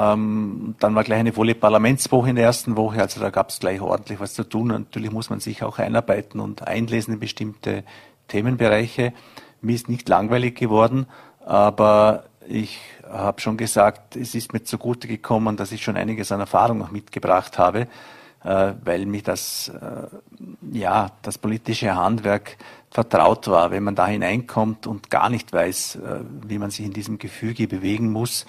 Ähm, 0.00 0.76
dann 0.78 0.94
war 0.94 1.04
gleich 1.04 1.20
eine 1.20 1.34
volle 1.34 1.54
Parlamentswoche 1.54 2.30
in 2.30 2.36
der 2.36 2.46
ersten 2.46 2.76
Woche, 2.76 3.02
also 3.02 3.20
da 3.20 3.28
gab 3.28 3.50
es 3.50 3.58
gleich 3.58 3.82
ordentlich 3.82 4.18
was 4.18 4.32
zu 4.32 4.44
tun. 4.44 4.68
Natürlich 4.68 5.10
muss 5.10 5.28
man 5.28 5.40
sich 5.40 5.62
auch 5.62 5.78
einarbeiten 5.78 6.40
und 6.40 6.66
einlesen 6.66 7.14
in 7.14 7.20
bestimmte 7.20 7.84
Themenbereiche. 8.28 9.12
Mir 9.60 9.74
ist 9.74 9.90
nicht 9.90 10.08
langweilig 10.08 10.56
geworden, 10.56 11.06
aber 11.44 12.24
Ich 12.52 12.80
habe 13.08 13.40
schon 13.40 13.56
gesagt, 13.56 14.16
es 14.16 14.34
ist 14.34 14.52
mir 14.52 14.64
zugute 14.64 15.06
gekommen, 15.06 15.56
dass 15.56 15.70
ich 15.70 15.84
schon 15.84 15.96
einiges 15.96 16.32
an 16.32 16.40
Erfahrung 16.40 16.78
noch 16.78 16.90
mitgebracht 16.90 17.58
habe, 17.58 17.86
äh, 18.42 18.72
weil 18.82 19.06
mich 19.06 19.22
das, 19.22 19.68
äh, 19.68 20.76
ja, 20.76 21.12
das 21.22 21.38
politische 21.38 21.94
Handwerk 21.94 22.56
vertraut 22.90 23.46
war. 23.46 23.70
Wenn 23.70 23.84
man 23.84 23.94
da 23.94 24.08
hineinkommt 24.08 24.88
und 24.88 25.10
gar 25.10 25.30
nicht 25.30 25.52
weiß, 25.52 25.96
äh, 25.96 26.20
wie 26.44 26.58
man 26.58 26.70
sich 26.70 26.84
in 26.84 26.92
diesem 26.92 27.18
Gefüge 27.18 27.68
bewegen 27.68 28.10
muss, 28.10 28.46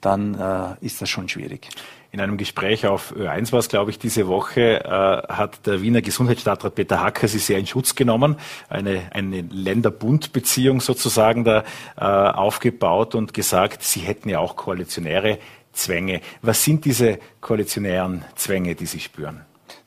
dann 0.00 0.34
äh, 0.34 0.84
ist 0.84 1.02
das 1.02 1.08
schon 1.08 1.28
schwierig. 1.28 1.68
In 2.12 2.20
einem 2.20 2.36
Gespräch 2.36 2.86
auf 2.86 3.14
Ö1 3.14 3.52
war 3.52 3.60
es, 3.60 3.68
glaube 3.68 3.92
ich, 3.92 3.98
diese 3.98 4.26
Woche, 4.26 4.84
äh, 4.84 5.32
hat 5.32 5.66
der 5.66 5.80
Wiener 5.80 6.02
Gesundheitsstadtrat 6.02 6.74
Peter 6.74 7.00
Hacker 7.00 7.28
sie 7.28 7.38
sehr 7.38 7.58
in 7.58 7.66
Schutz 7.66 7.94
genommen, 7.94 8.36
eine, 8.68 9.02
eine 9.12 9.42
Länderbundbeziehung 9.42 10.80
sozusagen 10.80 11.44
da 11.44 11.62
äh, 11.96 12.02
aufgebaut 12.04 13.14
und 13.14 13.32
gesagt, 13.32 13.84
sie 13.84 14.00
hätten 14.00 14.28
ja 14.28 14.40
auch 14.40 14.56
koalitionäre 14.56 15.38
Zwänge. 15.72 16.20
Was 16.42 16.64
sind 16.64 16.84
diese 16.84 17.18
koalitionären 17.40 18.24
Zwänge, 18.34 18.74
die 18.74 18.86
Sie 18.86 19.00
spüren? 19.00 19.42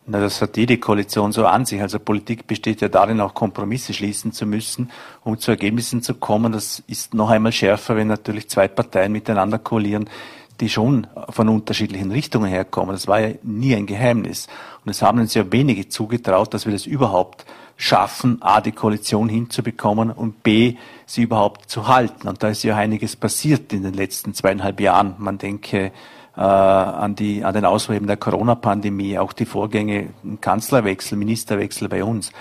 Na, 0.06 0.20
das 0.20 0.42
hat 0.42 0.58
jede 0.58 0.78
Koalition 0.80 1.32
so 1.32 1.46
an 1.46 1.66
sich. 1.66 1.82
Also 1.82 1.98
Politik 1.98 2.46
besteht 2.46 2.82
ja 2.82 2.90
darin, 2.90 3.22
auch 3.22 3.34
Kompromisse 3.34 3.94
schließen 3.94 4.34
zu 4.34 4.46
müssen, 4.46 4.92
um 5.24 5.40
zu 5.40 5.52
Ergebnissen 5.52 6.02
zu 6.02 6.16
kommen. 6.16 6.52
Das 6.52 6.84
ist 6.88 7.14
noch 7.14 7.30
einmal 7.30 7.54
schärfer, 7.54 7.96
wenn 7.96 8.08
natürlich 8.08 8.50
zwei 8.50 8.68
Parteien 8.68 9.14
miteinander 9.14 9.60
koalieren, 9.60 10.10
die 10.60 10.68
schon 10.68 11.08
von 11.30 11.48
unterschiedlichen 11.48 12.12
Richtungen 12.12 12.50
herkommen. 12.50 12.94
Das 12.94 13.08
war 13.08 13.22
ja 13.22 13.36
nie 13.44 13.76
ein 13.76 13.86
Geheimnis. 13.86 14.48
Und 14.84 14.92
es 14.92 15.02
haben 15.02 15.20
uns 15.20 15.34
ja 15.36 15.50
wenige 15.52 15.88
zugetraut, 15.88 16.54
dass 16.54 16.66
wir 16.66 16.74
das 16.74 16.86
überhaupt 16.86 17.46
schaffen, 17.78 18.42
A, 18.42 18.60
die 18.60 18.74
Koalition 18.74 19.30
hinzubekommen 19.30 20.12
und 20.12 20.44
B, 20.44 20.76
sie 21.06 21.24
überhaupt 21.24 21.70
zu 21.70 21.88
halten. 21.88 22.28
Und 22.28 22.44
da 22.44 22.50
ist 22.50 22.64
ja 22.64 22.76
einiges 22.76 23.16
passiert 23.16 23.72
in 23.72 23.84
den 23.84 23.94
letzten 23.94 24.34
zweieinhalb 24.34 24.82
Jahren. 24.82 25.16
Man 25.18 25.38
denke 25.38 25.92
an, 26.42 27.16
die, 27.16 27.44
an 27.44 27.54
den 27.54 27.66
Ausweben 27.66 28.08
der 28.08 28.18
Corona-Pandemie, 28.18 29.20
auch 29.20 29.34
die 29.34 29.46
Vorgänge, 29.46 30.10
Kanzlerwechsel, 30.42 31.18
Ministerwechsel 31.18 31.90
bei 31.90 32.04
uns. 32.04 32.32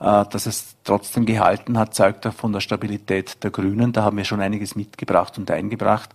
Äh, 0.00 0.24
dass 0.26 0.46
es 0.46 0.76
trotzdem 0.84 1.26
gehalten 1.26 1.76
hat, 1.76 1.94
zeugt 1.94 2.26
auch 2.26 2.32
von 2.32 2.52
der 2.52 2.60
Stabilität 2.60 3.42
der 3.42 3.50
Grünen. 3.50 3.92
Da 3.92 4.04
haben 4.04 4.16
wir 4.16 4.24
schon 4.24 4.40
einiges 4.40 4.76
mitgebracht 4.76 5.38
und 5.38 5.50
eingebracht. 5.50 6.10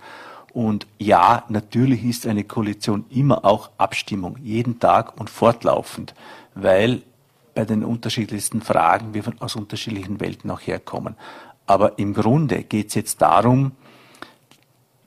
Und 0.54 0.88
ja, 1.00 1.44
natürlich 1.50 2.06
ist 2.06 2.28
eine 2.28 2.44
Koalition 2.44 3.06
immer 3.10 3.44
auch 3.44 3.72
Abstimmung, 3.78 4.38
jeden 4.42 4.80
Tag 4.80 5.20
und 5.20 5.30
fortlaufend, 5.30 6.14
weil 6.56 7.02
bei 7.56 7.66
den 7.66 7.84
unterschiedlichsten 7.84 8.62
Fragen 8.62 9.14
wir 9.14 9.24
von, 9.24 9.36
aus 9.40 9.56
unterschiedlichen 9.56 10.20
Welten 10.20 10.50
auch 10.50 10.62
herkommen. 10.62 11.16
Aber 11.66 11.98
im 11.98 12.14
Grunde 12.14 12.64
geht 12.64 12.90
es 12.90 12.96
jetzt 12.96 13.22
darum, 13.22 13.72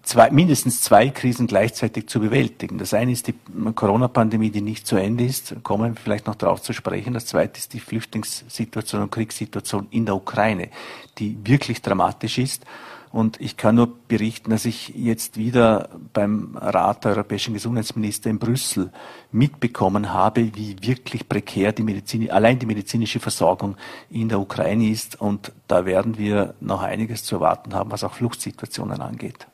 zwei, 0.06 0.30
mindestens 0.30 0.80
zwei 0.80 1.10
Krisen 1.10 1.46
gleichzeitig 1.46 2.08
zu 2.08 2.20
bewältigen. 2.20 2.78
Das 2.78 2.94
eine 2.94 3.12
ist 3.12 3.26
die 3.26 3.34
Corona-Pandemie, 3.74 4.50
die 4.50 4.62
nicht 4.62 4.86
zu 4.86 4.96
Ende 4.96 5.24
ist, 5.24 5.56
kommen 5.62 5.94
wir 5.94 6.00
vielleicht 6.00 6.26
noch 6.26 6.36
darauf 6.36 6.62
zu 6.62 6.72
sprechen. 6.72 7.12
Das 7.12 7.26
zweite 7.26 7.58
ist 7.58 7.74
die 7.74 7.80
Flüchtlingssituation 7.80 9.02
und 9.02 9.10
Kriegssituation 9.10 9.88
in 9.90 10.06
der 10.06 10.14
Ukraine, 10.14 10.70
die 11.18 11.36
wirklich 11.44 11.82
dramatisch 11.82 12.38
ist. 12.38 12.64
Und 13.10 13.40
ich 13.40 13.56
kann 13.56 13.76
nur 13.76 13.96
berichten, 14.08 14.50
dass 14.50 14.64
ich 14.64 14.88
jetzt 14.88 15.38
wieder 15.38 15.88
beim 16.12 16.56
Rat 16.56 17.04
der 17.04 17.12
europäischen 17.12 17.54
Gesundheitsminister 17.54 18.28
in 18.28 18.38
Brüssel 18.38 18.92
mitbekommen 19.32 20.12
habe, 20.12 20.54
wie 20.54 20.76
wirklich 20.82 21.28
prekär 21.28 21.72
die 21.72 21.82
Medizin, 21.82 22.30
allein 22.30 22.58
die 22.58 22.66
medizinische 22.66 23.18
Versorgung 23.20 23.76
in 24.10 24.28
der 24.28 24.38
Ukraine 24.38 24.90
ist. 24.90 25.20
Und 25.20 25.52
da 25.66 25.86
werden 25.86 26.18
wir 26.18 26.54
noch 26.60 26.82
einiges 26.82 27.24
zu 27.24 27.36
erwarten 27.36 27.74
haben, 27.74 27.90
was 27.90 28.04
auch 28.04 28.12
Fluchtsituationen 28.12 29.00
angeht. 29.00 29.46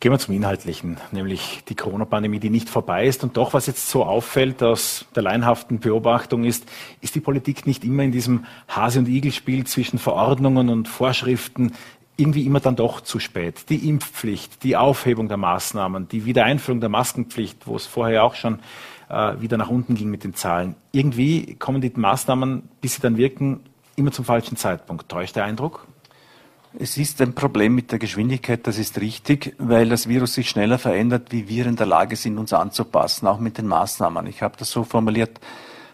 Gehen 0.00 0.12
wir 0.12 0.18
zum 0.18 0.34
Inhaltlichen, 0.34 0.96
nämlich 1.12 1.62
die 1.68 1.74
Corona-Pandemie, 1.74 2.38
die 2.38 2.48
nicht 2.48 2.70
vorbei 2.70 3.06
ist. 3.06 3.22
Und 3.22 3.36
doch, 3.36 3.52
was 3.52 3.66
jetzt 3.66 3.90
so 3.90 4.02
auffällt 4.02 4.62
aus 4.62 5.04
der 5.14 5.22
leinhaften 5.22 5.78
Beobachtung 5.78 6.44
ist, 6.44 6.66
ist 7.02 7.14
die 7.14 7.20
Politik 7.20 7.66
nicht 7.66 7.84
immer 7.84 8.02
in 8.02 8.10
diesem 8.10 8.46
Hase- 8.66 9.00
und 9.00 9.08
Igel-Spiel 9.08 9.66
zwischen 9.66 9.98
Verordnungen 9.98 10.70
und 10.70 10.88
Vorschriften 10.88 11.72
irgendwie 12.16 12.46
immer 12.46 12.60
dann 12.60 12.76
doch 12.76 13.02
zu 13.02 13.20
spät. 13.20 13.68
Die 13.68 13.90
Impfpflicht, 13.90 14.62
die 14.62 14.74
Aufhebung 14.74 15.28
der 15.28 15.36
Maßnahmen, 15.36 16.08
die 16.08 16.24
Wiedereinführung 16.24 16.80
der 16.80 16.88
Maskenpflicht, 16.88 17.66
wo 17.66 17.76
es 17.76 17.84
vorher 17.84 18.24
auch 18.24 18.36
schon 18.36 18.60
äh, 19.10 19.38
wieder 19.40 19.58
nach 19.58 19.68
unten 19.68 19.96
ging 19.96 20.08
mit 20.08 20.24
den 20.24 20.32
Zahlen. 20.32 20.76
Irgendwie 20.92 21.56
kommen 21.56 21.82
die 21.82 21.92
Maßnahmen, 21.94 22.70
bis 22.80 22.94
sie 22.94 23.02
dann 23.02 23.18
wirken, 23.18 23.60
immer 23.96 24.12
zum 24.12 24.24
falschen 24.24 24.56
Zeitpunkt. 24.56 25.10
Täuscht 25.10 25.36
der 25.36 25.44
Eindruck? 25.44 25.86
Es 26.78 26.96
ist 26.96 27.20
ein 27.20 27.34
Problem 27.34 27.74
mit 27.74 27.90
der 27.90 27.98
Geschwindigkeit, 27.98 28.64
das 28.64 28.78
ist 28.78 29.00
richtig, 29.00 29.56
weil 29.58 29.88
das 29.88 30.08
Virus 30.08 30.34
sich 30.34 30.48
schneller 30.48 30.78
verändert, 30.78 31.32
wie 31.32 31.48
wir 31.48 31.66
in 31.66 31.74
der 31.74 31.86
Lage 31.86 32.14
sind, 32.14 32.38
uns 32.38 32.52
anzupassen, 32.52 33.26
auch 33.26 33.40
mit 33.40 33.58
den 33.58 33.66
Maßnahmen. 33.66 34.26
Ich 34.28 34.40
habe 34.40 34.54
das 34.56 34.70
so 34.70 34.84
formuliert, 34.84 35.40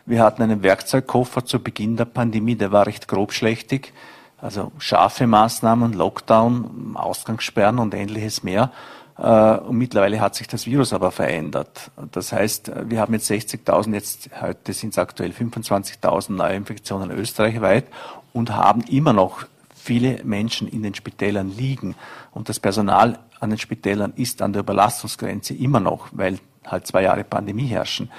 wir 0.05 0.23
hatten 0.23 0.43
einen 0.43 0.63
Werkzeugkoffer 0.63 1.47
zu 1.47 1.61
Beginn 1.61 1.97
der 1.97 2.05
Pandemie, 2.05 2.57
der 2.57 2.73
war 2.73 2.87
recht 2.87 3.09
grobschlächtig, 3.09 3.95
also 4.39 4.71
scharfe 4.79 5.27
Maßnahmen, 5.27 5.95
Lockdown, 5.95 6.95
Ausgangssperren 6.95 7.79
und 7.79 7.95
ähnliches 7.95 8.43
mehr. 8.43 8.71
Äh, 9.17 9.57
und 9.57 9.79
mittlerweile 9.79 10.21
hat 10.21 10.35
sich 10.35 10.47
das 10.47 10.67
Virus 10.67 10.93
aber 10.93 11.11
verändert. 11.11 11.91
Das 12.13 12.33
heißt, 12.33 12.71
wir 12.85 13.01
haben 13.01 13.15
jetzt 13.15 13.31
60.000, 13.31 13.95
jetzt 13.95 14.29
heute 14.43 14.75
sind 14.75 14.91
es 14.91 14.99
aktuell 14.99 15.31
25.000 15.31 16.33
Neuinfektionen 16.33 17.11
österreichweit 17.11 17.87
und 18.35 18.55
haben 18.55 18.83
immer 18.83 19.15
noch 19.15 19.47
viele 19.87 20.23
Menschen 20.25 20.67
in 20.69 20.83
den 20.83 20.95
Spitälern 20.95 21.51
liegen 21.57 21.95
und 22.33 22.49
das 22.49 22.59
Personal 22.59 23.21
an 23.39 23.51
den 23.51 23.59
Spitälern 23.59 24.13
ist 24.17 24.43
an 24.43 24.53
der 24.53 24.61
Überlastungsgrenze 24.61 25.55
immer 25.55 25.81
noch, 25.81 26.09
weil 26.13 26.39
halt 26.65 26.87
zwei 26.87 27.03
Jahre 27.03 27.23
Pandemie 27.23 27.67
herrschen 27.67 28.11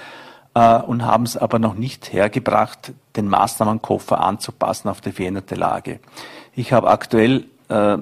äh, 0.54 0.78
und 0.78 1.04
haben 1.04 1.24
es 1.24 1.36
aber 1.36 1.58
noch 1.58 1.74
nicht 1.74 2.12
hergebracht, 2.12 2.92
den 3.16 3.28
Maßnahmenkoffer 3.28 4.20
anzupassen 4.20 4.88
auf 4.88 5.00
die 5.00 5.12
veränderte 5.12 5.54
Lage. 5.54 6.00
Ich 6.54 6.72
habe 6.72 6.88
aktuell 6.88 7.44
äh, 7.68 7.98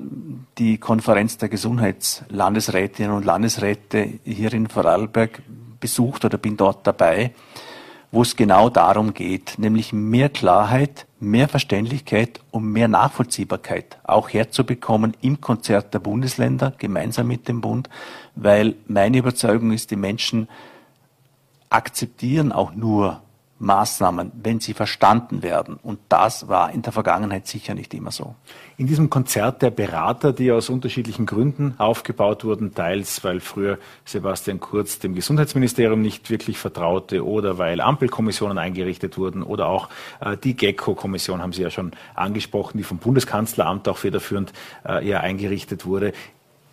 die 0.59 0.79
Konferenz 0.79 1.37
der 1.39 1.49
Gesundheitslandesrätinnen 1.49 3.13
und 3.13 3.25
Landesräte 3.25 4.09
hier 4.25 4.53
in 4.53 4.69
Vorarlberg 4.69 5.43
besucht 5.81 6.25
oder 6.25 6.39
bin 6.39 6.57
dort 6.57 6.87
dabei 6.87 7.33
wo 8.17 8.23
es 8.23 8.37
genau 8.37 8.71
darum 8.71 9.15
geht, 9.15 9.59
nämlich 9.59 9.93
mehr 9.93 10.29
Klarheit, 10.29 11.06
mehr 11.19 11.49
Verständlichkeit 11.49 12.41
und 12.51 12.71
mehr 12.71 12.89
Nachvollziehbarkeit 12.89 13.99
auch 14.05 14.29
herzubekommen 14.29 15.17
im 15.23 15.41
Konzert 15.41 15.95
der 15.95 15.99
Bundesländer 15.99 16.73
gemeinsam 16.77 17.29
mit 17.29 17.49
dem 17.49 17.61
Bund, 17.61 17.89
weil 18.35 18.75
meine 18.87 19.19
Überzeugung 19.19 19.73
ist, 19.73 19.91
die 19.91 19.97
Menschen 19.97 20.49
akzeptieren 21.71 22.53
auch 22.53 22.75
nur 22.75 23.23
Maßnahmen, 23.59 24.33
wenn 24.43 24.61
sie 24.61 24.75
verstanden 24.75 25.43
werden. 25.43 25.79
Und 25.83 25.99
das 26.09 26.49
war 26.49 26.73
in 26.73 26.83
der 26.83 26.93
Vergangenheit 26.93 27.47
sicher 27.47 27.75
nicht 27.75 27.95
immer 27.95 28.11
so. 28.11 28.35
In 28.77 28.87
diesem 28.87 29.09
Konzert 29.09 29.63
der 29.63 29.71
Berater, 29.71 30.35
die 30.35 30.53
aus 30.53 30.69
unterschiedlichen 30.69 31.25
Gründen 31.25 31.75
aufgebaut 31.79 32.45
wurden, 32.45 32.75
teils 32.75 33.25
weil 33.25 33.41
früher 33.41 33.79
Sebastian 34.05 34.61
Kurz 34.61 34.99
dem 34.99 35.15
Gesundheitsministerium 35.15 36.03
nicht 36.03 36.29
wirklich 36.29 36.59
vertraute 36.59 37.25
oder 37.25 37.57
weil 37.57 37.81
Ampelkommissionen 37.81 38.59
eingerichtet 38.59 39.17
wurden 39.17 39.43
oder 39.43 39.69
auch 39.69 39.89
äh, 40.21 40.37
die 40.37 40.55
GECKO-Kommission 40.55 41.41
haben 41.41 41.53
Sie 41.53 41.63
ja 41.63 41.71
schon 41.71 41.93
angesprochen, 42.15 42.77
die 42.77 42.85
vom 42.85 42.99
Bundeskanzleramt 42.99 43.89
auch 43.89 43.97
federführend 43.97 44.53
äh, 44.85 45.09
eher 45.09 45.23
eingerichtet 45.23 45.87
wurde. 45.87 46.13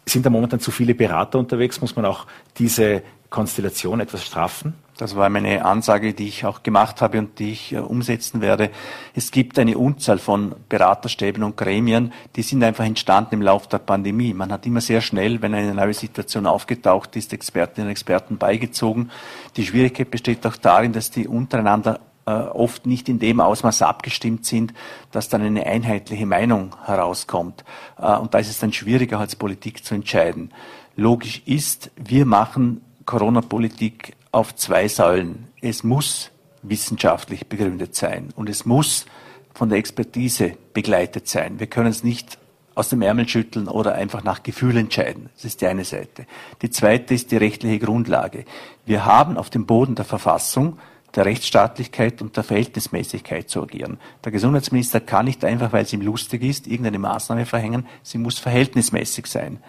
Sind 0.06 0.26
da 0.26 0.30
momentan 0.30 0.60
zu 0.60 0.72
viele 0.72 0.96
Berater 0.96 1.40
unterwegs? 1.40 1.80
Muss 1.82 1.96
man 1.96 2.06
auch 2.06 2.28
diese 2.58 3.04
Konstellation 3.30 4.00
etwas 4.00 4.26
straffen? 4.26 4.76
Das 4.98 5.16
war 5.16 5.28
meine 5.30 5.66
Ansage, 5.66 6.14
die 6.14 6.28
ich 6.28 6.46
auch 6.46 6.62
gemacht 6.62 7.02
habe 7.02 7.18
und 7.18 7.40
die 7.40 7.52
ich 7.52 7.74
äh, 7.74 7.80
umsetzen 7.80 8.42
werde. 8.42 8.70
Es 9.16 9.32
gibt 9.32 9.58
eine 9.58 9.78
Unzahl 9.78 10.20
von 10.20 10.54
Beraterstäben 10.70 11.42
und 11.42 11.58
Gremien, 11.58 12.14
die 12.36 12.44
sind 12.44 12.64
einfach 12.64 12.86
entstanden 12.86 13.36
im 13.36 13.42
Laufe 13.42 13.68
der 13.70 13.80
Pandemie. 13.80 14.36
Man 14.36 14.52
hat 14.52 14.68
immer 14.68 14.82
sehr 14.82 15.02
schnell, 15.02 15.42
wenn 15.42 15.56
eine 15.56 15.74
neue 15.74 15.96
Situation 15.96 16.46
aufgetaucht 16.46 17.16
ist, 17.16 17.34
Expertinnen 17.34 17.88
und 17.88 17.92
Experten 17.92 18.38
beigezogen. 18.38 19.10
Die 19.58 19.66
Schwierigkeit 19.66 20.12
besteht 20.12 20.46
auch 20.46 20.58
darin, 20.58 20.94
dass 20.94 21.10
die 21.10 21.28
untereinander 21.28 22.00
oft 22.32 22.86
nicht 22.86 23.10
in 23.10 23.20
dem 23.20 23.40
Ausmaß 23.40 23.82
abgestimmt 23.82 24.46
sind, 24.46 24.74
dass 25.12 25.30
dann 25.30 25.42
eine 25.42 25.66
einheitliche 25.66 26.26
Meinung 26.26 26.76
herauskommt. 26.86 27.64
Äh, 27.98 28.16
und 28.18 28.34
da 28.34 28.40
ist 28.40 28.50
es 28.50 28.60
dann 28.60 28.74
schwieriger 28.74 29.20
als 29.20 29.36
Politik 29.36 29.84
zu 29.84 29.96
entscheiden. 29.96 30.52
Logisch 30.96 31.42
ist, 31.46 31.92
wir 31.96 32.26
machen 32.26 32.82
Corona-Politik 33.06 34.16
auf 34.32 34.56
zwei 34.56 34.88
Säulen. 34.88 35.48
Es 35.62 35.84
muss 35.84 36.32
wissenschaftlich 36.62 37.48
begründet 37.48 37.96
sein 37.96 38.30
und 38.36 38.50
es 38.50 38.66
muss 38.66 39.06
von 39.54 39.70
der 39.70 39.78
Expertise 39.78 40.54
begleitet 40.74 41.28
sein. 41.28 41.60
Wir 41.60 41.68
können 41.68 41.90
es 41.90 42.04
nicht 42.04 42.38
aus 42.76 42.90
dem 42.90 43.02
Ärmel 43.02 43.28
schütteln 43.28 43.68
oder 43.68 43.94
einfach 43.94 44.24
nach 44.24 44.42
Gefühl 44.42 44.78
entscheiden. 44.78 45.30
Das 45.36 45.46
ist 45.46 45.62
die 45.62 45.68
eine 45.68 45.86
Seite. 45.86 46.26
Die 46.62 46.70
zweite 46.70 47.14
ist 47.14 47.32
die 47.32 47.38
rechtliche 47.38 47.80
Grundlage. 47.80 48.46
Wir 48.86 49.06
haben 49.06 49.38
auf 49.38 49.50
dem 49.50 49.66
Boden 49.66 49.96
der 49.96 50.06
Verfassung 50.06 50.80
der 51.16 51.26
Rechtsstaatlichkeit 51.26 52.22
und 52.22 52.36
der 52.36 52.44
Verhältnismäßigkeit 52.44 53.50
zu 53.50 53.62
agieren. 53.62 54.00
Der 54.24 54.32
Gesundheitsminister 54.32 55.00
kann 55.00 55.26
nicht 55.26 55.46
einfach, 55.46 55.72
weil 55.72 55.84
es 55.84 55.94
ihm 55.94 56.02
lustig 56.02 56.44
ist, 56.44 56.68
irgendeine 56.68 57.00
Maßnahme 57.00 57.46
verhängen. 57.46 57.86
Sie 58.02 58.18
muss 58.18 58.40
verhältnismäßig 58.40 59.28
sein. 59.28 59.60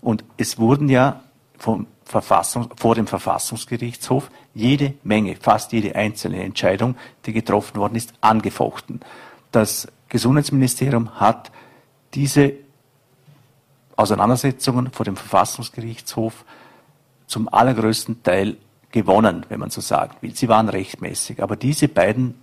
Und 0.00 0.24
es 0.36 0.58
wurden 0.58 0.88
ja 0.88 1.22
vom 1.58 1.86
Verfassung, 2.04 2.70
vor 2.76 2.94
dem 2.94 3.06
Verfassungsgerichtshof 3.06 4.30
jede 4.54 4.94
Menge, 5.02 5.36
fast 5.36 5.72
jede 5.72 5.94
einzelne 5.94 6.42
Entscheidung, 6.42 6.96
die 7.26 7.32
getroffen 7.32 7.76
worden 7.76 7.96
ist, 7.96 8.12
angefochten. 8.20 9.00
Das 9.52 9.88
Gesundheitsministerium 10.08 11.18
hat 11.18 11.50
diese 12.14 12.52
Auseinandersetzungen 13.96 14.90
vor 14.90 15.04
dem 15.04 15.16
Verfassungsgerichtshof 15.16 16.44
zum 17.26 17.48
allergrößten 17.48 18.22
Teil 18.22 18.56
gewonnen, 18.94 19.44
wenn 19.48 19.58
man 19.60 19.70
so 19.70 19.80
will. 20.22 20.34
Sie 20.34 20.48
waren 20.48 20.68
rechtmäßig. 20.68 21.42
Aber 21.42 21.56
diese 21.56 21.88
beiden 21.88 22.34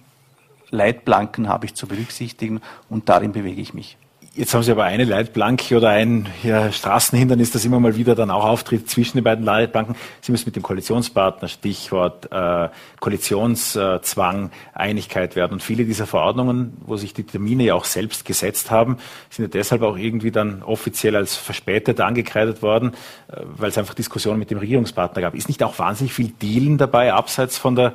Leitplanken 0.70 1.48
habe 1.48 1.66
ich 1.66 1.74
zu 1.74 1.88
berücksichtigen 1.88 2.62
und 2.90 3.10
darin 3.10 3.32
bewege 3.32 3.62
ich 3.62 3.74
mich. 3.74 3.98
Jetzt 4.34 4.54
haben 4.54 4.64
Sie 4.64 4.72
aber 4.72 4.86
eine 4.86 5.04
Leitplanke 5.04 5.76
oder 5.76 5.90
ein 5.90 6.30
ja, 6.42 6.72
Straßenhindernis, 6.72 7.52
das 7.52 7.66
immer 7.66 7.82
mal 7.82 7.98
wieder 7.98 8.16
dann 8.16 8.32
auch 8.32 8.46
auftritt 8.46 8.90
zwischen 8.90 9.18
den 9.18 9.26
beiden 9.26 9.44
Leitplanken. 9.44 9.98
Sie 10.22 10.32
müssen 10.32 10.46
mit 10.46 10.56
dem 10.56 10.64
Koalitionspartner, 10.64 11.50
Stichwort 11.50 12.32
äh, 12.32 12.70
Koalitionszwang, 13.02 14.52
Einigkeit 14.74 15.36
werden. 15.36 15.52
Und 15.52 15.62
viele 15.62 15.84
dieser 15.84 16.08
Verordnungen, 16.08 16.78
wo 16.86 16.96
sich 16.96 17.14
die 17.14 17.26
Termine 17.26 17.66
ja 17.66 17.76
auch 17.76 17.84
selbst 17.84 18.24
gesetzt 18.24 18.72
haben, 18.72 19.00
sind 19.30 19.44
ja 19.44 19.50
deshalb 19.50 19.82
auch 19.82 19.98
irgendwie 19.98 20.32
dann 20.32 20.64
offiziell 20.64 21.18
als 21.18 21.36
verspätet 21.36 22.00
angekreidet 22.00 22.62
worden, 22.62 22.94
äh, 23.28 23.42
weil 23.58 23.72
es 23.72 23.78
einfach 23.78 23.96
Diskussionen 23.96 24.40
mit 24.40 24.50
dem 24.50 24.60
Regierungspartner 24.60 25.22
gab. 25.22 25.36
Ist 25.36 25.50
nicht 25.50 25.62
auch 25.62 25.78
wahnsinnig 25.78 26.14
viel 26.14 26.30
Dealen 26.30 26.78
dabei, 26.78 27.12
abseits 27.12 27.58
von 27.58 27.76
der 27.76 27.92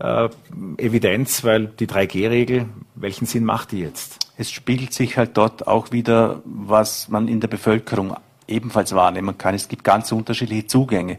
äh, 0.00 0.28
Evidenz, 0.76 1.44
weil 1.44 1.68
die 1.80 1.86
3G-Regel, 1.86 2.66
welchen 2.94 3.24
Sinn 3.24 3.44
macht 3.44 3.72
die 3.72 3.80
jetzt? 3.80 4.27
Es 4.38 4.52
spiegelt 4.52 4.94
sich 4.94 5.18
halt 5.18 5.36
dort 5.36 5.66
auch 5.66 5.90
wieder, 5.90 6.42
was 6.44 7.08
man 7.08 7.26
in 7.26 7.40
der 7.40 7.48
Bevölkerung 7.48 8.16
ebenfalls 8.46 8.94
wahrnehmen 8.94 9.36
kann. 9.36 9.56
Es 9.56 9.66
gibt 9.66 9.82
ganz 9.82 10.12
unterschiedliche 10.12 10.68
Zugänge. 10.68 11.18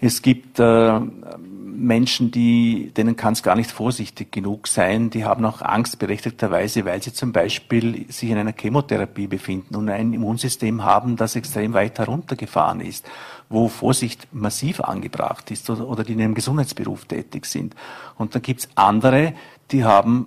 Es 0.00 0.20
gibt 0.20 0.58
äh, 0.58 0.98
Menschen, 0.98 2.32
die, 2.32 2.90
denen 2.96 3.14
kann 3.14 3.34
es 3.34 3.44
gar 3.44 3.54
nicht 3.54 3.70
vorsichtig 3.70 4.32
genug 4.32 4.66
sein. 4.66 5.10
Die 5.10 5.24
haben 5.24 5.44
auch 5.44 5.62
Angst 5.62 6.00
berechtigterweise, 6.00 6.84
weil 6.84 7.00
sie 7.00 7.12
zum 7.12 7.32
Beispiel 7.32 8.06
sich 8.10 8.30
in 8.30 8.36
einer 8.36 8.52
Chemotherapie 8.52 9.28
befinden 9.28 9.76
und 9.76 9.88
ein 9.88 10.12
Immunsystem 10.12 10.82
haben, 10.82 11.14
das 11.14 11.36
extrem 11.36 11.72
weit 11.72 12.00
heruntergefahren 12.00 12.80
ist, 12.80 13.08
wo 13.48 13.68
Vorsicht 13.68 14.26
massiv 14.32 14.80
angebracht 14.80 15.52
ist 15.52 15.70
oder, 15.70 15.86
oder 15.86 16.02
die 16.02 16.14
in 16.14 16.20
einem 16.20 16.34
Gesundheitsberuf 16.34 17.04
tätig 17.04 17.46
sind. 17.46 17.76
Und 18.18 18.34
dann 18.34 18.42
gibt's 18.42 18.68
andere, 18.74 19.34
die 19.70 19.84
haben 19.84 20.26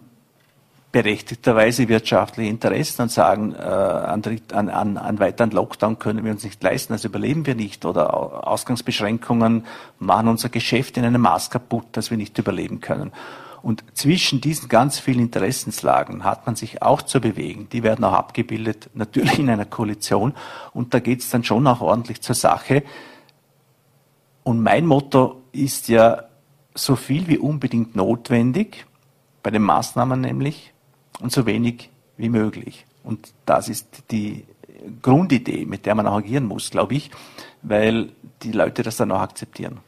berechtigterweise 0.93 1.89
wirtschaftliche 1.89 2.51
Interessen 2.51 3.01
und 3.01 3.11
sagen, 3.11 3.55
äh, 3.55 3.57
an, 3.57 4.21
an, 4.69 4.97
an 4.97 5.19
weiteren 5.19 5.49
Lockdown 5.49 5.97
können 5.97 6.23
wir 6.23 6.31
uns 6.31 6.43
nicht 6.43 6.61
leisten, 6.61 6.93
also 6.93 7.07
überleben 7.07 7.47
wir 7.47 7.55
nicht. 7.55 7.83
Oder 7.83 8.47
Ausgangsbeschränkungen 8.47 9.65
machen 9.97 10.27
unser 10.27 10.49
Geschäft 10.49 10.95
in 10.97 11.03
einem 11.03 11.21
Maß 11.21 11.49
kaputt, 11.49 11.87
dass 11.93 12.11
wir 12.11 12.17
nicht 12.17 12.37
überleben 12.37 12.79
können. 12.79 13.11
Und 13.63 13.83
zwischen 13.93 14.39
diesen 14.39 14.69
ganz 14.69 14.99
vielen 14.99 15.19
Interessenslagen 15.19 16.23
hat 16.23 16.45
man 16.45 16.55
sich 16.55 16.83
auch 16.83 17.01
zu 17.01 17.19
bewegen. 17.19 17.69
Die 17.71 17.81
werden 17.81 18.05
auch 18.05 18.13
abgebildet, 18.13 18.91
natürlich 18.93 19.39
in 19.39 19.49
einer 19.49 19.65
Koalition. 19.65 20.35
Und 20.73 20.93
da 20.93 20.99
geht 20.99 21.21
es 21.21 21.29
dann 21.31 21.43
schon 21.43 21.65
auch 21.65 21.81
ordentlich 21.81 22.21
zur 22.21 22.35
Sache. 22.35 22.83
Und 24.43 24.61
mein 24.61 24.85
Motto 24.85 25.41
ist 25.53 25.87
ja 25.87 26.25
so 26.75 26.95
viel 26.95 27.27
wie 27.27 27.39
unbedingt 27.39 27.95
notwendig, 27.95 28.85
bei 29.41 29.49
den 29.49 29.63
Maßnahmen 29.63 30.21
nämlich, 30.21 30.72
und 31.19 31.31
so 31.31 31.45
wenig 31.45 31.89
wie 32.17 32.29
möglich. 32.29 32.85
Und 33.03 33.33
das 33.45 33.69
ist 33.69 34.03
die 34.11 34.45
Grundidee, 35.01 35.65
mit 35.65 35.85
der 35.85 35.95
man 35.95 36.07
auch 36.07 36.17
agieren 36.17 36.45
muss, 36.45 36.69
glaube 36.69 36.95
ich, 36.95 37.11
weil 37.61 38.09
die 38.41 38.51
Leute 38.51 38.83
das 38.83 38.97
dann 38.97 39.11
auch 39.11 39.21
akzeptieren. 39.21 39.79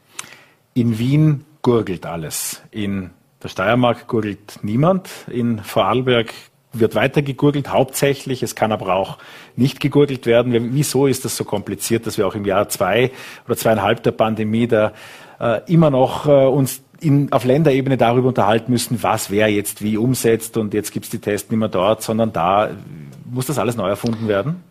In 0.74 0.98
Wien 0.98 1.44
gurgelt 1.62 2.06
alles. 2.06 2.62
In 2.70 3.10
der 3.42 3.48
Steiermark 3.48 4.06
gurgelt 4.06 4.58
niemand. 4.62 5.08
In 5.30 5.58
Vorarlberg 5.62 6.32
wird 6.72 6.94
weiter 6.94 7.22
gegurgelt, 7.22 7.70
hauptsächlich. 7.70 8.42
Es 8.42 8.54
kann 8.54 8.72
aber 8.72 8.94
auch 8.94 9.18
nicht 9.56 9.80
gegurgelt 9.80 10.26
werden. 10.26 10.74
Wieso 10.74 11.06
ist 11.06 11.24
das 11.24 11.36
so 11.36 11.44
kompliziert, 11.44 12.06
dass 12.06 12.18
wir 12.18 12.26
auch 12.26 12.34
im 12.34 12.44
Jahr 12.44 12.68
zwei 12.68 13.10
oder 13.46 13.56
zweieinhalb 13.56 14.02
der 14.02 14.12
Pandemie 14.12 14.66
da 14.66 14.92
äh, 15.40 15.60
immer 15.72 15.90
noch 15.90 16.26
äh, 16.26 16.46
uns 16.46 16.82
in, 17.00 17.32
auf 17.32 17.44
Länderebene 17.44 17.96
darüber 17.96 18.28
unterhalten 18.28 18.72
müssen, 18.72 19.02
was 19.02 19.30
wer 19.30 19.48
jetzt 19.48 19.82
wie 19.82 19.96
umsetzt 19.96 20.56
und 20.56 20.74
jetzt 20.74 20.92
gibt 20.92 21.04
es 21.06 21.10
die 21.10 21.18
Tests 21.18 21.50
nicht 21.50 21.58
mehr 21.58 21.68
dort, 21.68 22.02
sondern 22.02 22.32
da 22.32 22.70
muss 23.30 23.46
das 23.46 23.58
alles 23.58 23.76
neu 23.76 23.88
erfunden 23.88 24.28
werden? 24.28 24.62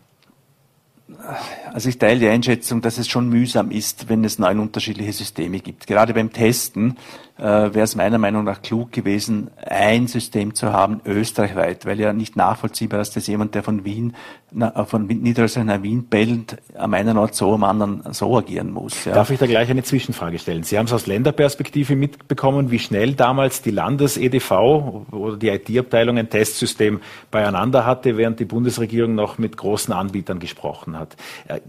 Also 1.76 1.90
ich 1.90 1.98
teile 1.98 2.18
die 2.18 2.28
Einschätzung, 2.28 2.80
dass 2.80 2.96
es 2.96 3.06
schon 3.06 3.28
mühsam 3.28 3.70
ist, 3.70 4.08
wenn 4.08 4.24
es 4.24 4.38
neun 4.38 4.60
unterschiedliche 4.60 5.12
Systeme 5.12 5.58
gibt. 5.58 5.86
Gerade 5.86 6.14
beim 6.14 6.32
Testen 6.32 6.96
äh, 7.38 7.42
wäre 7.42 7.82
es 7.82 7.94
meiner 7.96 8.16
Meinung 8.16 8.44
nach 8.44 8.62
klug 8.62 8.92
gewesen, 8.92 9.50
ein 9.62 10.06
System 10.06 10.54
zu 10.54 10.72
haben, 10.72 11.02
österreichweit, 11.04 11.84
weil 11.84 12.00
ja 12.00 12.14
nicht 12.14 12.34
nachvollziehbar 12.34 13.00
ist, 13.02 13.14
dass 13.14 13.26
jemand, 13.26 13.54
der 13.54 13.62
von 13.62 13.84
Wien, 13.84 14.14
na, 14.52 14.74
äh, 14.74 14.86
von 14.86 15.06
Niederösterreich 15.06 15.66
nach 15.66 15.82
Wien 15.82 16.04
bellt, 16.04 16.56
am 16.74 16.94
einen 16.94 17.18
Ort 17.18 17.34
so, 17.34 17.52
am 17.52 17.64
anderen 17.64 18.02
so 18.12 18.38
agieren 18.38 18.72
muss. 18.72 19.04
Ja. 19.04 19.12
Darf 19.12 19.28
ich 19.28 19.38
da 19.38 19.46
gleich 19.46 19.68
eine 19.68 19.82
Zwischenfrage 19.82 20.38
stellen? 20.38 20.62
Sie 20.62 20.78
haben 20.78 20.86
es 20.86 20.94
aus 20.94 21.06
Länderperspektive 21.06 21.94
mitbekommen, 21.94 22.70
wie 22.70 22.78
schnell 22.78 23.12
damals 23.12 23.60
die 23.60 23.70
Landes-EDV 23.70 25.04
oder 25.12 25.36
die 25.36 25.48
IT-Abteilung 25.48 26.16
ein 26.16 26.30
Testsystem 26.30 27.00
beieinander 27.30 27.84
hatte, 27.84 28.16
während 28.16 28.40
die 28.40 28.46
Bundesregierung 28.46 29.14
noch 29.14 29.36
mit 29.36 29.58
großen 29.58 29.92
Anbietern 29.92 30.38
gesprochen 30.38 30.98
hat. 30.98 31.16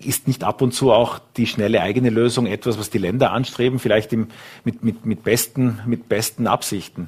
Äh, 0.01 0.07
ist 0.07 0.27
nicht 0.27 0.43
ab 0.43 0.61
und 0.61 0.73
zu 0.73 0.91
auch 0.91 1.19
die 1.37 1.47
schnelle 1.47 1.81
eigene 1.81 2.09
Lösung 2.09 2.45
etwas, 2.45 2.79
was 2.79 2.89
die 2.89 2.97
Länder 2.97 3.31
anstreben, 3.31 3.79
vielleicht 3.79 4.13
im, 4.13 4.27
mit, 4.63 4.83
mit, 4.83 5.05
mit 5.05 5.23
besten 5.23 5.79
mit 5.85 6.09
besten 6.09 6.47
Absichten. 6.47 7.07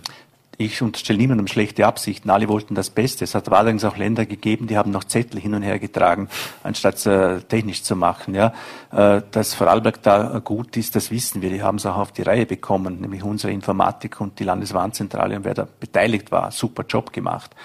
Ich 0.61 0.81
unterstelle 0.81 1.17
niemandem 1.17 1.47
schlechte 1.47 1.87
Absichten. 1.87 2.29
Alle 2.29 2.49
wollten 2.49 2.75
das 2.75 2.89
Beste. 2.89 3.23
Es 3.23 3.33
hat 3.33 3.47
allerdings 3.47 3.85
auch 3.85 3.95
Länder 3.95 4.25
gegeben, 4.25 4.67
die 4.67 4.77
haben 4.77 4.91
noch 4.91 5.05
Zettel 5.05 5.39
hin 5.39 5.53
und 5.53 5.61
her 5.61 5.79
getragen, 5.79 6.27
anstatt 6.63 6.95
es 6.95 7.05
äh, 7.05 7.39
technisch 7.39 7.81
zu 7.83 7.95
machen. 7.95 8.35
Ja, 8.35 8.53
äh, 8.91 9.21
dass 9.31 9.53
Vorarlberg 9.53 10.03
da 10.03 10.41
gut 10.43 10.75
ist, 10.75 10.97
das 10.97 11.11
wissen 11.11 11.41
wir. 11.41 11.49
Die 11.49 11.63
haben 11.63 11.77
es 11.77 11.85
auch 11.85 11.95
auf 11.95 12.11
die 12.11 12.23
Reihe 12.23 12.45
bekommen, 12.45 12.99
nämlich 12.99 13.23
unsere 13.23 13.53
Informatik 13.53 14.19
und 14.19 14.37
die 14.39 14.43
Landeswarnzentrale 14.43 15.37
und 15.37 15.45
wer 15.45 15.53
da 15.53 15.65
beteiligt 15.79 16.29
war, 16.33 16.51
super 16.51 16.83
Job 16.85 17.13
gemacht. 17.13 17.55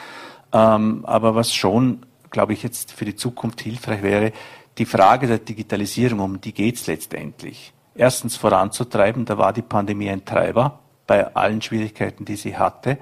Ähm, 0.52 1.04
aber 1.04 1.34
was 1.34 1.52
schon, 1.52 2.06
glaube 2.30 2.52
ich, 2.52 2.62
jetzt 2.62 2.92
für 2.92 3.04
die 3.04 3.16
Zukunft 3.16 3.60
hilfreich 3.60 4.04
wäre, 4.04 4.32
die 4.78 4.86
Frage 4.86 5.26
der 5.26 5.38
Digitalisierung, 5.38 6.20
um 6.20 6.40
die 6.40 6.52
geht 6.52 6.76
es 6.76 6.86
letztendlich 6.86 7.72
erstens 7.94 8.36
voranzutreiben. 8.36 9.24
Da 9.24 9.38
war 9.38 9.52
die 9.52 9.62
Pandemie 9.62 10.10
ein 10.10 10.24
Treiber 10.24 10.80
bei 11.06 11.34
allen 11.34 11.62
Schwierigkeiten, 11.62 12.24
die 12.24 12.36
sie 12.36 12.56
hatte. 12.56 12.98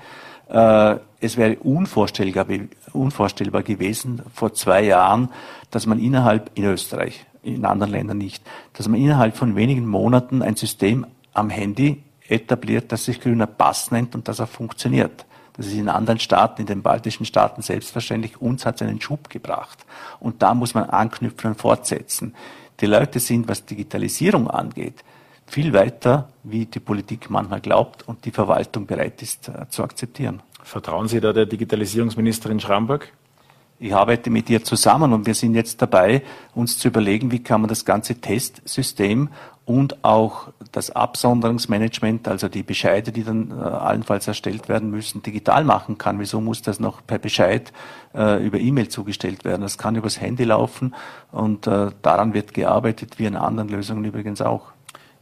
Äh, 0.48 0.96
es 1.20 1.36
wäre 1.36 1.56
unvorstellbar, 1.56 2.46
unvorstellbar 2.92 3.62
gewesen 3.62 4.22
vor 4.34 4.52
zwei 4.52 4.82
Jahren, 4.82 5.30
dass 5.70 5.86
man 5.86 5.98
innerhalb 5.98 6.50
in 6.54 6.64
Österreich, 6.64 7.24
in 7.42 7.64
anderen 7.64 7.92
Ländern 7.92 8.18
nicht, 8.18 8.44
dass 8.74 8.88
man 8.88 9.00
innerhalb 9.00 9.36
von 9.36 9.56
wenigen 9.56 9.86
Monaten 9.86 10.42
ein 10.42 10.56
System 10.56 11.06
am 11.32 11.48
Handy 11.48 12.02
etabliert, 12.28 12.92
das 12.92 13.04
sich 13.04 13.20
grüner 13.20 13.46
Pass 13.46 13.90
nennt 13.90 14.14
und 14.14 14.28
das 14.28 14.40
auch 14.40 14.48
funktioniert. 14.48 15.24
Das 15.54 15.66
ist 15.66 15.74
in 15.74 15.88
anderen 15.88 16.18
Staaten, 16.18 16.62
in 16.62 16.66
den 16.66 16.82
baltischen 16.82 17.26
Staaten 17.26 17.62
selbstverständlich. 17.62 18.40
Uns 18.40 18.64
hat 18.64 18.76
es 18.80 18.88
einen 18.88 19.00
Schub 19.00 19.28
gebracht. 19.28 19.84
Und 20.18 20.42
da 20.42 20.54
muss 20.54 20.74
man 20.74 20.88
anknüpfen 20.88 21.50
und 21.50 21.60
fortsetzen. 21.60 22.34
Die 22.80 22.86
Leute 22.86 23.20
sind, 23.20 23.48
was 23.48 23.64
Digitalisierung 23.64 24.50
angeht, 24.50 25.04
viel 25.46 25.72
weiter, 25.72 26.28
wie 26.42 26.64
die 26.64 26.80
Politik 26.80 27.28
manchmal 27.28 27.60
glaubt 27.60 28.08
und 28.08 28.24
die 28.24 28.30
Verwaltung 28.30 28.86
bereit 28.86 29.20
ist 29.20 29.48
äh, 29.48 29.68
zu 29.68 29.84
akzeptieren. 29.84 30.42
Vertrauen 30.62 31.08
Sie 31.08 31.20
da 31.20 31.32
der 31.32 31.46
Digitalisierungsministerin 31.46 32.60
Schramberg? 32.60 33.12
Ich 33.82 33.92
arbeite 33.96 34.30
mit 34.30 34.48
ihr 34.48 34.62
zusammen 34.62 35.12
und 35.12 35.26
wir 35.26 35.34
sind 35.34 35.56
jetzt 35.56 35.82
dabei, 35.82 36.22
uns 36.54 36.78
zu 36.78 36.86
überlegen, 36.86 37.32
wie 37.32 37.42
kann 37.42 37.62
man 37.62 37.68
das 37.68 37.84
ganze 37.84 38.14
Testsystem 38.14 39.28
und 39.64 40.04
auch 40.04 40.52
das 40.70 40.92
Absonderungsmanagement, 40.92 42.28
also 42.28 42.48
die 42.48 42.62
Bescheide, 42.62 43.10
die 43.10 43.24
dann 43.24 43.50
äh, 43.50 43.54
allenfalls 43.54 44.28
erstellt 44.28 44.68
werden 44.68 44.92
müssen, 44.92 45.24
digital 45.24 45.64
machen 45.64 45.98
kann. 45.98 46.20
Wieso 46.20 46.40
muss 46.40 46.62
das 46.62 46.78
noch 46.78 47.04
per 47.04 47.18
Bescheid 47.18 47.72
äh, 48.14 48.46
über 48.46 48.60
E-Mail 48.60 48.86
zugestellt 48.86 49.44
werden? 49.44 49.62
Das 49.62 49.78
kann 49.78 49.96
übers 49.96 50.20
Handy 50.20 50.44
laufen 50.44 50.94
und 51.32 51.66
äh, 51.66 51.90
daran 52.02 52.34
wird 52.34 52.54
gearbeitet, 52.54 53.18
wie 53.18 53.26
an 53.26 53.34
anderen 53.34 53.68
Lösungen 53.68 54.04
übrigens 54.04 54.40
auch. 54.40 54.70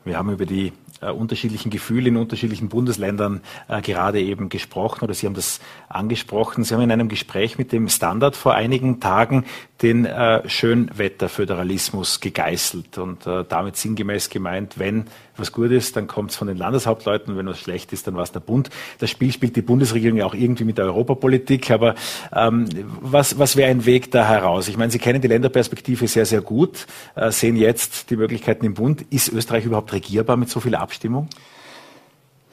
Wir 0.04 0.18
haben 0.18 0.30
über 0.30 0.44
die 0.44 0.74
äh, 1.00 1.10
unterschiedlichen 1.10 1.70
Gefühle 1.70 2.08
in 2.08 2.16
unterschiedlichen 2.16 2.68
Bundesländern 2.68 3.40
äh, 3.68 3.80
gerade 3.80 4.20
eben 4.20 4.48
gesprochen 4.48 5.04
oder 5.04 5.14
Sie 5.14 5.26
haben 5.26 5.34
das 5.34 5.60
angesprochen. 5.88 6.64
Sie 6.64 6.74
haben 6.74 6.82
in 6.82 6.92
einem 6.92 7.08
Gespräch 7.08 7.58
mit 7.58 7.72
dem 7.72 7.88
Standard 7.88 8.36
vor 8.36 8.54
einigen 8.54 9.00
Tagen 9.00 9.44
den 9.82 10.04
äh, 10.04 10.46
Schönwetterföderalismus 10.48 12.20
gegeißelt 12.20 12.98
und 12.98 13.26
äh, 13.26 13.44
damit 13.48 13.76
sinngemäß 13.76 14.28
gemeint, 14.28 14.78
wenn 14.78 15.06
was 15.36 15.52
gut 15.52 15.70
ist, 15.70 15.96
dann 15.96 16.06
kommt 16.06 16.30
es 16.32 16.36
von 16.36 16.48
den 16.48 16.58
Landeshauptleuten, 16.58 17.36
wenn 17.36 17.46
was 17.46 17.58
schlecht 17.58 17.92
ist, 17.92 18.06
dann 18.06 18.14
war 18.14 18.22
es 18.22 18.32
der 18.32 18.40
Bund. 18.40 18.68
Das 18.98 19.08
Spiel 19.08 19.32
spielt 19.32 19.56
die 19.56 19.62
Bundesregierung 19.62 20.18
ja 20.18 20.26
auch 20.26 20.34
irgendwie 20.34 20.64
mit 20.64 20.76
der 20.76 20.84
Europapolitik, 20.84 21.70
aber 21.70 21.94
ähm, 22.34 22.66
was, 23.00 23.38
was 23.38 23.56
wäre 23.56 23.70
ein 23.70 23.86
Weg 23.86 24.10
da 24.10 24.28
heraus? 24.28 24.68
Ich 24.68 24.76
meine, 24.76 24.90
Sie 24.90 24.98
kennen 24.98 25.22
die 25.22 25.28
Länderperspektive 25.28 26.06
sehr, 26.08 26.26
sehr 26.26 26.42
gut, 26.42 26.86
äh, 27.14 27.30
sehen 27.30 27.56
jetzt 27.56 28.10
die 28.10 28.16
Möglichkeiten 28.16 28.66
im 28.66 28.74
Bund. 28.74 29.02
Ist 29.10 29.32
Österreich 29.32 29.64
überhaupt 29.64 29.92
regierbar 29.94 30.36
mit 30.36 30.50
so 30.50 30.60
viel 30.60 30.74
Abstimmung? 30.74 31.28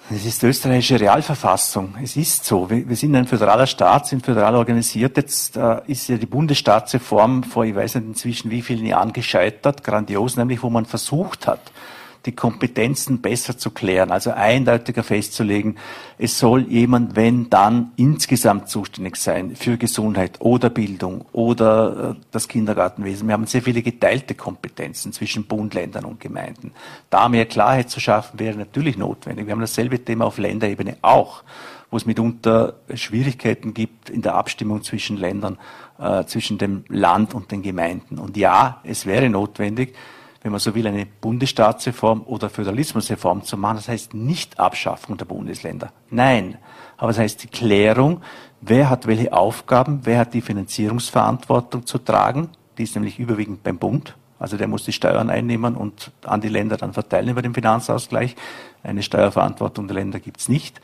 Es 0.10 0.26
ist 0.26 0.41
die 0.41 0.45
österreichische 0.45 1.01
Realverfassung. 1.01 1.95
Es 2.01 2.16
ist 2.16 2.45
so. 2.45 2.70
Wir, 2.70 2.95
sind 2.95 3.14
ein 3.14 3.28
föderaler 3.28 3.68
Staat, 3.68 4.08
sind 4.08 4.26
föderal 4.26 4.55
organisiert. 4.55 5.18
Jetzt 5.18 5.58
äh, 5.58 5.82
ist 5.88 6.08
ja 6.08 6.16
die 6.16 6.26
Bundesstaatsreform 6.26 7.43
vor, 7.43 7.66
ich 7.66 7.76
weiß 7.76 7.95
nicht 7.95 8.08
inzwischen 8.08 8.49
wie 8.49 8.62
vielen 8.62 8.86
Jahren 8.86 9.12
gescheitert, 9.12 9.84
grandios, 9.84 10.38
nämlich 10.38 10.64
wo 10.64 10.70
man 10.70 10.86
versucht 10.86 11.45
hat, 11.45 11.60
die 12.28 12.36
Kompetenzen 12.36 13.21
besser 13.21 13.57
zu 13.57 13.71
klären, 13.71 14.11
also 14.11 14.32
eindeutiger 14.32 15.01
festzulegen, 15.01 15.78
es 16.19 16.38
soll 16.38 16.63
jemand, 16.69 17.15
wenn 17.15 17.49
dann, 17.49 17.91
insgesamt 17.95 18.69
zuständig 18.69 19.15
sein 19.15 19.55
für 19.55 19.78
Gesundheit 19.78 20.39
oder 20.41 20.69
Bildung 20.69 21.25
oder 21.32 22.11
äh, 22.11 22.21
das 22.32 22.47
Kindergartenwesen. 22.47 23.28
Wir 23.28 23.34
haben 23.34 23.47
sehr 23.47 23.61
viele 23.61 23.82
geteilte 23.82 24.36
Kompetenzen 24.36 25.13
zwischen 25.13 25.45
Bund, 25.45 25.73
Ländern 25.73 26.05
und 26.05 26.19
Gemeinden. 26.19 26.73
Da 27.09 27.30
mehr 27.30 27.45
Klarheit 27.45 27.89
zu 27.89 27.99
schaffen, 27.99 28.39
wäre 28.39 28.57
natürlich 28.57 28.97
notwendig. 28.97 29.47
Wir 29.47 29.53
haben 29.53 29.61
dasselbe 29.61 30.03
Thema 30.03 30.25
auf 30.25 30.38
Länderebene 30.38 30.97
auch 31.01 31.43
wo 31.89 31.97
es 31.97 32.05
mitunter 32.05 32.73
Schwierigkeiten 32.93 33.73
gibt 33.73 34.09
in 34.09 34.21
der 34.21 34.36
Abstimmung 34.36 34.84
zwischen 34.84 35.17
Ländern, 35.17 35.57
äh, 35.99 36.25
zwischen 36.25 36.57
dem 36.57 36.84
Land 36.89 37.34
und 37.34 37.51
den 37.51 37.61
Gemeinden. 37.61 38.19
Und 38.19 38.36
ja, 38.36 38.82
es 38.84 39.05
wäre 39.05 39.30
notwendig, 39.30 39.95
wenn 40.41 40.51
man 40.51 40.59
so 40.59 40.75
will, 40.75 40.88
eine 40.88 41.05
Bundesstaatsreform 41.05 42.23
oder 42.25 42.49
Föderalismusreform 42.49 43.43
zu 43.43 43.57
machen. 43.57 43.77
Das 43.77 43.88
heißt 43.88 44.13
nicht 44.13 44.59
Abschaffung 44.59 45.17
der 45.17 45.25
Bundesländer. 45.25 45.91
Nein. 46.09 46.57
Aber 46.97 47.09
das 47.09 47.19
heißt 47.19 47.43
die 47.43 47.47
Klärung, 47.47 48.21
wer 48.61 48.89
hat 48.89 49.07
welche 49.07 49.33
Aufgaben, 49.33 50.01
wer 50.03 50.19
hat 50.19 50.33
die 50.33 50.41
Finanzierungsverantwortung 50.41 51.85
zu 51.85 51.97
tragen. 51.99 52.49
Die 52.77 52.83
ist 52.83 52.95
nämlich 52.95 53.19
überwiegend 53.19 53.63
beim 53.63 53.77
Bund. 53.77 54.15
Also 54.39 54.57
der 54.57 54.67
muss 54.67 54.83
die 54.83 54.93
Steuern 54.93 55.29
einnehmen 55.29 55.75
und 55.75 56.11
an 56.23 56.41
die 56.41 56.49
Länder 56.49 56.77
dann 56.77 56.93
verteilen 56.93 57.29
über 57.29 57.41
den 57.41 57.53
Finanzausgleich. 57.53 58.35
Eine 58.83 59.01
Steuerverantwortung 59.01 59.88
der 59.88 59.95
Länder 59.95 60.19
gibt's 60.19 60.47
nicht. 60.47 60.79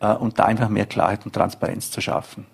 Äh, 0.00 0.14
und 0.14 0.38
da 0.38 0.44
einfach 0.44 0.68
mehr 0.68 0.86
Klarheit 0.86 1.24
und 1.24 1.32
Transparenz 1.32 1.90
zu 1.90 2.00
schaffen. 2.00 2.46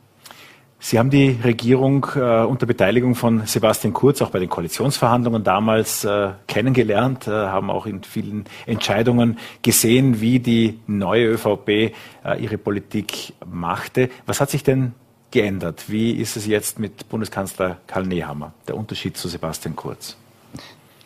Sie 0.85 0.99
haben 0.99 1.11
die 1.11 1.39
Regierung 1.45 2.05
äh, 2.17 2.43
unter 2.43 2.67
Beteiligung 2.67 3.15
von 3.15 3.47
Sebastian 3.47 3.93
Kurz 3.93 4.21
auch 4.21 4.31
bei 4.31 4.41
den 4.41 4.49
Koalitionsverhandlungen 4.49 5.45
damals 5.45 6.03
äh, 6.03 6.31
kennengelernt, 6.49 7.29
äh, 7.29 7.31
haben 7.31 7.71
auch 7.71 7.87
in 7.87 8.03
vielen 8.03 8.47
Entscheidungen 8.67 9.39
gesehen, 9.63 10.21
wie 10.21 10.41
die 10.41 10.81
neue 10.89 11.27
ÖVP 11.27 11.69
äh, 11.69 11.93
ihre 12.41 12.59
Politik 12.59 13.33
machte. 13.47 14.11
Was 14.27 14.41
hat 14.41 14.51
sich 14.51 14.65
denn 14.65 14.93
geändert? 15.31 15.85
Wie 15.87 16.15
ist 16.15 16.37
es 16.37 16.49
jetzt 16.49 16.81
mit 16.81 17.09
Bundeskanzler 17.09 17.79
Karl 17.87 18.05
Nehammer, 18.09 18.53
der 18.67 18.77
Unterschied 18.77 19.17
zu 19.17 19.29
Sebastian 19.29 19.77
Kurz? 19.77 20.17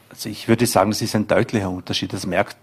Also 0.08 0.30
ich 0.30 0.48
würde 0.48 0.64
sagen, 0.64 0.90
das 0.90 1.02
ist 1.02 1.14
ein 1.14 1.28
deutlicher 1.28 1.68
Unterschied. 1.68 2.14
Das 2.14 2.24
merkt 2.24 2.56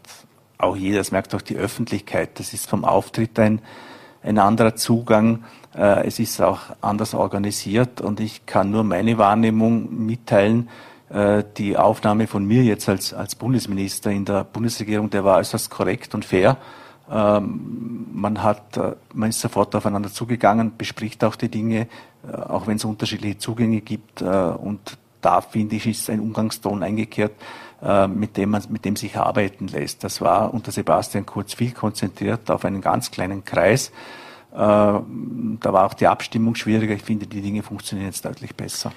auch 0.58 0.76
jeder, 0.76 0.98
das 0.98 1.12
merkt 1.12 1.36
auch 1.36 1.44
die 1.44 1.58
Öffentlichkeit. 1.58 2.40
Das 2.40 2.54
ist 2.54 2.68
vom 2.68 2.84
Auftritt 2.84 3.38
ein, 3.38 3.62
ein 4.24 4.40
anderer 4.40 4.76
Zugang 4.76 5.44
äh, 5.76 6.08
es 6.08 6.20
ist 6.20 6.42
auch 6.42 6.60
anders 6.82 7.14
organisiert 7.14 8.02
und 8.02 8.20
ich 8.20 8.46
kann 8.46 8.72
nur 8.72 8.84
meine 8.84 9.18
Wahrnehmung 9.18 10.06
mitteilen. 10.06 10.70
Äh, 11.10 11.44
die 11.58 11.78
Aufnahme 11.78 12.28
von 12.28 12.46
mir 12.46 12.64
jetzt 12.64 12.88
als, 12.90 13.14
als 13.14 13.36
Bundesminister 13.36 14.12
in 14.12 14.26
der 14.26 14.44
Bundesregierung, 14.44 15.10
der 15.10 15.24
war 15.24 15.38
äußerst 15.38 15.70
korrekt 15.70 16.14
und 16.14 16.26
fair. 16.26 16.58
Ähm, 17.12 18.08
man 18.14 18.44
hat, 18.44 18.78
äh, 18.78 18.94
man 19.14 19.30
ist 19.30 19.42
sofort 19.42 19.76
aufeinander 19.76 20.12
zugegangen, 20.12 20.74
bespricht 20.78 21.24
auch 21.24 21.36
die 21.36 21.50
Dinge, 21.50 21.88
auch 22.48 22.68
wenn 22.68 22.78
es 22.78 22.86
unterschiedliche 22.86 23.38
Zugänge 23.38 23.82
gibt. 23.82 24.22
und 24.22 24.98
da 25.20 25.42
finde 25.42 25.76
ich, 25.76 25.88
ist 25.88 26.10
ein 26.10 26.22
Umgangston 26.22 26.82
eingekehrt, 26.84 27.34
mit 28.08 28.38
dem 28.38 28.52
man, 28.52 28.64
mit 28.70 28.86
dem 28.86 28.96
sich 28.96 29.18
arbeiten 29.18 29.68
lässt. 29.68 30.04
Das 30.04 30.22
war 30.22 30.54
unter 30.54 30.72
Sebastian 30.72 31.26
Kurz 31.26 31.54
viel 31.54 31.72
konzentriert 31.72 32.50
auf 32.50 32.64
einen 32.66 32.82
ganz 32.82 33.12
kleinen 33.12 33.44
Kreis. 33.44 33.90
Äh, 34.52 34.56
da 34.56 35.04
war 35.62 35.86
auch 35.86 35.94
die 35.94 36.08
Abstimmung 36.08 36.56
schwieriger. 36.56 36.94
Ich 36.94 37.04
finde, 37.04 37.28
die 37.28 37.42
Dinge 37.42 37.64
funktionieren 37.64 38.08
jetzt 38.08 38.24
deutlich 38.24 38.56
besser. 38.56 38.92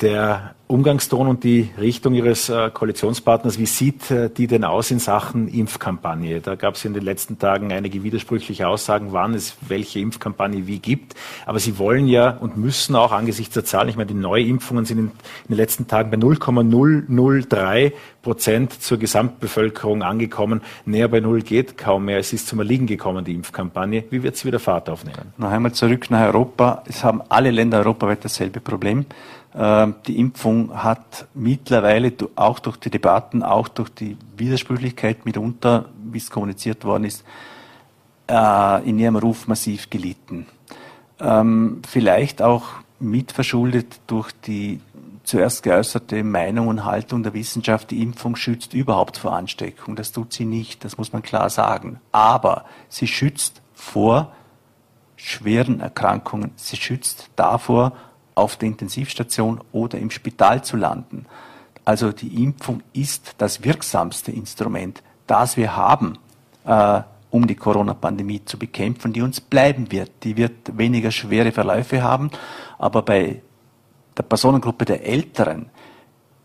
Der 0.00 0.54
Umgangston 0.66 1.26
und 1.26 1.44
die 1.44 1.68
Richtung 1.78 2.14
Ihres 2.14 2.48
äh, 2.48 2.70
Koalitionspartners, 2.70 3.58
wie 3.58 3.66
sieht 3.66 4.10
äh, 4.10 4.30
die 4.30 4.46
denn 4.46 4.64
aus 4.64 4.90
in 4.90 4.98
Sachen 4.98 5.48
Impfkampagne? 5.48 6.40
Da 6.40 6.54
gab 6.54 6.76
es 6.76 6.84
in 6.84 6.94
den 6.94 7.02
letzten 7.02 7.38
Tagen 7.38 7.72
einige 7.72 8.02
widersprüchliche 8.02 8.68
Aussagen, 8.68 9.08
wann 9.10 9.34
es 9.34 9.56
welche 9.66 9.98
Impfkampagne 9.98 10.66
wie 10.66 10.78
gibt. 10.78 11.16
Aber 11.44 11.58
Sie 11.58 11.76
wollen 11.76 12.06
ja 12.06 12.30
und 12.30 12.56
müssen 12.56 12.94
auch 12.94 13.12
angesichts 13.12 13.52
der 13.52 13.64
Zahlen, 13.64 13.88
ich 13.88 13.96
meine, 13.96 14.06
die 14.06 14.14
Neuimpfungen 14.14 14.84
sind 14.84 14.98
in, 14.98 15.04
in 15.06 15.10
den 15.48 15.56
letzten 15.56 15.88
Tagen 15.88 16.10
bei 16.10 16.16
0,003 16.16 17.92
Prozent 18.22 18.80
zur 18.80 18.98
Gesamtbevölkerung 18.98 20.02
angekommen. 20.02 20.60
Näher 20.84 21.08
bei 21.08 21.20
Null 21.20 21.42
geht 21.42 21.76
kaum 21.76 22.04
mehr. 22.04 22.18
Es 22.18 22.32
ist 22.32 22.46
zum 22.46 22.58
Erliegen 22.60 22.86
gekommen, 22.86 23.24
die 23.24 23.34
Impfkampagne. 23.34 24.04
Wie 24.10 24.22
wird 24.22 24.36
sie 24.36 24.46
wieder 24.46 24.60
Fahrt 24.60 24.88
aufnehmen? 24.88 25.32
Noch 25.36 25.50
einmal 25.50 25.72
zurück 25.72 26.10
nach 26.10 26.26
Europa. 26.26 26.84
Es 26.86 27.02
haben 27.02 27.22
alle 27.28 27.50
Länder 27.50 27.78
europaweit 27.78 28.24
dasselbe 28.24 28.60
Problem. 28.60 29.06
Ähm, 29.54 29.96
die 30.06 30.18
Impfung 30.18 30.82
hat 30.82 31.26
mittlerweile 31.34 32.12
auch 32.36 32.58
durch 32.58 32.76
die 32.76 32.90
Debatten, 32.90 33.42
auch 33.42 33.68
durch 33.68 33.90
die 33.90 34.16
Widersprüchlichkeit 34.36 35.24
mitunter, 35.24 35.86
wie 36.10 36.18
es 36.18 36.30
kommuniziert 36.30 36.84
worden 36.84 37.04
ist, 37.04 37.24
äh, 38.28 38.88
in 38.88 38.98
ihrem 38.98 39.16
Ruf 39.16 39.48
massiv 39.48 39.90
gelitten. 39.90 40.46
Ähm, 41.18 41.82
vielleicht 41.86 42.42
auch 42.42 42.64
mitverschuldet 43.00 44.00
durch 44.06 44.30
die 44.46 44.80
zuerst 45.24 45.62
geäußerte 45.62 46.24
Meinung 46.24 46.68
und 46.68 46.84
Haltung 46.84 47.22
der 47.22 47.34
Wissenschaft, 47.34 47.90
die 47.90 48.02
Impfung 48.02 48.36
schützt 48.36 48.74
überhaupt 48.74 49.16
vor 49.16 49.32
Ansteckung. 49.32 49.94
Das 49.96 50.12
tut 50.12 50.32
sie 50.32 50.44
nicht, 50.44 50.84
das 50.84 50.98
muss 50.98 51.12
man 51.12 51.22
klar 51.22 51.50
sagen. 51.50 52.00
Aber 52.10 52.64
sie 52.88 53.06
schützt 53.06 53.62
vor 53.74 54.32
schweren 55.16 55.80
Erkrankungen. 55.80 56.52
Sie 56.56 56.76
schützt 56.76 57.30
davor, 57.36 57.92
auf 58.34 58.56
der 58.56 58.68
Intensivstation 58.68 59.60
oder 59.72 59.98
im 59.98 60.10
Spital 60.10 60.62
zu 60.64 60.76
landen. 60.76 61.26
Also 61.84 62.12
die 62.12 62.42
Impfung 62.42 62.82
ist 62.92 63.34
das 63.38 63.64
wirksamste 63.64 64.32
Instrument, 64.32 65.02
das 65.26 65.56
wir 65.56 65.76
haben, 65.76 66.18
äh, 66.64 67.02
um 67.30 67.46
die 67.46 67.54
Corona-Pandemie 67.54 68.44
zu 68.44 68.58
bekämpfen, 68.58 69.12
die 69.12 69.22
uns 69.22 69.40
bleiben 69.40 69.90
wird. 69.92 70.10
Die 70.24 70.36
wird 70.36 70.76
weniger 70.76 71.10
schwere 71.10 71.52
Verläufe 71.52 72.02
haben, 72.02 72.30
aber 72.78 73.02
bei 73.02 73.42
der 74.16 74.22
Personengruppe 74.24 74.84
der 74.84 75.06
Älteren 75.06 75.70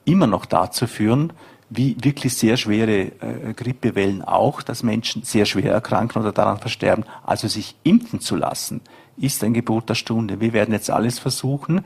immer 0.05 0.27
noch 0.27 0.45
dazu 0.45 0.88
führen, 0.88 1.33
wie 1.69 1.97
wirklich 1.99 2.36
sehr 2.36 2.57
schwere 2.57 3.11
äh, 3.21 3.53
Grippewellen 3.55 4.21
auch, 4.21 4.61
dass 4.61 4.83
Menschen 4.83 5.23
sehr 5.23 5.45
schwer 5.45 5.73
erkranken 5.73 6.21
oder 6.21 6.31
daran 6.31 6.59
versterben. 6.59 7.05
Also 7.25 7.47
sich 7.47 7.75
impfen 7.83 8.19
zu 8.19 8.36
lassen, 8.36 8.81
ist 9.18 9.43
ein 9.43 9.53
Gebot 9.53 9.89
der 9.89 9.95
Stunde. 9.95 10.39
Wir 10.39 10.53
werden 10.53 10.74
jetzt 10.74 10.89
alles 10.89 11.20
versuchen, 11.20 11.82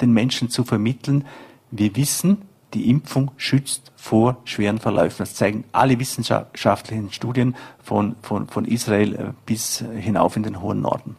den 0.00 0.12
Menschen 0.12 0.50
zu 0.50 0.64
vermitteln. 0.64 1.24
Wir 1.70 1.96
wissen, 1.96 2.42
die 2.74 2.88
Impfung 2.88 3.30
schützt 3.36 3.92
vor 3.96 4.38
schweren 4.44 4.78
Verläufen. 4.78 5.18
Das 5.18 5.34
zeigen 5.34 5.64
alle 5.72 5.98
wissenschaftlichen 5.98 7.12
Studien 7.12 7.54
von, 7.82 8.16
von, 8.22 8.46
von 8.48 8.64
Israel 8.64 9.14
äh, 9.14 9.32
bis 9.46 9.84
hinauf 9.94 10.36
in 10.36 10.42
den 10.42 10.60
hohen 10.60 10.80
Norden. 10.80 11.16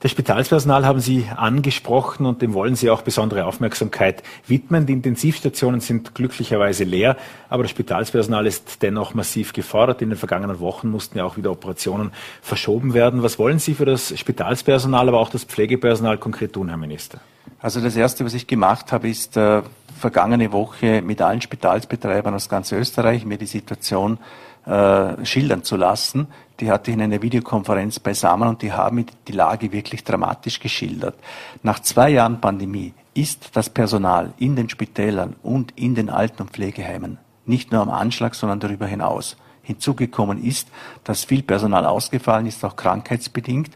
Das 0.00 0.10
Spitalspersonal 0.10 0.84
haben 0.84 1.00
Sie 1.00 1.26
angesprochen 1.34 2.26
und 2.26 2.42
dem 2.42 2.52
wollen 2.52 2.76
Sie 2.76 2.90
auch 2.90 3.00
besondere 3.00 3.46
Aufmerksamkeit 3.46 4.22
widmen. 4.46 4.84
Die 4.84 4.92
Intensivstationen 4.92 5.80
sind 5.80 6.14
glücklicherweise 6.14 6.84
leer, 6.84 7.16
aber 7.48 7.62
das 7.62 7.70
Spitalspersonal 7.70 8.46
ist 8.46 8.82
dennoch 8.82 9.14
massiv 9.14 9.54
gefordert. 9.54 10.02
In 10.02 10.10
den 10.10 10.18
vergangenen 10.18 10.60
Wochen 10.60 10.90
mussten 10.90 11.16
ja 11.16 11.24
auch 11.24 11.38
wieder 11.38 11.50
Operationen 11.50 12.12
verschoben 12.42 12.92
werden. 12.92 13.22
Was 13.22 13.38
wollen 13.38 13.58
Sie 13.58 13.72
für 13.72 13.86
das 13.86 14.16
Spitalspersonal, 14.18 15.08
aber 15.08 15.18
auch 15.18 15.30
das 15.30 15.44
Pflegepersonal 15.44 16.18
konkret 16.18 16.52
tun, 16.52 16.68
Herr 16.68 16.76
Minister? 16.76 17.20
Also 17.58 17.80
das 17.80 17.96
Erste, 17.96 18.26
was 18.26 18.34
ich 18.34 18.46
gemacht 18.46 18.92
habe, 18.92 19.08
ist 19.08 19.38
äh, 19.38 19.62
vergangene 19.98 20.52
Woche 20.52 21.00
mit 21.00 21.22
allen 21.22 21.40
Spitalsbetreibern 21.40 22.34
aus 22.34 22.50
ganz 22.50 22.70
Österreich 22.70 23.24
mir 23.24 23.38
die 23.38 23.46
Situation 23.46 24.18
schildern 24.66 25.62
zu 25.62 25.76
lassen. 25.76 26.26
Die 26.58 26.70
hatte 26.70 26.90
ich 26.90 26.96
in 26.96 27.02
einer 27.02 27.22
Videokonferenz 27.22 28.00
beisammen 28.00 28.48
und 28.48 28.62
die 28.62 28.72
haben 28.72 29.06
die 29.28 29.32
Lage 29.32 29.70
wirklich 29.70 30.02
dramatisch 30.02 30.58
geschildert. 30.58 31.14
Nach 31.62 31.78
zwei 31.78 32.10
Jahren 32.10 32.40
Pandemie 32.40 32.92
ist 33.14 33.50
das 33.52 33.70
Personal 33.70 34.32
in 34.38 34.56
den 34.56 34.68
Spitälern 34.68 35.36
und 35.42 35.72
in 35.78 35.94
den 35.94 36.10
Alten- 36.10 36.42
und 36.42 36.50
Pflegeheimen 36.50 37.18
nicht 37.46 37.72
nur 37.72 37.80
am 37.80 37.90
Anschlag, 37.90 38.34
sondern 38.34 38.60
darüber 38.60 38.86
hinaus. 38.86 39.36
Hinzugekommen 39.62 40.42
ist, 40.42 40.68
dass 41.04 41.24
viel 41.24 41.42
Personal 41.42 41.86
ausgefallen 41.86 42.46
ist, 42.46 42.64
auch 42.64 42.76
krankheitsbedingt. 42.76 43.70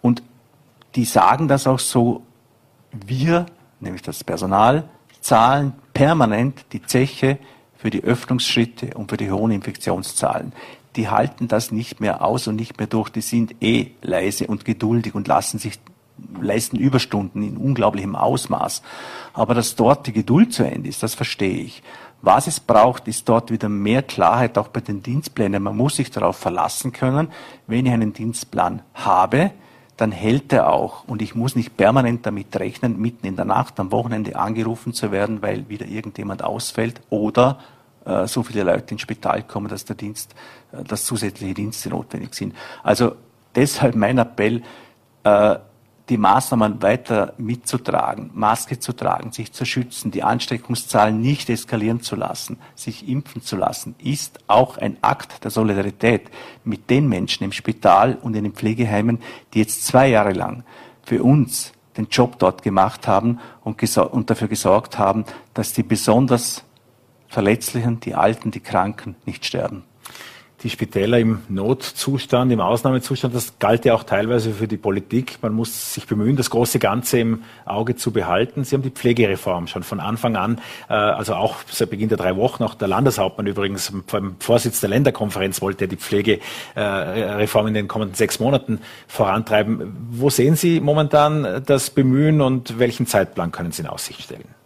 Und 0.00 0.22
die 0.94 1.04
sagen 1.04 1.48
das 1.48 1.66
auch 1.66 1.78
so, 1.78 2.22
wir, 2.92 3.46
nämlich 3.80 4.02
das 4.02 4.22
Personal, 4.22 4.88
zahlen 5.20 5.72
permanent 5.94 6.64
die 6.72 6.82
Zeche 6.82 7.38
für 7.82 7.90
die 7.90 8.04
Öffnungsschritte 8.04 8.96
und 8.96 9.10
für 9.10 9.16
die 9.16 9.32
hohen 9.32 9.50
Infektionszahlen. 9.50 10.52
Die 10.94 11.08
halten 11.08 11.48
das 11.48 11.72
nicht 11.72 11.98
mehr 11.98 12.22
aus 12.22 12.46
und 12.46 12.54
nicht 12.54 12.78
mehr 12.78 12.86
durch. 12.86 13.08
Die 13.08 13.22
sind 13.22 13.56
eh 13.60 13.90
leise 14.02 14.46
und 14.46 14.64
geduldig 14.64 15.16
und 15.16 15.26
lassen 15.26 15.58
sich 15.58 15.80
leisten 16.40 16.76
Überstunden 16.76 17.42
in 17.42 17.56
unglaublichem 17.56 18.14
Ausmaß. 18.14 18.82
Aber 19.32 19.54
dass 19.54 19.74
dort 19.74 20.06
die 20.06 20.12
Geduld 20.12 20.52
zu 20.52 20.62
Ende 20.62 20.88
ist, 20.88 21.02
das 21.02 21.14
verstehe 21.14 21.56
ich. 21.56 21.82
Was 22.20 22.46
es 22.46 22.60
braucht, 22.60 23.08
ist 23.08 23.28
dort 23.28 23.50
wieder 23.50 23.68
mehr 23.68 24.04
Klarheit 24.04 24.56
auch 24.58 24.68
bei 24.68 24.80
den 24.80 25.02
Dienstplänen. 25.02 25.60
Man 25.60 25.76
muss 25.76 25.96
sich 25.96 26.12
darauf 26.12 26.36
verlassen 26.36 26.92
können, 26.92 27.32
wenn 27.66 27.84
ich 27.84 27.92
einen 27.92 28.12
Dienstplan 28.12 28.82
habe, 28.94 29.50
dann 29.96 30.12
hält 30.12 30.52
er 30.52 30.72
auch. 30.72 31.04
Und 31.04 31.22
ich 31.22 31.34
muss 31.34 31.56
nicht 31.56 31.76
permanent 31.76 32.26
damit 32.26 32.54
rechnen, 32.56 33.00
mitten 33.00 33.26
in 33.26 33.36
der 33.36 33.44
Nacht, 33.44 33.78
am 33.78 33.92
Wochenende 33.92 34.36
angerufen 34.36 34.92
zu 34.92 35.12
werden, 35.12 35.42
weil 35.42 35.68
wieder 35.68 35.86
irgendjemand 35.86 36.42
ausfällt 36.42 37.00
oder 37.10 37.58
äh, 38.04 38.26
so 38.26 38.42
viele 38.42 38.64
Leute 38.64 38.94
ins 38.94 39.02
Spital 39.02 39.42
kommen, 39.42 39.68
dass 39.68 39.84
der 39.84 39.96
Dienst, 39.96 40.34
äh, 40.72 40.82
dass 40.82 41.04
zusätzliche 41.04 41.54
Dienste 41.54 41.90
notwendig 41.90 42.34
sind. 42.34 42.54
Also 42.82 43.14
deshalb 43.54 43.94
mein 43.94 44.18
Appell, 44.18 44.62
äh, 45.24 45.56
die 46.08 46.18
Maßnahmen 46.18 46.82
weiter 46.82 47.34
mitzutragen, 47.38 48.30
Maske 48.34 48.78
zu 48.78 48.92
tragen, 48.92 49.32
sich 49.32 49.52
zu 49.52 49.64
schützen, 49.64 50.10
die 50.10 50.22
Ansteckungszahlen 50.22 51.20
nicht 51.20 51.48
eskalieren 51.48 52.00
zu 52.00 52.16
lassen, 52.16 52.58
sich 52.74 53.08
impfen 53.08 53.42
zu 53.42 53.56
lassen, 53.56 53.94
ist 54.02 54.40
auch 54.48 54.78
ein 54.78 54.96
Akt 55.00 55.44
der 55.44 55.50
Solidarität 55.50 56.28
mit 56.64 56.90
den 56.90 57.08
Menschen 57.08 57.44
im 57.44 57.52
Spital 57.52 58.18
und 58.20 58.34
in 58.34 58.44
den 58.44 58.52
Pflegeheimen, 58.52 59.20
die 59.54 59.60
jetzt 59.60 59.86
zwei 59.86 60.08
Jahre 60.08 60.32
lang 60.32 60.64
für 61.04 61.22
uns 61.22 61.72
den 61.96 62.08
Job 62.08 62.38
dort 62.38 62.62
gemacht 62.62 63.06
haben 63.06 63.38
und, 63.62 63.80
und 63.96 64.30
dafür 64.30 64.48
gesorgt 64.48 64.98
haben, 64.98 65.24
dass 65.54 65.72
die 65.72 65.82
besonders 65.82 66.64
Verletzlichen, 67.28 68.00
die 68.00 68.14
Alten, 68.14 68.50
die 68.50 68.60
Kranken 68.60 69.16
nicht 69.24 69.44
sterben 69.44 69.84
die 70.62 70.70
Spitäler 70.70 71.18
im 71.18 71.40
Notzustand, 71.48 72.52
im 72.52 72.60
Ausnahmezustand, 72.60 73.34
das 73.34 73.58
galt 73.58 73.84
ja 73.84 73.94
auch 73.94 74.04
teilweise 74.04 74.52
für 74.52 74.68
die 74.68 74.76
Politik. 74.76 75.38
Man 75.42 75.52
muss 75.52 75.94
sich 75.94 76.06
bemühen, 76.06 76.36
das 76.36 76.50
große 76.50 76.78
Ganze 76.78 77.18
im 77.18 77.42
Auge 77.64 77.96
zu 77.96 78.12
behalten. 78.12 78.64
Sie 78.64 78.74
haben 78.74 78.82
die 78.82 78.90
Pflegereform 78.90 79.66
schon 79.66 79.82
von 79.82 80.00
Anfang 80.00 80.36
an, 80.36 80.60
äh, 80.88 80.94
also 80.94 81.34
auch 81.34 81.56
seit 81.70 81.90
Beginn 81.90 82.08
der 82.08 82.18
drei 82.18 82.36
Wochen, 82.36 82.62
auch 82.62 82.74
der 82.74 82.88
Landeshauptmann 82.88 83.46
übrigens 83.46 83.92
beim 84.10 84.36
Vorsitz 84.38 84.80
der 84.80 84.90
Länderkonferenz 84.90 85.60
wollte 85.60 85.88
die 85.88 85.96
Pflegereform 85.96 87.66
in 87.66 87.74
den 87.74 87.88
kommenden 87.88 88.14
sechs 88.14 88.38
Monaten 88.38 88.80
vorantreiben. 89.08 89.96
Wo 90.10 90.30
sehen 90.30 90.56
Sie 90.56 90.80
momentan 90.80 91.62
das 91.66 91.90
Bemühen 91.90 92.40
und 92.40 92.78
welchen 92.78 93.06
Zeitplan 93.06 93.52
können 93.52 93.72
Sie 93.72 93.82
in 93.82 93.88
Aussicht 93.88 94.22
stellen? 94.22 94.61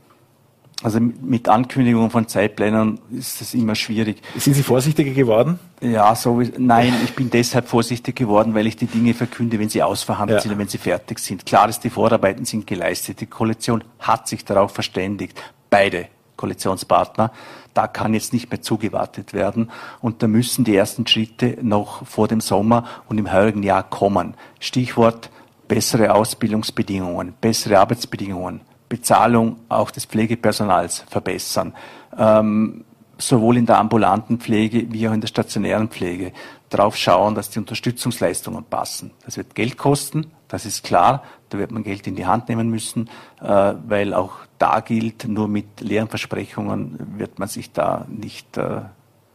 Also 0.82 1.00
mit 1.00 1.48
Ankündigungen 1.48 2.10
von 2.10 2.28
Zeitplänen 2.28 3.00
ist 3.10 3.40
das 3.40 3.54
immer 3.54 3.74
schwierig. 3.74 4.20
Sind 4.36 4.54
Sie 4.54 4.62
vorsichtiger 4.62 5.12
geworden? 5.12 5.58
Ja, 5.80 6.14
so 6.14 6.42
nein, 6.58 6.92
ich 7.02 7.14
bin 7.14 7.30
deshalb 7.30 7.66
vorsichtig 7.66 8.14
geworden, 8.14 8.54
weil 8.54 8.66
ich 8.66 8.76
die 8.76 8.86
Dinge 8.86 9.14
verkünde, 9.14 9.58
wenn 9.58 9.70
sie 9.70 9.82
ausverhandelt 9.82 10.38
ja. 10.38 10.42
sind 10.42 10.52
und 10.52 10.58
wenn 10.58 10.68
sie 10.68 10.78
fertig 10.78 11.18
sind. 11.18 11.46
Klar 11.46 11.68
ist, 11.70 11.80
die 11.80 11.90
Vorarbeiten 11.90 12.44
sind 12.44 12.66
geleistet. 12.66 13.20
Die 13.22 13.26
Koalition 13.26 13.84
hat 13.98 14.28
sich 14.28 14.44
darauf 14.44 14.72
verständigt. 14.72 15.42
Beide 15.70 16.08
Koalitionspartner. 16.36 17.32
Da 17.72 17.86
kann 17.86 18.14
jetzt 18.14 18.32
nicht 18.32 18.50
mehr 18.50 18.60
zugewartet 18.60 19.32
werden. 19.32 19.70
Und 20.00 20.22
da 20.22 20.28
müssen 20.28 20.64
die 20.64 20.76
ersten 20.76 21.06
Schritte 21.06 21.56
noch 21.62 22.06
vor 22.06 22.28
dem 22.28 22.40
Sommer 22.40 22.84
und 23.08 23.18
im 23.18 23.32
heurigen 23.32 23.62
Jahr 23.62 23.82
kommen. 23.82 24.34
Stichwort 24.60 25.30
bessere 25.68 26.14
Ausbildungsbedingungen, 26.14 27.34
bessere 27.40 27.78
Arbeitsbedingungen, 27.78 28.60
Bezahlung 28.88 29.56
auch 29.68 29.90
des 29.90 30.04
Pflegepersonals 30.04 31.04
verbessern, 31.08 31.74
ähm, 32.16 32.84
sowohl 33.18 33.56
in 33.56 33.66
der 33.66 33.78
ambulanten 33.78 34.38
Pflege 34.38 34.92
wie 34.92 35.08
auch 35.08 35.12
in 35.12 35.20
der 35.20 35.28
stationären 35.28 35.88
Pflege. 35.88 36.32
Darauf 36.68 36.96
schauen, 36.96 37.34
dass 37.34 37.50
die 37.50 37.58
Unterstützungsleistungen 37.58 38.64
passen. 38.64 39.12
Das 39.24 39.36
wird 39.36 39.54
Geld 39.54 39.78
kosten, 39.78 40.32
das 40.48 40.66
ist 40.66 40.84
klar. 40.84 41.22
Da 41.48 41.58
wird 41.58 41.70
man 41.70 41.84
Geld 41.84 42.06
in 42.06 42.16
die 42.16 42.26
Hand 42.26 42.48
nehmen 42.48 42.68
müssen, 42.70 43.08
äh, 43.40 43.74
weil 43.86 44.14
auch 44.14 44.32
da 44.58 44.80
gilt, 44.80 45.28
nur 45.28 45.48
mit 45.48 45.80
leeren 45.80 46.08
Versprechungen 46.08 47.18
wird 47.18 47.38
man 47.38 47.48
sich 47.48 47.72
da 47.72 48.04
nicht 48.08 48.56
äh, 48.56 48.80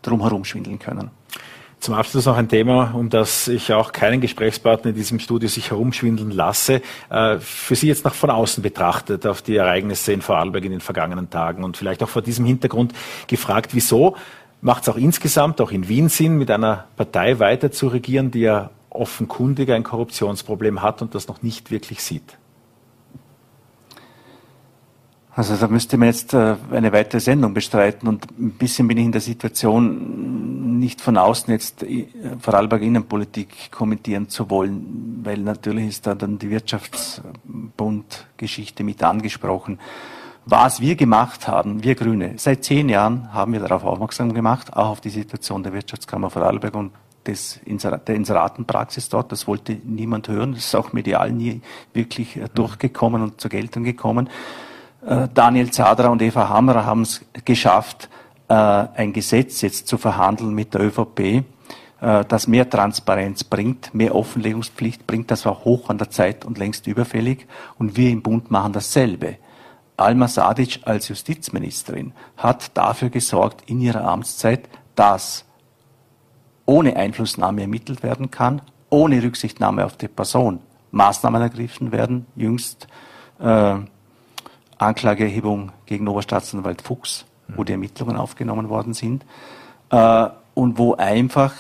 drumherum 0.02 0.44
schwindeln 0.44 0.80
können. 0.80 1.12
Zum 1.82 1.96
Abschluss 1.96 2.28
noch 2.28 2.38
ein 2.38 2.48
Thema, 2.48 2.94
um 2.94 3.10
das 3.10 3.48
ich 3.48 3.74
auch 3.74 3.92
keinen 3.92 4.22
Gesprächspartner 4.22 4.92
in 4.92 4.96
diesem 4.96 5.18
Studio 5.18 5.50
sich 5.50 5.72
herumschwindeln 5.72 6.30
lasse. 6.30 6.84
Äh, 7.10 7.40
für 7.40 7.74
Sie 7.74 7.88
jetzt 7.88 8.06
noch 8.06 8.14
von 8.14 8.30
außen 8.30 8.62
betrachtet 8.62 9.26
auf 9.26 9.42
die 9.42 9.56
Ereignisse 9.56 10.14
in 10.14 10.22
Vorarlberg 10.22 10.64
in 10.64 10.74
den 10.74 10.80
vergangenen 10.80 11.32
Tagen 11.32 11.64
und 11.64 11.78
vielleicht 11.78 12.04
auch 12.04 12.08
vor 12.08 12.22
diesem 12.22 12.46
Hintergrund 12.46 12.94
gefragt, 13.26 13.74
wieso 13.74 14.16
macht 14.62 14.84
es 14.84 14.90
auch 14.90 14.96
insgesamt, 14.96 15.60
auch 15.60 15.72
in 15.72 15.90
Wien 15.90 16.08
Sinn, 16.08 16.38
mit 16.38 16.52
einer 16.52 16.86
Partei 16.98 17.40
weiter 17.40 17.72
zu 17.72 17.88
regieren, 17.88 18.30
die 18.30 18.42
ja 18.42 18.70
offenkundig 18.92 19.72
ein 19.72 19.82
Korruptionsproblem 19.82 20.84
hat 20.84 21.02
und 21.02 21.16
das 21.16 21.28
noch 21.28 21.42
nicht 21.42 21.72
wirklich 21.72 22.04
sieht? 22.04 22.38
Also 25.34 25.56
da 25.56 25.70
müsste 25.70 25.96
man 25.98 26.10
jetzt 26.10 26.34
äh, 26.34 26.58
eine 26.72 26.92
weitere 26.92 27.22
Sendung 27.22 27.54
bestreiten 27.54 28.10
und 28.10 28.28
ein 28.38 28.52
bisschen 28.52 28.86
bin 28.88 28.98
ich 28.98 29.06
in 29.06 29.14
der 29.14 29.22
Situation, 29.22 30.78
nicht 30.80 31.00
von 31.00 31.16
außen 31.18 31.54
jetzt 31.54 31.84
äh, 31.84 32.08
Vorarlberg 32.40 32.82
Innenpolitik 32.82 33.72
kommentieren 33.72 34.28
zu 34.28 34.50
wollen, 34.50 35.22
weil 35.24 35.38
natürlich 35.38 35.88
ist 35.88 36.06
da 36.06 36.16
dann 36.16 36.38
die 36.38 36.50
Wirtschaftsbund-Geschichte 36.50 38.84
mit 38.84 39.02
angesprochen. 39.04 39.80
Was 40.46 40.82
wir 40.82 40.96
gemacht 40.96 41.48
haben, 41.48 41.82
wir 41.84 41.96
Grüne, 41.96 42.34
seit 42.36 42.66
zehn 42.66 42.90
Jahren 42.90 43.32
haben 43.32 43.54
wir 43.54 43.62
darauf 43.62 43.86
aufmerksam 43.86 44.34
gemacht, 44.34 44.76
auch 44.76 44.90
auf 44.90 45.00
die 45.00 45.12
Situation 45.12 45.64
der 45.64 45.72
Wirtschaftskammer 45.72 46.30
Vorarlberg 46.30 46.76
und 46.76 46.92
des 47.26 47.62
der 47.66 48.16
Inseratenpraxis 48.16 49.10
dort. 49.10 49.32
Das 49.32 49.48
wollte 49.48 49.78
niemand 49.84 50.28
hören. 50.28 50.54
Das 50.54 50.66
ist 50.66 50.76
auch 50.76 50.92
medial 50.92 51.32
nie 51.32 51.62
wirklich 51.94 52.38
äh, 52.38 52.48
durchgekommen 52.54 53.22
und 53.22 53.40
zur 53.40 53.52
Geltung 53.52 53.84
gekommen. 53.84 54.28
Äh, 55.06 55.28
Daniel 55.34 55.72
Zadra 55.72 56.10
und 56.10 56.22
Eva 56.22 56.50
Hammerer 56.50 56.86
haben 56.86 57.02
es 57.02 57.26
geschafft, 57.46 58.10
äh, 58.48 58.54
ein 58.54 59.14
Gesetz 59.14 59.62
jetzt 59.62 59.88
zu 59.88 59.98
verhandeln 59.98 60.54
mit 60.54 60.74
der 60.74 60.82
ÖVP, 60.82 61.20
äh, 61.20 61.44
das 62.28 62.48
mehr 62.48 62.70
Transparenz 62.70 63.44
bringt, 63.44 63.94
mehr 63.94 64.16
Offenlegungspflicht 64.16 65.08
bringt. 65.08 65.32
Das 65.32 65.46
war 65.46 65.64
hoch 65.64 65.90
an 65.90 65.98
der 65.98 66.10
Zeit 66.10 66.46
und 66.46 66.58
längst 66.58 66.86
überfällig. 66.88 67.48
Und 67.80 67.98
wir 67.98 68.12
im 68.12 68.22
Bund 68.22 68.52
machen 68.52 68.74
dasselbe. 68.74 69.38
Alma 69.98 70.28
Sadic 70.28 70.82
als 70.86 71.08
Justizministerin 71.10 72.14
hat 72.38 72.76
dafür 72.76 73.10
gesorgt 73.10 73.70
in 73.70 73.82
ihrer 73.82 74.04
Amtszeit, 74.04 74.68
dass 74.96 75.46
ohne 76.66 76.96
Einflussnahme 76.96 77.62
ermittelt 77.62 78.04
werden 78.04 78.32
kann, 78.32 78.62
ohne 78.90 79.22
Rücksichtnahme 79.22 79.86
auf 79.86 79.98
die 79.98 80.08
Person 80.08 80.60
Maßnahmen 80.92 81.42
ergriffen 81.42 81.92
werden. 81.92 82.26
Jüngst 82.36 82.88
äh, 83.40 83.76
Anklageerhebung 84.82 85.72
gegen 85.86 86.08
Oberstaatsanwalt 86.08 86.82
Fuchs, 86.82 87.26
wo 87.56 87.64
die 87.64 87.74
Ermittlungen 87.74 88.18
aufgenommen 88.18 88.70
worden 88.70 88.94
sind 88.94 89.26
äh, 89.90 90.28
und 90.54 90.78
wo 90.78 90.96
einfach, 90.96 91.54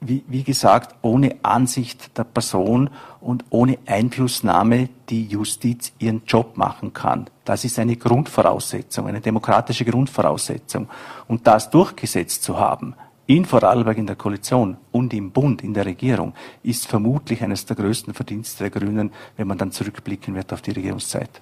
wie, 0.00 0.24
wie 0.26 0.42
gesagt, 0.42 0.94
ohne 1.02 1.36
Ansicht 1.42 2.16
der 2.18 2.24
Person 2.24 2.90
und 3.20 3.44
ohne 3.50 3.78
Einflussnahme 3.86 4.88
die 5.08 5.26
Justiz 5.26 5.92
ihren 5.98 6.22
Job 6.26 6.56
machen 6.56 6.92
kann. 6.92 7.30
Das 7.44 7.64
ist 7.64 7.78
eine 7.78 7.96
Grundvoraussetzung, 7.96 9.06
eine 9.06 9.20
demokratische 9.20 9.84
Grundvoraussetzung. 9.84 10.88
Und 11.28 11.46
das 11.46 11.70
durchgesetzt 11.70 12.42
zu 12.42 12.58
haben, 12.58 12.94
in 13.36 13.46
Vorarlberg 13.46 13.96
in 13.96 14.06
der 14.06 14.16
Koalition 14.16 14.76
und 14.90 15.14
im 15.14 15.30
Bund, 15.30 15.62
in 15.64 15.72
der 15.72 15.86
Regierung, 15.86 16.34
ist 16.62 16.86
vermutlich 16.86 17.42
eines 17.42 17.64
der 17.64 17.76
größten 17.76 18.12
Verdienste 18.12 18.64
der 18.64 18.70
Grünen, 18.70 19.10
wenn 19.38 19.46
man 19.46 19.56
dann 19.56 19.72
zurückblicken 19.72 20.34
wird 20.34 20.52
auf 20.52 20.60
die 20.60 20.72
Regierungszeit. 20.72 21.40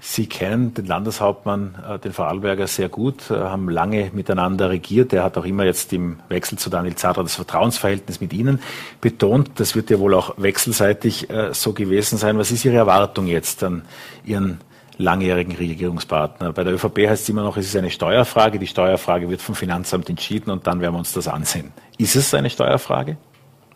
Sie 0.00 0.26
kennen 0.26 0.72
den 0.72 0.86
Landeshauptmann, 0.86 1.74
äh, 1.86 1.98
den 1.98 2.14
Vorarlberger, 2.14 2.66
sehr 2.66 2.88
gut, 2.88 3.30
äh, 3.30 3.34
haben 3.34 3.68
lange 3.68 4.10
miteinander 4.14 4.70
regiert. 4.70 5.12
Er 5.12 5.24
hat 5.24 5.36
auch 5.36 5.44
immer 5.44 5.64
jetzt 5.64 5.92
im 5.92 6.20
Wechsel 6.28 6.56
zu 6.56 6.70
Daniel 6.70 6.96
Zadra 6.96 7.22
das 7.22 7.34
Vertrauensverhältnis 7.34 8.20
mit 8.20 8.32
Ihnen 8.32 8.60
betont. 9.02 9.50
Das 9.56 9.74
wird 9.74 9.90
ja 9.90 9.98
wohl 9.98 10.14
auch 10.14 10.34
wechselseitig 10.38 11.28
äh, 11.28 11.52
so 11.52 11.74
gewesen 11.74 12.16
sein. 12.16 12.38
Was 12.38 12.50
ist 12.50 12.64
Ihre 12.64 12.76
Erwartung 12.76 13.26
jetzt 13.26 13.62
an 13.62 13.82
Ihren 14.24 14.60
langjährigen 14.98 15.54
Regierungspartner. 15.54 16.52
Bei 16.52 16.64
der 16.64 16.74
ÖVP 16.74 17.08
heißt 17.08 17.22
es 17.22 17.28
immer 17.28 17.42
noch, 17.42 17.56
es 17.56 17.66
ist 17.66 17.76
eine 17.76 17.90
Steuerfrage. 17.90 18.58
Die 18.58 18.66
Steuerfrage 18.66 19.28
wird 19.28 19.42
vom 19.42 19.54
Finanzamt 19.54 20.08
entschieden 20.08 20.50
und 20.50 20.66
dann 20.66 20.80
werden 20.80 20.94
wir 20.94 20.98
uns 20.98 21.12
das 21.12 21.28
ansehen. 21.28 21.72
Ist 21.98 22.16
es 22.16 22.32
eine 22.34 22.50
Steuerfrage? 22.50 23.16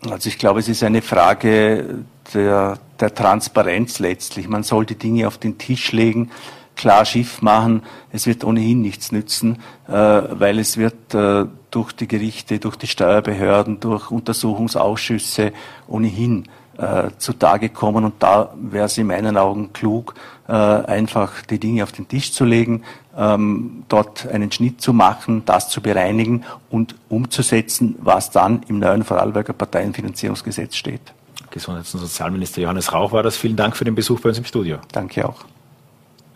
Also 0.09 0.29
ich 0.29 0.39
glaube, 0.39 0.61
es 0.61 0.69
ist 0.69 0.83
eine 0.83 1.03
Frage 1.03 2.05
der, 2.33 2.79
der 2.99 3.15
Transparenz 3.15 3.99
letztlich. 3.99 4.49
Man 4.49 4.63
soll 4.63 4.87
die 4.87 4.95
Dinge 4.95 5.27
auf 5.27 5.37
den 5.37 5.59
Tisch 5.59 5.93
legen, 5.93 6.31
klar 6.75 7.05
Schiff 7.05 7.43
machen. 7.43 7.83
Es 8.11 8.27
wird 8.27 8.43
ohnehin 8.43 8.81
nichts 8.81 9.13
nützen, 9.13 9.59
äh, 9.89 9.93
weil 9.93 10.59
es 10.59 10.79
wird 10.79 11.15
äh, 11.15 11.45
durch 11.71 11.93
die 11.93 12.09
Gerichte, 12.09 12.59
durch 12.59 12.77
die 12.77 12.87
Steuerbehörden, 12.87 13.81
durch 13.81 14.11
Untersuchungsausschüsse 14.11 15.53
ohnehin 15.87 16.49
äh, 16.79 17.11
zutage 17.19 17.69
kommen. 17.69 18.05
Und 18.05 18.23
da 18.23 18.53
wäre 18.61 18.87
es 18.87 18.99
in 18.99 19.07
meinen 19.07 19.37
Augen 19.37 19.73
klug, 19.73 20.15
äh, 20.49 20.53
einfach 20.53 21.43
die 21.43 21.59
Dinge 21.59 21.83
auf 21.83 21.93
den 21.93 22.09
Tisch 22.09 22.33
zu 22.33 22.45
legen, 22.45 22.83
ähm, 23.17 23.85
dort 23.89 24.27
einen 24.29 24.51
Schnitt 24.51 24.81
zu 24.81 24.93
machen, 24.93 25.43
das 25.45 25.69
zu 25.69 25.81
bereinigen 25.81 26.45
und 26.71 26.95
umzusetzen, 27.09 27.97
was 28.01 28.31
dann 28.31 28.63
im 28.69 28.79
neuen 28.79 29.05
Vorarlberger 29.05 29.53
Parteienfinanzierungsgesetz 29.53 30.77
steht. 30.77 31.13
Gesundheits- 31.51 31.95
und 31.95 32.01
Sozialminister 32.01 32.63
Johannes 32.63 32.93
Rauch 32.93 33.13
war 33.13 33.23
das. 33.23 33.37
Vielen 33.37 33.57
Dank 33.57 33.77
für 33.77 33.85
den 33.85 33.95
Besuch 33.95 34.21
bei 34.21 34.29
uns 34.29 34.39
im 34.39 34.45
Studio. 34.45 34.79
Danke 34.93 35.29
auch. 35.29 35.45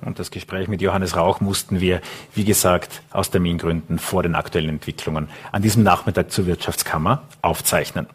Und 0.04 0.18
das 0.18 0.30
Gespräch 0.30 0.68
mit 0.68 0.82
Johannes 0.82 1.16
Rauch 1.16 1.40
mussten 1.40 1.80
wir, 1.80 2.00
wie 2.34 2.44
gesagt, 2.44 3.02
aus 3.10 3.30
Termingründen 3.30 3.98
vor 3.98 4.22
den 4.22 4.34
aktuellen 4.34 4.68
Entwicklungen 4.68 5.28
an 5.50 5.62
diesem 5.62 5.82
Nachmittag 5.82 6.30
zur 6.30 6.46
Wirtschaftskammer 6.46 7.22
aufzeichnen. 7.40 8.06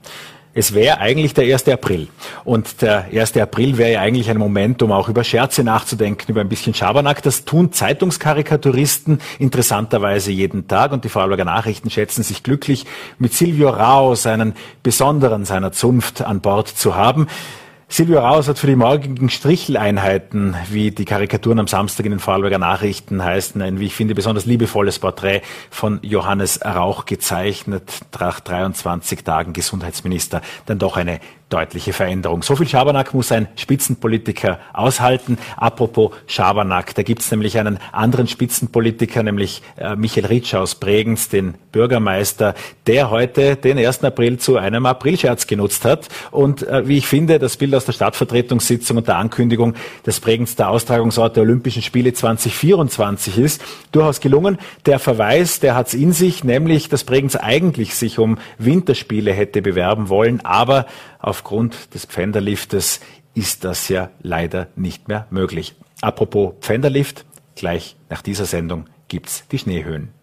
Es 0.53 0.73
wäre 0.73 0.97
eigentlich 0.97 1.35
der 1.35 1.43
1. 1.53 1.67
April. 1.67 2.07
Und 2.43 2.81
der 2.81 3.05
1. 3.13 3.37
April 3.37 3.77
wäre 3.77 3.93
ja 3.93 4.01
eigentlich 4.01 4.31
ein 4.31 4.37
Moment, 4.37 4.81
um 4.81 4.91
auch 4.91 5.07
über 5.07 5.23
Scherze 5.23 5.63
nachzudenken, 5.63 6.31
über 6.31 6.41
ein 6.41 6.49
bisschen 6.49 6.73
Schabernack. 6.73 7.21
Das 7.21 7.45
tun 7.45 7.71
Zeitungskarikaturisten 7.71 9.21
interessanterweise 9.37 10.31
jeden 10.31 10.67
Tag. 10.67 10.91
Und 10.91 11.05
die 11.05 11.09
Vorarlberger 11.09 11.45
Nachrichten 11.45 11.91
schätzen 11.91 12.23
sich 12.23 12.41
glücklich, 12.41 12.85
mit 13.19 13.33
Silvio 13.33 13.69
Raus 13.69 14.25
einen 14.25 14.55
besonderen 14.81 15.45
seiner 15.45 15.71
Zunft 15.71 16.23
an 16.23 16.41
Bord 16.41 16.67
zu 16.67 16.95
haben. 16.95 17.27
Silvio 17.91 18.19
Raus 18.19 18.47
hat 18.47 18.59
für 18.59 18.67
die 18.67 18.75
morgigen 18.75 19.31
Stricheleinheiten, 19.31 20.55
wie 20.69 20.91
die 20.91 21.05
Karikaturen 21.05 21.57
am 21.57 21.67
Samstag 21.67 22.05
in 22.05 22.11
den 22.11 22.19
Vorarlberger 22.19 22.59
Nachrichten 22.59 23.23
heißen, 23.23 23.59
ein, 23.63 23.79
wie 23.79 23.87
ich 23.87 23.95
finde, 23.95 24.13
besonders 24.13 24.45
liebevolles 24.45 24.99
Porträt 24.99 25.41
von 25.71 25.97
Johannes 26.03 26.63
Rauch 26.63 27.05
gezeichnet, 27.05 27.91
nach 28.19 28.41
23 28.41 29.23
Tagen 29.23 29.53
Gesundheitsminister, 29.53 30.43
dann 30.67 30.77
doch 30.77 30.97
eine 30.97 31.19
deutliche 31.49 31.93
Veränderung. 31.93 32.43
So 32.43 32.55
viel 32.55 32.67
Schabernack 32.67 33.13
muss 33.13 33.31
ein 33.31 33.47
Spitzenpolitiker 33.55 34.59
aushalten. 34.71 35.37
Apropos 35.57 36.11
Schabernack, 36.27 36.93
da 36.95 37.03
gibt's 37.03 37.29
nämlich 37.31 37.57
einen 37.57 37.79
anderen 37.91 38.27
Spitzenpolitiker, 38.27 39.23
nämlich 39.23 39.63
äh, 39.77 39.95
Michael 39.95 40.27
Ritsch 40.27 40.53
aus 40.53 40.75
Bregenz, 40.75 41.29
den 41.29 41.55
Bürgermeister, 41.71 42.53
der 42.87 43.09
heute 43.09 43.55
den 43.55 43.77
1. 43.77 44.03
April 44.03 44.37
zu 44.37 44.57
einem 44.57 44.85
Aprilscherz 44.85 45.47
genutzt 45.47 45.85
hat. 45.85 46.07
Und 46.31 46.67
äh, 46.67 46.87
wie 46.87 46.97
ich 46.97 47.07
finde, 47.07 47.39
das 47.39 47.57
Bild 47.57 47.73
aus 47.73 47.85
der 47.85 47.93
Stadtvertretungssitzung 47.93 48.97
und 48.97 49.07
der 49.07 49.17
Ankündigung, 49.17 49.73
dass 50.03 50.19
Bregenz 50.19 50.55
der 50.55 50.69
Austragungsort 50.69 51.35
der 51.35 51.43
Olympischen 51.43 51.81
Spiele 51.81 52.13
2024 52.13 53.39
ist, 53.39 53.61
durchaus 53.91 54.19
gelungen. 54.19 54.59
Der 54.85 54.99
Verweis, 54.99 55.59
der 55.59 55.75
hat's 55.75 55.95
in 55.95 56.13
sich, 56.13 56.43
nämlich, 56.43 56.89
dass 56.89 57.03
Bregenz 57.03 57.35
eigentlich 57.35 57.95
sich 57.95 58.19
um 58.19 58.37
Winterspiele 58.59 59.33
hätte 59.33 59.61
bewerben 59.61 60.09
wollen, 60.09 60.41
aber 60.45 60.85
Aufgrund 61.19 61.93
des 61.93 62.05
Pfänderliftes 62.05 63.01
ist 63.33 63.63
das 63.63 63.89
ja 63.89 64.09
leider 64.21 64.67
nicht 64.75 65.07
mehr 65.07 65.27
möglich. 65.29 65.75
Apropos 66.01 66.53
Pfänderlift, 66.61 67.25
gleich 67.55 67.97
nach 68.09 68.21
dieser 68.21 68.45
Sendung 68.45 68.85
gibt's 69.09 69.45
die 69.51 69.59
Schneehöhen. 69.59 70.13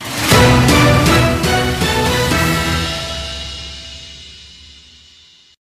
Musik 0.00 0.91